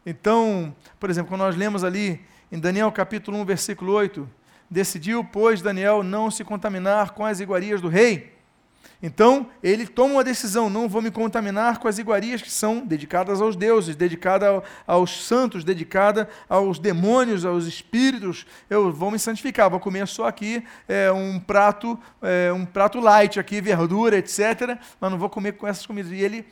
Então, 0.06 0.76
por 1.00 1.10
exemplo, 1.10 1.30
quando 1.30 1.42
nós 1.42 1.56
lemos 1.56 1.84
ali 1.84 2.24
em 2.52 2.60
Daniel 2.60 2.92
capítulo 2.92 3.38
1, 3.40 3.46
versículo 3.46 3.92
8, 3.94 4.30
decidiu, 4.70 5.24
pois, 5.24 5.62
Daniel 5.62 6.04
não 6.04 6.30
se 6.30 6.44
contaminar 6.44 7.12
com 7.12 7.26
as 7.26 7.40
iguarias 7.40 7.82
do 7.82 7.88
rei. 7.88 8.35
Então, 9.06 9.52
ele 9.62 9.86
toma 9.86 10.16
uma 10.16 10.24
decisão: 10.24 10.68
não 10.68 10.90
vou 10.90 11.00
me 11.00 11.12
contaminar 11.12 11.78
com 11.78 11.88
as 11.88 12.00
iguarias 12.00 12.42
que 12.42 12.50
são 12.50 12.84
dedicadas 12.84 13.40
aos 13.40 13.56
deuses, 13.56 13.96
dedicada 13.96 14.64
aos 14.88 15.28
santos, 15.28 15.64
dedicada 15.64 16.28
aos 16.50 16.80
demônios, 16.80 17.46
aos 17.46 17.68
espíritos. 17.68 18.48
Eu 18.68 18.92
vou 18.92 19.12
me 19.12 19.20
santificar, 19.20 19.70
vou 19.70 19.80
comer 19.80 20.08
só 20.08 20.26
aqui 20.26 20.66
é, 20.88 21.12
um 21.12 21.40
prato, 21.40 22.00
é, 22.20 22.52
um 22.52 22.66
prato 22.66 23.00
light 23.00 23.40
aqui, 23.40 23.62
verdura, 23.62 24.18
etc. 24.18 24.76
Mas 25.00 25.12
não 25.12 25.20
vou 25.20 25.30
comer 25.30 25.52
com 25.52 25.68
essas 25.68 25.86
comidas. 25.86 26.12
E 26.12 26.16
ele 26.16 26.44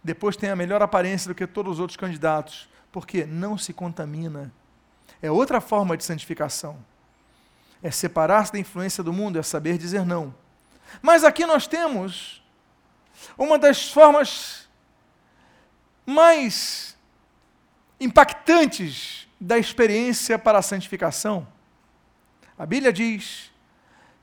depois 0.00 0.36
tem 0.36 0.50
a 0.50 0.56
melhor 0.56 0.80
aparência 0.80 1.26
do 1.26 1.34
que 1.34 1.48
todos 1.48 1.74
os 1.74 1.80
outros 1.80 1.96
candidatos, 1.96 2.68
porque 2.92 3.26
não 3.26 3.58
se 3.58 3.72
contamina. 3.72 4.52
É 5.20 5.32
outra 5.32 5.60
forma 5.60 5.96
de 5.96 6.04
santificação. 6.04 6.76
É 7.82 7.90
separar-se 7.90 8.52
da 8.52 8.58
influência 8.60 9.02
do 9.02 9.12
mundo, 9.12 9.36
é 9.36 9.42
saber 9.42 9.76
dizer 9.76 10.06
não. 10.06 10.32
Mas 11.02 11.24
aqui 11.24 11.46
nós 11.46 11.66
temos 11.66 12.42
uma 13.36 13.58
das 13.58 13.90
formas 13.90 14.68
mais 16.04 16.96
impactantes 18.00 19.28
da 19.40 19.58
experiência 19.58 20.38
para 20.38 20.58
a 20.58 20.62
santificação. 20.62 21.46
A 22.58 22.66
Bíblia 22.66 22.92
diz: 22.92 23.52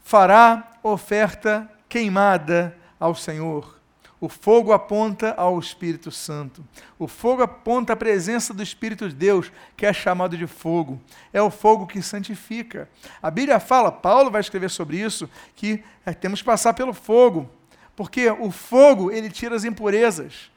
fará 0.04 0.72
oferta 0.84 1.70
queimada 1.88 2.78
ao 3.00 3.16
Senhor. 3.16 3.80
O 4.20 4.30
fogo 4.30 4.72
aponta 4.72 5.34
ao 5.36 5.60
Espírito 5.60 6.10
Santo. 6.10 6.64
O 6.98 7.08
fogo 7.08 7.44
aponta 7.44 7.94
à 7.94 7.96
presença 7.96 8.54
do 8.54 8.64
Espírito 8.64 9.10
de 9.10 9.16
Deus, 9.16 9.52
que 9.76 9.86
é 9.86 9.92
chamado 9.92 10.38
de 10.38 10.48
fogo. 10.48 11.02
É 11.34 11.42
o 11.42 11.52
fogo 11.52 11.86
que 11.86 12.02
santifica. 12.02 12.90
A 13.22 13.30
Bíblia 13.30 13.60
fala, 13.60 13.92
Paulo 13.92 14.32
vai 14.32 14.40
escrever 14.40 14.70
sobre 14.70 14.98
isso, 14.98 15.30
que 15.56 15.84
é, 16.06 16.14
temos 16.14 16.40
que 16.42 16.46
passar 16.46 16.74
pelo 16.74 16.94
fogo, 16.94 17.50
porque 17.96 18.30
o 18.30 18.52
fogo 18.52 19.12
ele 19.12 19.30
tira 19.30 19.56
as 19.56 19.66
impurezas. 19.66 20.50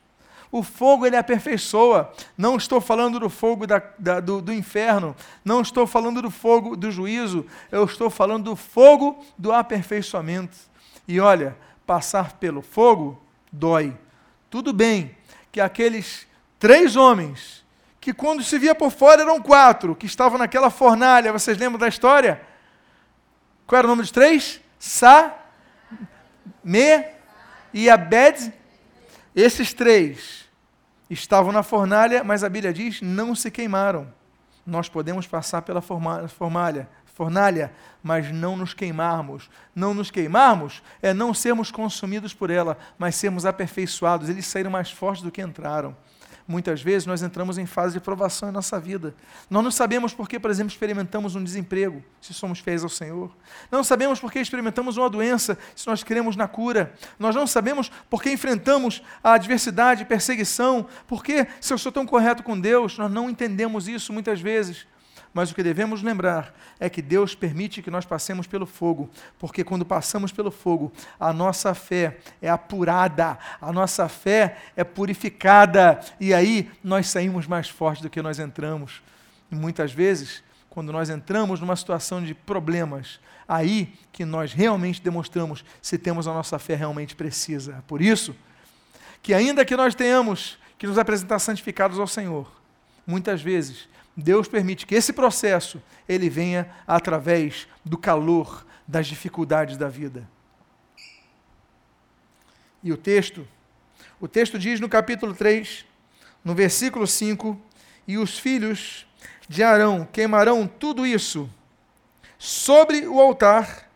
O 0.50 0.62
fogo 0.62 1.04
ele 1.04 1.16
aperfeiçoa. 1.16 2.12
Não 2.36 2.56
estou 2.56 2.80
falando 2.80 3.18
do 3.18 3.28
fogo 3.28 3.66
da, 3.66 3.82
da, 3.98 4.20
do, 4.20 4.40
do 4.40 4.52
inferno, 4.52 5.16
não 5.44 5.60
estou 5.60 5.86
falando 5.86 6.22
do 6.22 6.30
fogo 6.30 6.76
do 6.76 6.90
juízo, 6.90 7.44
eu 7.70 7.84
estou 7.84 8.08
falando 8.08 8.44
do 8.44 8.56
fogo 8.56 9.24
do 9.36 9.52
aperfeiçoamento. 9.52 10.56
E 11.06 11.18
olha, 11.20 11.56
passar 11.84 12.34
pelo 12.34 12.62
fogo 12.62 13.20
dói. 13.52 13.96
Tudo 14.50 14.72
bem 14.72 15.16
que 15.50 15.60
aqueles 15.60 16.26
três 16.58 16.96
homens, 16.96 17.64
que 18.00 18.12
quando 18.12 18.42
se 18.42 18.58
via 18.58 18.74
por 18.74 18.90
fora 18.90 19.22
eram 19.22 19.40
quatro, 19.40 19.94
que 19.94 20.06
estavam 20.06 20.38
naquela 20.38 20.70
fornalha, 20.70 21.32
vocês 21.32 21.58
lembram 21.58 21.78
da 21.78 21.88
história? 21.88 22.40
Qual 23.66 23.78
era 23.78 23.86
o 23.86 23.90
nome 23.90 24.02
dos 24.02 24.10
três? 24.10 24.60
Sa, 24.78 25.34
Me 26.64 27.04
e 27.72 27.90
Abed. 27.90 28.52
Esses 29.34 29.72
três 29.72 30.48
estavam 31.10 31.52
na 31.52 31.62
fornalha, 31.62 32.24
mas 32.24 32.42
a 32.42 32.48
Bíblia 32.48 32.72
diz: 32.72 33.00
não 33.02 33.34
se 33.34 33.50
queimaram. 33.50 34.12
Nós 34.66 34.88
podemos 34.88 35.26
passar 35.26 35.62
pela 35.62 35.80
fornalha, 35.80 36.88
fornalha, 37.18 37.72
mas 38.00 38.32
não 38.32 38.56
nos 38.56 38.72
queimarmos. 38.72 39.50
Não 39.74 39.92
nos 39.92 40.08
queimarmos 40.08 40.80
é 41.02 41.12
não 41.12 41.34
sermos 41.34 41.68
consumidos 41.68 42.32
por 42.32 42.48
ela, 42.48 42.78
mas 42.96 43.16
sermos 43.16 43.44
aperfeiçoados. 43.44 44.28
Eles 44.28 44.46
saíram 44.46 44.70
mais 44.70 44.92
fortes 44.92 45.24
do 45.24 45.32
que 45.32 45.42
entraram. 45.42 45.96
Muitas 46.46 46.80
vezes 46.80 47.06
nós 47.06 47.20
entramos 47.20 47.58
em 47.58 47.66
fase 47.66 47.94
de 47.94 48.00
provação 48.00 48.48
em 48.48 48.52
nossa 48.52 48.78
vida. 48.78 49.14
Nós 49.50 49.64
não 49.64 49.70
sabemos 49.70 50.14
por 50.14 50.28
que, 50.28 50.38
por 50.38 50.48
exemplo, 50.48 50.72
experimentamos 50.72 51.34
um 51.34 51.42
desemprego, 51.42 52.02
se 52.20 52.32
somos 52.32 52.60
fiéis 52.60 52.84
ao 52.84 52.88
Senhor. 52.88 53.36
Não 53.70 53.82
sabemos 53.82 54.20
por 54.20 54.30
que 54.30 54.38
experimentamos 54.38 54.96
uma 54.96 55.10
doença, 55.10 55.58
se 55.74 55.86
nós 55.88 56.04
cremos 56.04 56.36
na 56.36 56.46
cura. 56.46 56.94
Nós 57.18 57.34
não 57.34 57.48
sabemos 57.48 57.90
por 58.08 58.22
que 58.22 58.30
enfrentamos 58.30 59.02
a 59.22 59.32
adversidade, 59.32 60.04
perseguição, 60.04 60.86
porque 61.08 61.48
se 61.60 61.72
eu 61.72 61.78
sou 61.78 61.90
tão 61.90 62.06
correto 62.06 62.44
com 62.44 62.58
Deus, 62.58 62.96
nós 62.96 63.10
não 63.10 63.28
entendemos 63.28 63.88
isso 63.88 64.12
muitas 64.12 64.40
vezes. 64.40 64.86
Mas 65.32 65.50
o 65.50 65.54
que 65.54 65.62
devemos 65.62 66.02
lembrar 66.02 66.54
é 66.80 66.88
que 66.88 67.02
Deus 67.02 67.34
permite 67.34 67.82
que 67.82 67.90
nós 67.90 68.04
passemos 68.04 68.46
pelo 68.46 68.66
fogo, 68.66 69.10
porque 69.38 69.62
quando 69.62 69.84
passamos 69.84 70.32
pelo 70.32 70.50
fogo, 70.50 70.92
a 71.18 71.32
nossa 71.32 71.74
fé 71.74 72.18
é 72.40 72.48
apurada, 72.48 73.38
a 73.60 73.72
nossa 73.72 74.08
fé 74.08 74.56
é 74.76 74.84
purificada, 74.84 76.00
e 76.18 76.32
aí 76.32 76.70
nós 76.82 77.08
saímos 77.08 77.46
mais 77.46 77.68
fortes 77.68 78.02
do 78.02 78.10
que 78.10 78.22
nós 78.22 78.38
entramos. 78.38 79.02
E 79.50 79.54
muitas 79.54 79.92
vezes, 79.92 80.42
quando 80.68 80.92
nós 80.92 81.10
entramos 81.10 81.60
numa 81.60 81.76
situação 81.76 82.22
de 82.22 82.34
problemas, 82.34 83.20
aí 83.46 83.94
que 84.12 84.24
nós 84.24 84.52
realmente 84.52 85.00
demonstramos 85.00 85.64
se 85.80 85.96
temos 85.96 86.28
a 86.28 86.32
nossa 86.32 86.58
fé 86.58 86.74
realmente 86.74 87.16
precisa. 87.16 87.82
Por 87.86 88.02
isso, 88.02 88.36
que 89.22 89.32
ainda 89.32 89.64
que 89.64 89.76
nós 89.76 89.94
tenhamos 89.94 90.58
que 90.78 90.86
nos 90.86 90.98
apresentar 90.98 91.38
santificados 91.38 91.98
ao 91.98 92.06
Senhor, 92.06 92.50
muitas 93.06 93.42
vezes 93.42 93.88
Deus 94.20 94.48
permite 94.48 94.84
que 94.84 94.96
esse 94.96 95.12
processo 95.12 95.80
ele 96.08 96.28
venha 96.28 96.68
através 96.88 97.68
do 97.84 97.96
calor 97.96 98.66
das 98.86 99.06
dificuldades 99.06 99.76
da 99.76 99.88
vida. 99.88 100.28
E 102.82 102.90
o 102.92 102.96
texto, 102.96 103.46
o 104.20 104.26
texto 104.26 104.58
diz 104.58 104.80
no 104.80 104.88
capítulo 104.88 105.32
3, 105.32 105.84
no 106.44 106.52
versículo 106.52 107.06
5, 107.06 107.56
e 108.08 108.18
os 108.18 108.36
filhos 108.36 109.06
de 109.48 109.62
Arão 109.62 110.04
queimarão 110.04 110.66
tudo 110.66 111.06
isso 111.06 111.48
sobre 112.36 113.06
o 113.06 113.20
altar, 113.20 113.88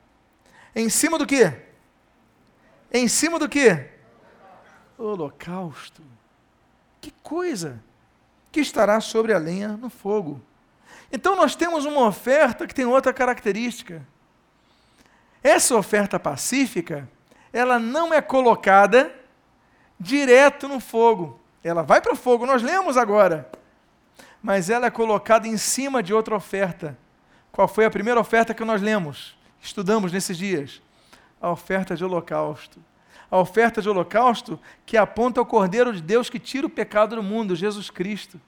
em 0.72 0.88
cima 0.88 1.18
do 1.18 1.26
quê? 1.26 1.52
Em 2.92 3.08
cima 3.08 3.40
do 3.40 3.48
quê? 3.48 3.90
Holocausto. 4.96 6.00
Que 7.00 7.10
coisa! 7.24 7.82
Que 8.52 8.60
estará 8.60 9.00
sobre 9.00 9.32
a 9.32 9.38
lenha 9.38 9.68
no 9.68 9.88
fogo. 9.88 10.40
Então 11.10 11.34
nós 11.34 11.56
temos 11.56 11.86
uma 11.86 12.06
oferta 12.06 12.66
que 12.66 12.74
tem 12.74 12.84
outra 12.84 13.12
característica. 13.12 14.06
Essa 15.42 15.74
oferta 15.74 16.20
pacífica, 16.20 17.08
ela 17.52 17.78
não 17.78 18.12
é 18.12 18.20
colocada 18.20 19.12
direto 19.98 20.68
no 20.68 20.78
fogo. 20.78 21.40
Ela 21.64 21.82
vai 21.82 22.00
para 22.00 22.12
o 22.12 22.16
fogo, 22.16 22.44
nós 22.44 22.62
lemos 22.62 22.96
agora. 22.96 23.50
Mas 24.42 24.68
ela 24.68 24.86
é 24.86 24.90
colocada 24.90 25.48
em 25.48 25.56
cima 25.56 26.02
de 26.02 26.12
outra 26.12 26.36
oferta. 26.36 26.96
Qual 27.50 27.66
foi 27.66 27.84
a 27.84 27.90
primeira 27.90 28.20
oferta 28.20 28.54
que 28.54 28.64
nós 28.64 28.82
lemos? 28.82 29.36
Estudamos 29.60 30.12
nesses 30.12 30.36
dias? 30.36 30.82
A 31.40 31.50
oferta 31.50 31.96
de 31.96 32.04
holocausto 32.04 32.80
a 33.32 33.38
oferta 33.38 33.80
de 33.80 33.88
holocausto 33.88 34.60
que 34.84 34.94
aponta 34.94 35.40
ao 35.40 35.46
Cordeiro 35.46 35.90
de 35.90 36.02
Deus 36.02 36.28
que 36.28 36.38
tira 36.38 36.66
o 36.66 36.70
pecado 36.70 37.16
do 37.16 37.22
mundo, 37.22 37.56
Jesus 37.56 37.88
Cristo. 37.88 38.38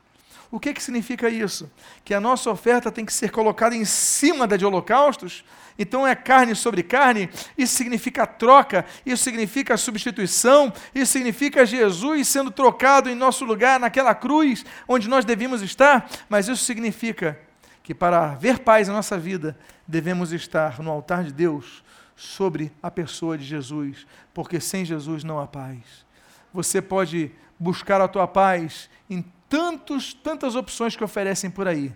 O 0.50 0.60
que, 0.60 0.74
que 0.74 0.82
significa 0.82 1.30
isso? 1.30 1.72
Que 2.04 2.12
a 2.12 2.20
nossa 2.20 2.50
oferta 2.50 2.92
tem 2.92 3.06
que 3.06 3.12
ser 3.12 3.30
colocada 3.30 3.74
em 3.74 3.86
cima 3.86 4.46
da 4.46 4.58
de 4.58 4.66
holocaustos? 4.66 5.42
Então 5.78 6.06
é 6.06 6.14
carne 6.14 6.54
sobre 6.54 6.82
carne, 6.82 7.30
isso 7.56 7.74
significa 7.74 8.26
troca, 8.26 8.84
isso 9.06 9.24
significa 9.24 9.74
substituição, 9.78 10.70
isso 10.94 11.12
significa 11.12 11.64
Jesus 11.64 12.28
sendo 12.28 12.50
trocado 12.50 13.08
em 13.08 13.14
nosso 13.14 13.46
lugar 13.46 13.80
naquela 13.80 14.14
cruz 14.14 14.66
onde 14.86 15.08
nós 15.08 15.24
devíamos 15.24 15.62
estar, 15.62 16.10
mas 16.28 16.46
isso 16.46 16.62
significa 16.62 17.40
que 17.82 17.94
para 17.94 18.32
haver 18.32 18.58
paz 18.58 18.86
na 18.86 18.94
nossa 18.94 19.18
vida, 19.18 19.56
devemos 19.86 20.30
estar 20.30 20.80
no 20.80 20.90
altar 20.90 21.24
de 21.24 21.32
Deus, 21.32 21.83
sobre 22.16 22.72
a 22.82 22.90
pessoa 22.90 23.36
de 23.36 23.44
Jesus, 23.44 24.06
porque 24.32 24.60
sem 24.60 24.84
Jesus 24.84 25.24
não 25.24 25.40
há 25.40 25.46
paz. 25.46 26.04
Você 26.52 26.80
pode 26.80 27.32
buscar 27.58 28.00
a 28.00 28.08
tua 28.08 28.26
paz 28.26 28.88
em 29.10 29.24
tantos, 29.48 30.14
tantas 30.14 30.54
opções 30.54 30.96
que 30.96 31.04
oferecem 31.04 31.50
por 31.50 31.66
aí. 31.66 31.92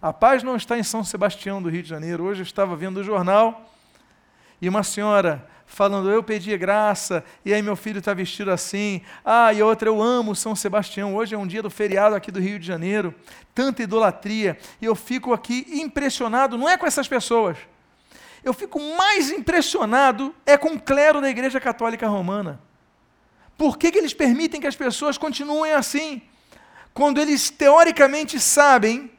A 0.00 0.12
paz 0.12 0.42
não 0.42 0.56
está 0.56 0.78
em 0.78 0.82
São 0.82 1.04
Sebastião 1.04 1.62
do 1.62 1.68
Rio 1.68 1.82
de 1.82 1.88
Janeiro. 1.88 2.24
Hoje 2.24 2.40
eu 2.40 2.44
estava 2.44 2.74
vendo 2.74 2.98
o 2.98 3.04
jornal 3.04 3.70
e 4.60 4.68
uma 4.68 4.82
senhora 4.82 5.46
falando, 5.66 6.10
eu 6.10 6.22
pedi 6.22 6.56
graça, 6.58 7.22
e 7.44 7.54
aí 7.54 7.62
meu 7.62 7.76
filho 7.76 8.00
está 8.00 8.12
vestido 8.12 8.50
assim. 8.50 9.02
Ah, 9.24 9.52
e 9.52 9.62
outra, 9.62 9.88
eu 9.88 10.02
amo 10.02 10.34
São 10.34 10.56
Sebastião. 10.56 11.14
Hoje 11.14 11.34
é 11.34 11.38
um 11.38 11.46
dia 11.46 11.62
do 11.62 11.70
feriado 11.70 12.14
aqui 12.14 12.32
do 12.32 12.40
Rio 12.40 12.58
de 12.58 12.66
Janeiro. 12.66 13.14
Tanta 13.54 13.82
idolatria. 13.82 14.58
E 14.80 14.84
eu 14.84 14.96
fico 14.96 15.32
aqui 15.32 15.66
impressionado, 15.70 16.58
não 16.58 16.68
é 16.68 16.76
com 16.76 16.86
essas 16.86 17.06
pessoas 17.06 17.56
eu 18.42 18.52
fico 18.52 18.80
mais 18.96 19.30
impressionado 19.30 20.34
é 20.46 20.56
com 20.56 20.74
o 20.74 20.80
clero 20.80 21.20
da 21.20 21.28
Igreja 21.28 21.60
Católica 21.60 22.08
Romana. 22.08 22.60
Por 23.56 23.76
que, 23.76 23.90
que 23.90 23.98
eles 23.98 24.14
permitem 24.14 24.60
que 24.60 24.66
as 24.66 24.76
pessoas 24.76 25.18
continuem 25.18 25.72
assim? 25.72 26.22
Quando 26.94 27.20
eles 27.20 27.50
teoricamente 27.50 28.40
sabem 28.40 29.10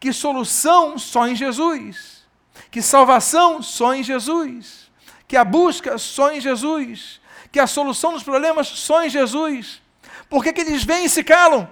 que 0.00 0.12
solução 0.12 0.98
só 0.98 1.26
em 1.28 1.36
Jesus, 1.36 2.26
que 2.70 2.80
salvação 2.80 3.62
só 3.62 3.94
em 3.94 4.02
Jesus, 4.02 4.90
que 5.28 5.36
a 5.36 5.44
busca 5.44 5.98
só 5.98 6.32
em 6.32 6.40
Jesus, 6.40 7.20
que 7.52 7.60
a 7.60 7.66
solução 7.66 8.12
dos 8.12 8.22
problemas 8.22 8.66
só 8.66 9.04
em 9.04 9.10
Jesus. 9.10 9.82
Por 10.28 10.42
que, 10.42 10.52
que 10.52 10.60
eles 10.62 10.82
vêm 10.82 11.04
e 11.04 11.08
se 11.08 11.22
calam? 11.22 11.70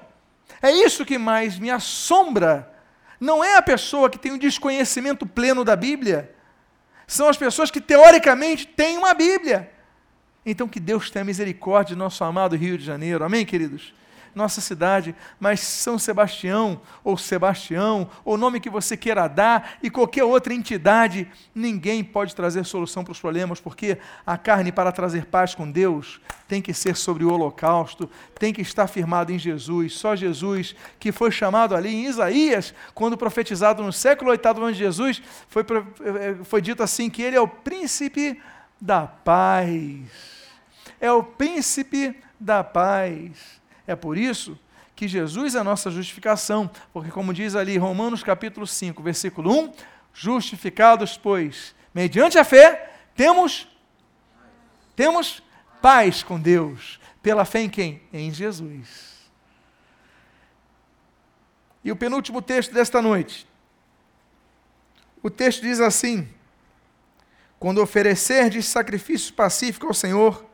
É 0.61 0.71
isso 0.71 1.05
que 1.05 1.19
mais 1.19 1.59
me 1.59 1.71
assombra. 1.71 2.73
Não 3.19 3.43
é 3.43 3.57
a 3.57 3.63
pessoa 3.63 4.09
que 4.09 4.19
tem 4.19 4.33
o 4.33 4.37
um 4.37 4.39
desconhecimento 4.39 5.27
pleno 5.27 5.65
da 5.65 5.75
Bíblia, 5.75 6.35
são 7.15 7.29
as 7.29 7.37
pessoas 7.37 7.71
que 7.71 7.81
teoricamente 7.81 8.67
têm 8.67 8.99
uma 8.99 9.15
Bíblia. 9.15 9.71
Então 10.45 10.69
que 10.69 10.81
Deus 10.81 11.11
tenha 11.11 11.25
misericórdia 11.25 11.95
do 11.95 11.99
nosso 11.99 12.23
amado 12.25 12.57
Rio 12.57 12.77
de 12.77 12.85
Janeiro. 12.85 13.25
Amém, 13.25 13.45
queridos? 13.45 13.95
Nossa 14.35 14.61
cidade, 14.61 15.15
mas 15.39 15.61
São 15.61 15.99
Sebastião, 15.99 16.81
ou 17.05 17.17
Sebastião, 17.17 18.09
ou 18.25 18.35
o 18.35 18.37
nome 18.39 18.61
que 18.61 18.71
você 18.71 18.97
queira 18.97 19.29
dar, 19.29 19.79
e 19.83 19.91
qualquer 19.91 20.25
outra 20.25 20.55
entidade, 20.55 21.31
ninguém 21.55 22.03
pode 22.03 22.35
trazer 22.35 22.65
solução 22.65 23.05
para 23.05 23.13
os 23.13 23.21
problemas, 23.21 23.61
porque 23.61 23.99
a 24.27 24.39
carne, 24.39 24.73
para 24.73 24.93
trazer 24.93 25.27
paz 25.27 25.55
com 25.55 25.71
Deus, 25.71 26.21
tem 26.49 26.63
que 26.63 26.73
ser 26.73 26.97
sobre 26.97 27.25
o 27.25 27.33
holocausto, 27.33 28.11
tem 28.39 28.53
que 28.53 28.63
estar 28.63 28.87
firmado 28.87 29.33
em 29.33 29.39
Jesus. 29.39 29.95
Só 29.95 30.17
Jesus, 30.17 30.75
que 30.99 31.13
foi 31.13 31.31
chamado 31.31 31.75
ali 31.75 31.95
em 31.95 32.07
Isaías, 32.07 32.75
quando 32.95 33.17
profetizado 33.17 33.83
no 33.83 33.93
século 33.93 34.31
VIII 34.31 34.65
antes 34.65 34.77
de 34.77 34.85
Jesus, 34.85 35.23
foi, 35.49 35.63
eh, 35.63 36.37
foi 36.45 36.61
dito 36.61 36.83
assim: 36.83 37.09
que 37.09 37.23
ele 37.23 37.37
é 37.37 37.41
o 37.41 37.49
príncipe 37.49 38.41
da 38.81 39.07
paz 39.07 40.43
é 41.03 41.11
o 41.11 41.25
príncipe 41.25 42.17
da 42.39 42.63
paz. 42.63 43.61
É 43.87 43.97
por 43.97 44.17
isso 44.17 44.59
que 44.95 45.09
Jesus 45.09 45.55
é 45.55 45.59
a 45.59 45.65
nossa 45.65 45.91
justificação, 45.91 46.71
porque 46.93 47.11
como 47.11 47.35
diz 47.35 47.55
ali 47.55 47.77
Romanos 47.77 48.23
capítulo 48.23 48.67
5, 48.67 49.03
versículo 49.03 49.51
1, 49.65 49.73
justificados, 50.13 51.17
pois, 51.17 51.75
mediante 51.95 52.39
a 52.39 52.45
fé, 52.45 52.93
temos 53.15 53.67
temos 54.95 55.43
paz 55.81 56.23
com 56.23 56.39
Deus. 56.39 57.01
Pela 57.23 57.45
fé 57.45 57.61
em 57.61 57.71
quem? 57.71 58.03
Em 58.13 58.33
Jesus. 58.33 59.13
E 61.85 61.91
o 61.91 61.97
penúltimo 61.97 62.41
texto 62.41 62.73
desta 62.73 63.01
noite. 63.01 63.47
O 65.23 65.31
texto 65.31 65.63
diz 65.63 65.81
assim: 65.81 66.29
Quando 67.59 67.81
oferecerdes 67.81 68.67
sacrifício 68.67 69.35
pacífico 69.35 69.87
ao 69.87 69.95
Senhor, 69.95 70.45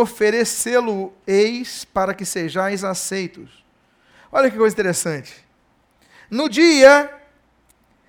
oferecê-lo-eis 0.00 1.84
para 1.84 2.14
que 2.14 2.24
sejais 2.24 2.82
aceitos. 2.82 3.62
Olha 4.30 4.50
que 4.50 4.56
coisa 4.56 4.74
interessante. 4.74 5.46
No 6.30 6.48
dia 6.48 7.12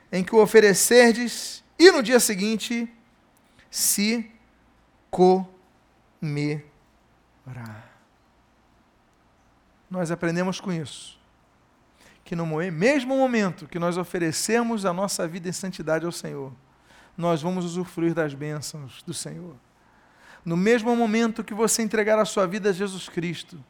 em 0.10 0.24
que 0.24 0.34
o 0.34 0.42
oferecerdes, 0.42 1.62
e 1.78 1.92
no 1.92 2.02
dia 2.02 2.20
seguinte 2.20 2.88
se 3.70 4.32
comerá. 5.10 6.64
Nós 9.90 10.10
aprendemos 10.12 10.62
com 10.62 10.72
isso 10.72 11.20
que 12.24 12.36
no 12.36 12.46
mesmo 12.46 13.18
momento 13.18 13.68
que 13.68 13.78
nós 13.78 13.98
oferecemos 13.98 14.86
a 14.86 14.94
nossa 14.94 15.28
vida 15.28 15.50
em 15.50 15.52
santidade 15.52 16.06
ao 16.06 16.12
Senhor, 16.12 16.54
nós 17.18 17.42
vamos 17.42 17.66
usufruir 17.66 18.14
das 18.14 18.34
bênçãos 18.34 19.04
do 19.04 19.14
Senhor. 19.14 19.56
No 20.46 20.58
mesmo 20.58 20.96
momento 20.96 21.44
que 21.44 21.54
você 21.54 21.82
entregar 21.82 22.20
a 22.20 22.26
sua 22.26 22.46
vida 22.46 22.70
a 22.70 22.74
Jesus 22.74 23.08
Cristo, 23.08 23.64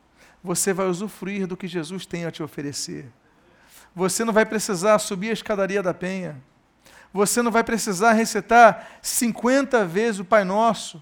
você 0.44 0.74
vai 0.74 0.88
usufruir 0.88 1.48
do 1.48 1.56
que 1.56 1.68
Jesus 1.68 2.06
tem 2.06 2.26
a 2.26 2.32
te 2.32 2.42
oferecer. 2.44 3.06
Você 3.96 4.26
não 4.26 4.34
vai 4.34 4.46
precisar 4.46 4.98
subir 5.00 5.30
a 5.30 5.34
escadaria 5.34 5.84
da 5.84 5.94
penha. 5.94 6.42
Você 7.14 7.42
não 7.42 7.52
vai 7.52 7.64
precisar 7.64 8.14
recitar 8.14 9.00
50 9.02 9.86
vezes 9.86 10.20
o 10.20 10.26
Pai 10.26 10.44
Nosso 10.44 11.02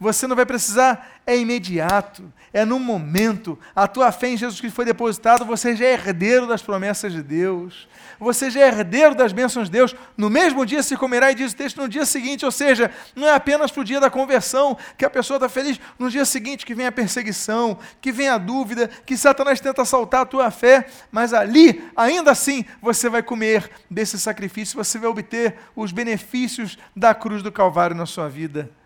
você 0.00 0.26
não 0.26 0.36
vai 0.36 0.46
precisar, 0.46 1.20
é 1.26 1.36
imediato, 1.36 2.32
é 2.52 2.64
no 2.64 2.78
momento. 2.78 3.58
A 3.74 3.86
tua 3.86 4.12
fé 4.12 4.28
em 4.28 4.36
Jesus 4.36 4.60
Cristo 4.60 4.76
foi 4.76 4.84
depositada, 4.84 5.44
você 5.44 5.74
já 5.74 5.86
é 5.86 5.92
herdeiro 5.92 6.46
das 6.46 6.62
promessas 6.62 7.12
de 7.12 7.22
Deus. 7.22 7.88
Você 8.20 8.50
já 8.50 8.60
é 8.60 8.68
herdeiro 8.68 9.14
das 9.14 9.32
bênçãos 9.32 9.66
de 9.66 9.72
Deus. 9.72 9.94
No 10.16 10.30
mesmo 10.30 10.64
dia 10.64 10.82
se 10.82 10.96
comerá, 10.96 11.32
e 11.32 11.34
diz 11.34 11.52
o 11.52 11.56
texto, 11.56 11.80
no 11.80 11.88
dia 11.88 12.06
seguinte, 12.06 12.44
ou 12.44 12.50
seja, 12.50 12.90
não 13.14 13.26
é 13.26 13.34
apenas 13.34 13.70
para 13.70 13.80
o 13.80 13.84
dia 13.84 14.00
da 14.00 14.08
conversão 14.08 14.76
que 14.96 15.04
a 15.04 15.10
pessoa 15.10 15.36
está 15.36 15.48
feliz, 15.48 15.80
no 15.98 16.08
dia 16.08 16.24
seguinte 16.24 16.64
que 16.64 16.74
vem 16.74 16.86
a 16.86 16.92
perseguição, 16.92 17.78
que 18.00 18.12
vem 18.12 18.28
a 18.28 18.38
dúvida, 18.38 18.88
que 19.04 19.16
Satanás 19.16 19.60
tenta 19.60 19.82
assaltar 19.82 20.22
a 20.22 20.26
tua 20.26 20.50
fé, 20.50 20.86
mas 21.10 21.34
ali, 21.34 21.84
ainda 21.96 22.30
assim, 22.30 22.64
você 22.80 23.08
vai 23.08 23.22
comer 23.22 23.70
desse 23.90 24.18
sacrifício, 24.18 24.76
você 24.76 24.98
vai 24.98 25.08
obter 25.08 25.56
os 25.74 25.90
benefícios 25.90 26.78
da 26.94 27.14
cruz 27.14 27.42
do 27.42 27.50
Calvário 27.50 27.96
na 27.96 28.06
sua 28.06 28.28
vida 28.28 28.77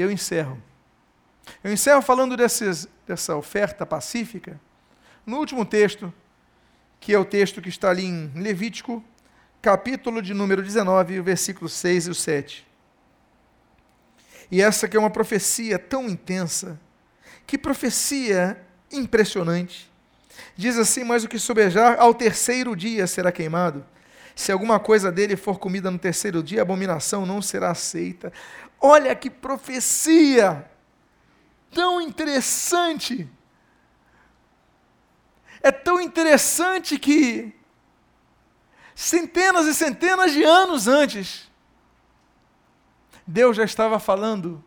eu 0.00 0.10
encerro. 0.10 0.60
Eu 1.62 1.72
encerro 1.72 2.02
falando 2.02 2.36
desses, 2.36 2.88
dessa 3.06 3.36
oferta 3.36 3.84
pacífica 3.84 4.60
no 5.26 5.38
último 5.38 5.64
texto, 5.64 6.12
que 6.98 7.12
é 7.14 7.18
o 7.18 7.24
texto 7.24 7.60
que 7.60 7.68
está 7.68 7.90
ali 7.90 8.04
em 8.04 8.30
Levítico, 8.34 9.02
capítulo 9.62 10.20
de 10.22 10.34
número 10.34 10.62
19, 10.62 11.20
versículos 11.20 11.72
6 11.74 12.08
e 12.08 12.14
7. 12.14 12.66
E 14.50 14.60
essa 14.60 14.88
que 14.88 14.96
é 14.96 15.00
uma 15.00 15.10
profecia 15.10 15.78
tão 15.78 16.08
intensa, 16.08 16.80
que 17.46 17.56
profecia 17.56 18.60
impressionante. 18.90 19.90
Diz 20.56 20.76
assim: 20.78 21.04
Mas 21.04 21.24
o 21.24 21.28
que 21.28 21.38
sobejar 21.38 21.98
ao 21.98 22.12
terceiro 22.12 22.74
dia 22.74 23.06
será 23.06 23.30
queimado. 23.30 23.84
Se 24.34 24.50
alguma 24.50 24.80
coisa 24.80 25.12
dele 25.12 25.36
for 25.36 25.58
comida 25.58 25.90
no 25.90 25.98
terceiro 25.98 26.42
dia, 26.42 26.60
a 26.60 26.62
abominação 26.62 27.26
não 27.26 27.42
será 27.42 27.70
aceita. 27.70 28.32
Olha 28.80 29.14
que 29.14 29.28
profecia 29.28 30.70
tão 31.70 32.00
interessante. 32.00 33.28
É 35.62 35.70
tão 35.70 36.00
interessante 36.00 36.98
que 36.98 37.54
centenas 38.94 39.66
e 39.66 39.74
centenas 39.74 40.32
de 40.32 40.42
anos 40.42 40.88
antes, 40.88 41.50
Deus 43.26 43.56
já 43.56 43.64
estava 43.64 43.98
falando 43.98 44.64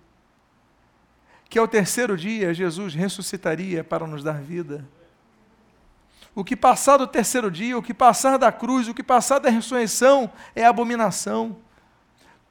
que 1.50 1.60
ao 1.60 1.68
terceiro 1.68 2.16
dia 2.16 2.54
Jesus 2.54 2.94
ressuscitaria 2.94 3.84
para 3.84 4.08
nos 4.08 4.24
dar 4.24 4.42
vida. 4.42 4.88
O 6.36 6.44
que 6.44 6.56
passar 6.56 6.98
do 6.98 7.06
terceiro 7.06 7.52
dia, 7.52 7.78
o 7.78 7.84
que 7.84 7.94
passar 7.94 8.38
da 8.38 8.52
cruz, 8.52 8.88
o 8.88 8.94
que 8.94 9.04
passar 9.04 9.40
da 9.40 9.50
ressurreição 9.50 10.32
é 10.56 10.66
abominação. 10.66 11.58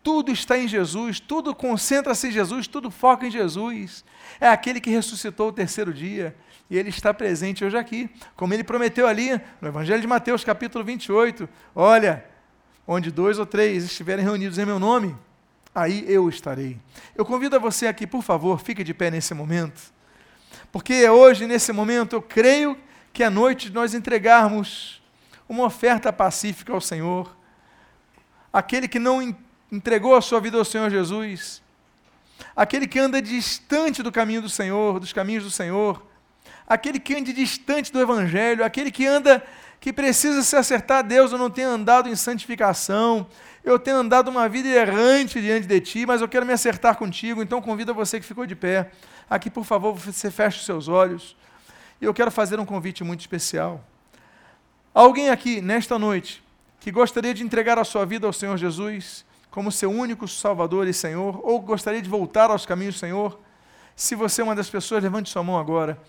Tudo 0.02 0.32
está 0.32 0.58
em 0.58 0.66
Jesus, 0.66 1.20
tudo 1.20 1.54
concentra-se 1.54 2.28
em 2.28 2.32
Jesus, 2.32 2.66
tudo 2.66 2.90
foca 2.90 3.26
em 3.26 3.30
Jesus. 3.30 4.04
É 4.40 4.48
aquele 4.48 4.80
que 4.80 4.90
ressuscitou 4.90 5.48
o 5.48 5.52
terceiro 5.52 5.94
dia 5.94 6.34
e 6.68 6.76
ele 6.76 6.88
está 6.88 7.14
presente 7.14 7.64
hoje 7.64 7.76
aqui, 7.76 8.10
como 8.34 8.52
ele 8.52 8.64
prometeu 8.64 9.06
ali 9.06 9.40
no 9.60 9.68
Evangelho 9.68 10.00
de 10.00 10.06
Mateus, 10.06 10.42
capítulo 10.42 10.84
28. 10.84 11.48
Olha, 11.74 12.24
onde 12.86 13.10
dois 13.10 13.38
ou 13.38 13.46
três 13.46 13.84
estiverem 13.84 14.24
reunidos 14.24 14.58
em 14.58 14.66
meu 14.66 14.78
nome, 14.78 15.16
aí 15.74 16.04
eu 16.08 16.28
estarei. 16.28 16.80
Eu 17.14 17.24
convido 17.24 17.56
a 17.56 17.58
você 17.58 17.86
aqui, 17.86 18.06
por 18.06 18.22
favor, 18.22 18.58
fique 18.58 18.82
de 18.82 18.92
pé 18.92 19.10
nesse 19.10 19.34
momento, 19.34 19.92
porque 20.72 21.08
hoje, 21.08 21.46
nesse 21.46 21.72
momento, 21.72 22.16
eu 22.16 22.22
creio 22.22 22.76
que 23.12 23.22
é 23.22 23.30
noite 23.30 23.68
de 23.68 23.74
nós 23.74 23.94
entregarmos 23.94 25.02
uma 25.48 25.64
oferta 25.64 26.12
pacífica 26.12 26.72
ao 26.72 26.80
Senhor. 26.80 27.36
Aquele 28.52 28.88
que 28.88 28.98
não 28.98 29.20
entregou 29.72 30.14
a 30.14 30.20
sua 30.20 30.38
vida 30.38 30.58
ao 30.58 30.64
Senhor 30.66 30.90
Jesus, 30.90 31.62
aquele 32.54 32.86
que 32.86 32.98
anda 32.98 33.22
distante 33.22 34.02
do 34.02 34.12
caminho 34.12 34.42
do 34.42 34.48
Senhor, 34.50 35.00
dos 35.00 35.14
caminhos 35.14 35.44
do 35.44 35.50
Senhor, 35.50 36.06
aquele 36.66 37.00
que 37.00 37.14
anda 37.16 37.32
distante 37.32 37.90
do 37.90 37.98
Evangelho, 37.98 38.62
aquele 38.62 38.90
que 38.90 39.06
anda, 39.06 39.42
que 39.80 39.90
precisa 39.90 40.42
se 40.42 40.54
acertar 40.54 40.98
a 40.98 41.02
Deus, 41.02 41.32
eu 41.32 41.38
não 41.38 41.48
tenho 41.48 41.70
andado 41.70 42.06
em 42.06 42.14
santificação, 42.14 43.26
eu 43.64 43.78
tenho 43.78 43.96
andado 43.96 44.28
uma 44.28 44.46
vida 44.46 44.68
errante 44.68 45.40
diante 45.40 45.66
de 45.66 45.80
Ti, 45.80 46.04
mas 46.04 46.20
eu 46.20 46.28
quero 46.28 46.44
me 46.44 46.52
acertar 46.52 46.96
contigo, 46.96 47.42
então 47.42 47.62
convido 47.62 47.94
você 47.94 48.20
que 48.20 48.26
ficou 48.26 48.44
de 48.44 48.54
pé, 48.54 48.90
aqui 49.30 49.48
por 49.48 49.64
favor, 49.64 49.94
você 49.94 50.30
feche 50.30 50.58
os 50.58 50.66
seus 50.66 50.86
olhos, 50.86 51.34
e 51.98 52.04
eu 52.04 52.12
quero 52.12 52.30
fazer 52.30 52.60
um 52.60 52.66
convite 52.66 53.02
muito 53.02 53.20
especial. 53.20 53.82
Alguém 54.92 55.30
aqui, 55.30 55.62
nesta 55.62 55.98
noite, 55.98 56.44
que 56.78 56.90
gostaria 56.90 57.32
de 57.32 57.42
entregar 57.42 57.78
a 57.78 57.84
sua 57.84 58.04
vida 58.04 58.26
ao 58.26 58.32
Senhor 58.34 58.58
Jesus, 58.58 59.24
como 59.52 59.70
seu 59.70 59.90
único 59.90 60.26
Salvador 60.26 60.88
e 60.88 60.94
Senhor, 60.94 61.38
ou 61.44 61.60
gostaria 61.60 62.00
de 62.00 62.08
voltar 62.08 62.50
aos 62.50 62.64
caminhos 62.64 62.94
do 62.94 62.98
Senhor, 62.98 63.38
se 63.94 64.14
você 64.14 64.40
é 64.40 64.44
uma 64.44 64.56
das 64.56 64.70
pessoas, 64.70 65.04
levante 65.04 65.28
sua 65.28 65.42
mão 65.42 65.58
agora. 65.58 66.00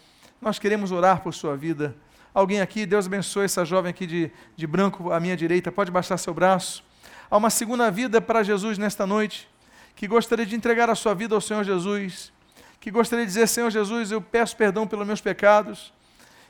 Nós 0.42 0.58
queremos 0.58 0.94
orar 0.94 1.22
por 1.22 1.34
sua 1.34 1.58
vida. 1.58 1.94
Alguém 2.34 2.62
aqui, 2.62 2.86
Deus 2.86 3.06
abençoe 3.06 3.44
essa 3.44 3.66
jovem 3.66 3.90
aqui 3.90 4.08
de, 4.08 4.32
de 4.56 4.66
branco 4.66 5.12
à 5.12 5.20
minha 5.20 5.36
direita, 5.36 5.74
pode 5.74 5.92
baixar 5.92 6.18
seu 6.18 6.34
braço. 6.34 6.86
Há 7.30 7.36
uma 7.36 7.50
segunda 7.50 7.92
vida 7.92 8.22
para 8.22 8.44
Jesus 8.44 8.78
nesta 8.78 9.06
noite, 9.06 9.50
que 9.94 10.08
gostaria 10.08 10.46
de 10.46 10.56
entregar 10.56 10.90
a 10.90 10.96
sua 10.96 11.14
vida 11.14 11.36
ao 11.36 11.42
Senhor 11.42 11.66
Jesus, 11.66 12.32
que 12.80 12.90
gostaria 12.90 13.26
de 13.26 13.30
dizer: 13.30 13.46
Senhor 13.50 13.70
Jesus, 13.70 14.10
eu 14.10 14.22
peço 14.22 14.56
perdão 14.56 14.88
pelos 14.88 15.06
meus 15.06 15.20
pecados, 15.20 15.94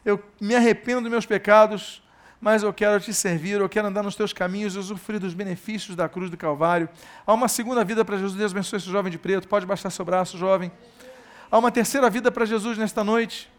eu 0.06 0.24
me 0.39 0.56
arrependo 0.56 1.02
dos 1.02 1.10
meus 1.12 1.26
pecados, 1.26 2.03
mas 2.44 2.62
eu 2.62 2.74
quero 2.74 3.00
te 3.00 3.14
servir, 3.14 3.62
eu 3.62 3.70
quero 3.70 3.88
andar 3.88 4.04
nos 4.04 4.18
teus 4.18 4.34
caminhos 4.34 4.76
e 4.76 4.78
usufruir 4.78 5.18
dos 5.18 5.34
benefícios 5.34 5.96
da 5.96 6.10
cruz 6.10 6.30
do 6.30 6.36
Calvário. 6.36 6.89
Há 7.26 7.34
uma 7.34 7.48
segunda 7.48 7.86
vida 7.86 8.04
para 8.04 8.18
Jesus, 8.18 8.36
Deus 8.36 8.52
abençoe 8.52 8.80
esse 8.80 8.89
jovem 8.89 9.10
de 9.10 9.18
preto, 9.18 9.48
pode 9.48 9.66
baixar 9.66 9.89
seu 9.89 10.04
braço, 10.04 10.38
jovem. 10.38 10.70
Há 11.50 11.58
uma 11.58 11.72
terceira 11.72 12.10
vida 12.10 12.30
para 12.34 12.44
Jesus 12.44 12.78
nesta 12.78 13.02
noite 13.02 13.50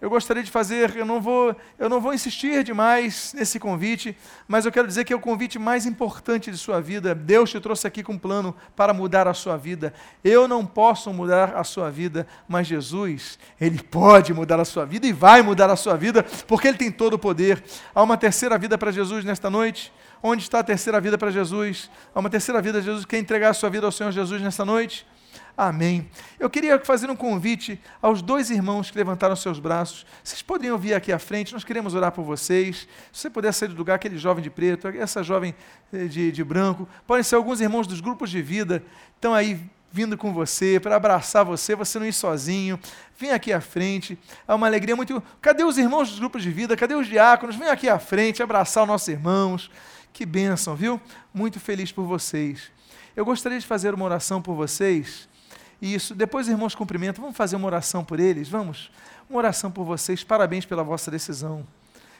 eu 0.00 0.08
gostaria 0.08 0.42
de 0.42 0.50
fazer, 0.50 0.96
eu 0.96 1.04
não 1.04 1.20
vou, 1.20 1.54
eu 1.78 1.88
não 1.88 2.00
vou 2.00 2.14
insistir 2.14 2.64
demais 2.64 3.34
nesse 3.34 3.60
convite, 3.60 4.16
mas 4.48 4.64
eu 4.64 4.72
quero 4.72 4.88
dizer 4.88 5.04
que 5.04 5.12
é 5.12 5.16
o 5.16 5.20
convite 5.20 5.58
mais 5.58 5.84
importante 5.84 6.50
de 6.50 6.56
sua 6.56 6.80
vida. 6.80 7.14
Deus 7.14 7.50
te 7.50 7.60
trouxe 7.60 7.86
aqui 7.86 8.02
com 8.02 8.14
um 8.14 8.18
plano 8.18 8.56
para 8.74 8.94
mudar 8.94 9.28
a 9.28 9.34
sua 9.34 9.58
vida. 9.58 9.92
Eu 10.24 10.48
não 10.48 10.64
posso 10.64 11.12
mudar 11.12 11.54
a 11.54 11.62
sua 11.64 11.90
vida, 11.90 12.26
mas 12.48 12.66
Jesus, 12.66 13.38
ele 13.60 13.82
pode 13.82 14.32
mudar 14.32 14.58
a 14.58 14.64
sua 14.64 14.86
vida 14.86 15.06
e 15.06 15.12
vai 15.12 15.42
mudar 15.42 15.68
a 15.68 15.76
sua 15.76 15.96
vida, 15.96 16.22
porque 16.46 16.68
ele 16.68 16.78
tem 16.78 16.90
todo 16.90 17.14
o 17.14 17.18
poder. 17.18 17.62
Há 17.94 18.02
uma 18.02 18.16
terceira 18.16 18.56
vida 18.56 18.78
para 18.78 18.90
Jesus 18.90 19.22
nesta 19.22 19.50
noite. 19.50 19.92
Onde 20.22 20.42
está 20.42 20.60
a 20.60 20.64
terceira 20.64 21.00
vida 21.00 21.18
para 21.18 21.30
Jesus? 21.30 21.90
Há 22.14 22.20
uma 22.20 22.30
terceira 22.30 22.62
vida 22.62 22.80
Jesus. 22.80 23.04
Quer 23.04 23.18
entregar 23.18 23.50
a 23.50 23.54
sua 23.54 23.68
vida 23.68 23.86
ao 23.86 23.92
Senhor 23.92 24.12
Jesus 24.12 24.40
nesta 24.40 24.64
noite? 24.64 25.06
Amém. 25.56 26.08
Eu 26.38 26.48
queria 26.48 26.78
fazer 26.80 27.10
um 27.10 27.16
convite 27.16 27.80
aos 28.00 28.22
dois 28.22 28.50
irmãos 28.50 28.90
que 28.90 28.96
levantaram 28.96 29.36
seus 29.36 29.58
braços. 29.58 30.06
Vocês 30.22 30.42
poderiam 30.42 30.78
vir 30.78 30.94
aqui 30.94 31.12
à 31.12 31.18
frente, 31.18 31.52
nós 31.52 31.64
queremos 31.64 31.94
orar 31.94 32.12
por 32.12 32.24
vocês. 32.24 32.88
Se 33.12 33.22
você 33.22 33.30
puder 33.30 33.52
sair 33.52 33.68
do 33.68 33.76
lugar, 33.76 33.94
aquele 33.94 34.16
jovem 34.16 34.42
de 34.42 34.50
preto, 34.50 34.88
essa 34.88 35.22
jovem 35.22 35.54
eh, 35.92 36.04
de, 36.04 36.32
de 36.32 36.44
branco, 36.44 36.88
podem 37.06 37.22
ser 37.22 37.36
alguns 37.36 37.60
irmãos 37.60 37.86
dos 37.86 38.00
grupos 38.00 38.30
de 38.30 38.40
vida, 38.40 38.82
estão 39.16 39.34
aí 39.34 39.60
vindo 39.92 40.16
com 40.16 40.32
você, 40.32 40.78
para 40.78 40.96
abraçar 40.96 41.44
você, 41.44 41.74
você 41.74 41.98
não 41.98 42.06
ir 42.06 42.12
sozinho. 42.12 42.78
Vem 43.18 43.32
aqui 43.32 43.52
à 43.52 43.60
frente. 43.60 44.18
É 44.46 44.54
uma 44.54 44.66
alegria 44.66 44.94
muito. 44.94 45.22
Cadê 45.40 45.64
os 45.64 45.76
irmãos 45.76 46.10
dos 46.10 46.18
grupos 46.18 46.42
de 46.42 46.50
vida? 46.50 46.76
Cadê 46.76 46.94
os 46.94 47.06
diáconos? 47.06 47.56
Vem 47.56 47.68
aqui 47.68 47.88
à 47.88 47.98
frente 47.98 48.42
abraçar 48.42 48.84
os 48.84 48.88
nossos 48.88 49.08
irmãos. 49.08 49.70
Que 50.12 50.24
bênção, 50.24 50.74
viu? 50.74 51.00
Muito 51.34 51.58
feliz 51.58 51.90
por 51.90 52.04
vocês. 52.04 52.70
Eu 53.16 53.24
gostaria 53.24 53.58
de 53.58 53.66
fazer 53.66 53.92
uma 53.92 54.04
oração 54.04 54.40
por 54.40 54.54
vocês 54.54 55.28
Isso. 55.80 56.14
Depois, 56.14 56.48
irmãos, 56.48 56.74
cumprimento. 56.74 57.20
Vamos 57.20 57.36
fazer 57.36 57.56
uma 57.56 57.66
oração 57.66 58.04
por 58.04 58.20
eles? 58.20 58.48
Vamos? 58.48 58.90
Uma 59.28 59.38
oração 59.38 59.70
por 59.70 59.84
vocês. 59.84 60.22
Parabéns 60.22 60.66
pela 60.66 60.82
vossa 60.82 61.10
decisão. 61.10 61.66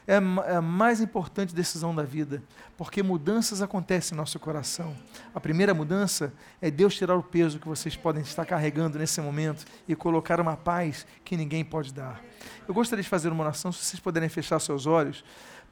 É, 0.07 0.15
é 0.15 0.57
a 0.57 0.63
mais 0.63 1.01
importante 1.01 1.55
decisão 1.55 1.95
da 1.95 2.03
vida, 2.03 2.43
porque 2.77 3.03
mudanças 3.03 3.61
acontecem 3.61 4.17
no 4.17 4.23
nosso 4.23 4.39
coração. 4.39 4.97
A 5.35 5.39
primeira 5.39 5.75
mudança 5.75 6.33
é 6.61 6.71
Deus 6.71 6.97
tirar 6.97 7.17
o 7.17 7.23
peso 7.23 7.59
que 7.59 7.69
vocês 7.69 7.97
podem 7.97 8.23
estar 8.23 8.45
carregando 8.47 8.99
nesse 8.99 9.21
momento 9.21 9.65
e 9.87 9.95
colocar 9.95 10.41
uma 10.41 10.57
paz 10.57 11.07
que 11.25 11.37
ninguém 11.37 11.65
pode 11.65 11.93
dar. 11.93 12.21
Eu 12.67 12.73
gostaria 12.73 13.03
de 13.03 13.09
fazer 13.09 13.29
uma 13.31 13.45
oração, 13.45 13.71
se 13.71 13.85
vocês 13.85 14.01
puderem 14.01 14.29
fechar 14.29 14.59
seus 14.59 14.87
olhos. 14.87 15.23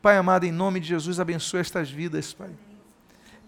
Pai 0.02 0.16
amado, 0.16 0.44
em 0.44 0.52
nome 0.52 0.78
de 0.78 0.88
Jesus, 0.88 1.18
abençoe 1.18 1.60
estas 1.60 1.90
vidas, 1.90 2.32
Pai. 2.32 2.50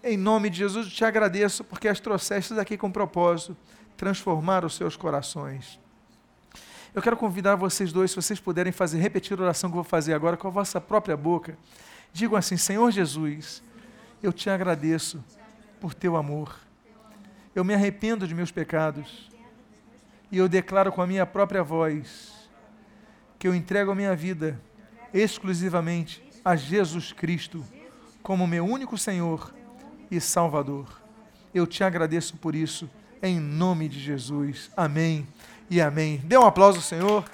Em 0.03 0.17
nome 0.17 0.49
de 0.49 0.57
Jesus, 0.57 0.91
te 0.91 1.05
agradeço 1.05 1.63
porque 1.63 1.87
as 1.87 1.99
trouxestes 1.99 2.57
aqui 2.57 2.75
com 2.75 2.91
propósito 2.91 3.55
transformar 4.01 4.65
os 4.65 4.73
seus 4.73 4.95
corações. 4.95 5.79
Eu 6.91 7.03
quero 7.03 7.15
convidar 7.15 7.55
vocês 7.55 7.93
dois, 7.93 8.09
se 8.09 8.15
vocês 8.15 8.39
puderem 8.39 8.71
fazer, 8.71 8.97
repetir 8.97 9.39
a 9.39 9.43
oração 9.43 9.69
que 9.69 9.77
eu 9.77 9.83
vou 9.83 9.89
fazer 9.89 10.15
agora 10.15 10.35
com 10.35 10.47
a 10.47 10.51
vossa 10.51 10.81
própria 10.81 11.15
boca. 11.15 11.55
Digam 12.11 12.35
assim: 12.35 12.57
Senhor 12.57 12.89
Jesus, 12.89 13.61
eu 14.23 14.33
te 14.33 14.49
agradeço 14.49 15.23
por 15.79 15.93
teu 15.93 16.17
amor. 16.17 16.59
Eu 17.53 17.63
me 17.63 17.75
arrependo 17.75 18.27
de 18.27 18.33
meus 18.33 18.51
pecados. 18.51 19.29
E 20.31 20.37
eu 20.39 20.49
declaro 20.49 20.91
com 20.91 21.03
a 21.03 21.05
minha 21.05 21.25
própria 21.27 21.61
voz 21.61 22.49
que 23.37 23.47
eu 23.47 23.53
entrego 23.53 23.91
a 23.91 23.95
minha 23.95 24.15
vida 24.15 24.59
exclusivamente 25.13 26.27
a 26.43 26.55
Jesus 26.55 27.13
Cristo 27.13 27.63
como 28.23 28.47
meu 28.47 28.65
único 28.65 28.97
Senhor 28.97 29.53
e 30.09 30.19
Salvador. 30.19 30.87
Eu 31.53 31.67
te 31.67 31.83
agradeço 31.83 32.35
por 32.37 32.55
isso, 32.55 32.89
em 33.21 33.39
nome 33.39 33.87
de 33.87 33.99
Jesus. 33.99 34.71
Amém 34.75 35.27
e 35.69 35.79
amém. 35.79 36.17
Dê 36.23 36.37
um 36.37 36.45
aplauso 36.45 36.77
ao 36.79 36.83
Senhor. 36.83 37.25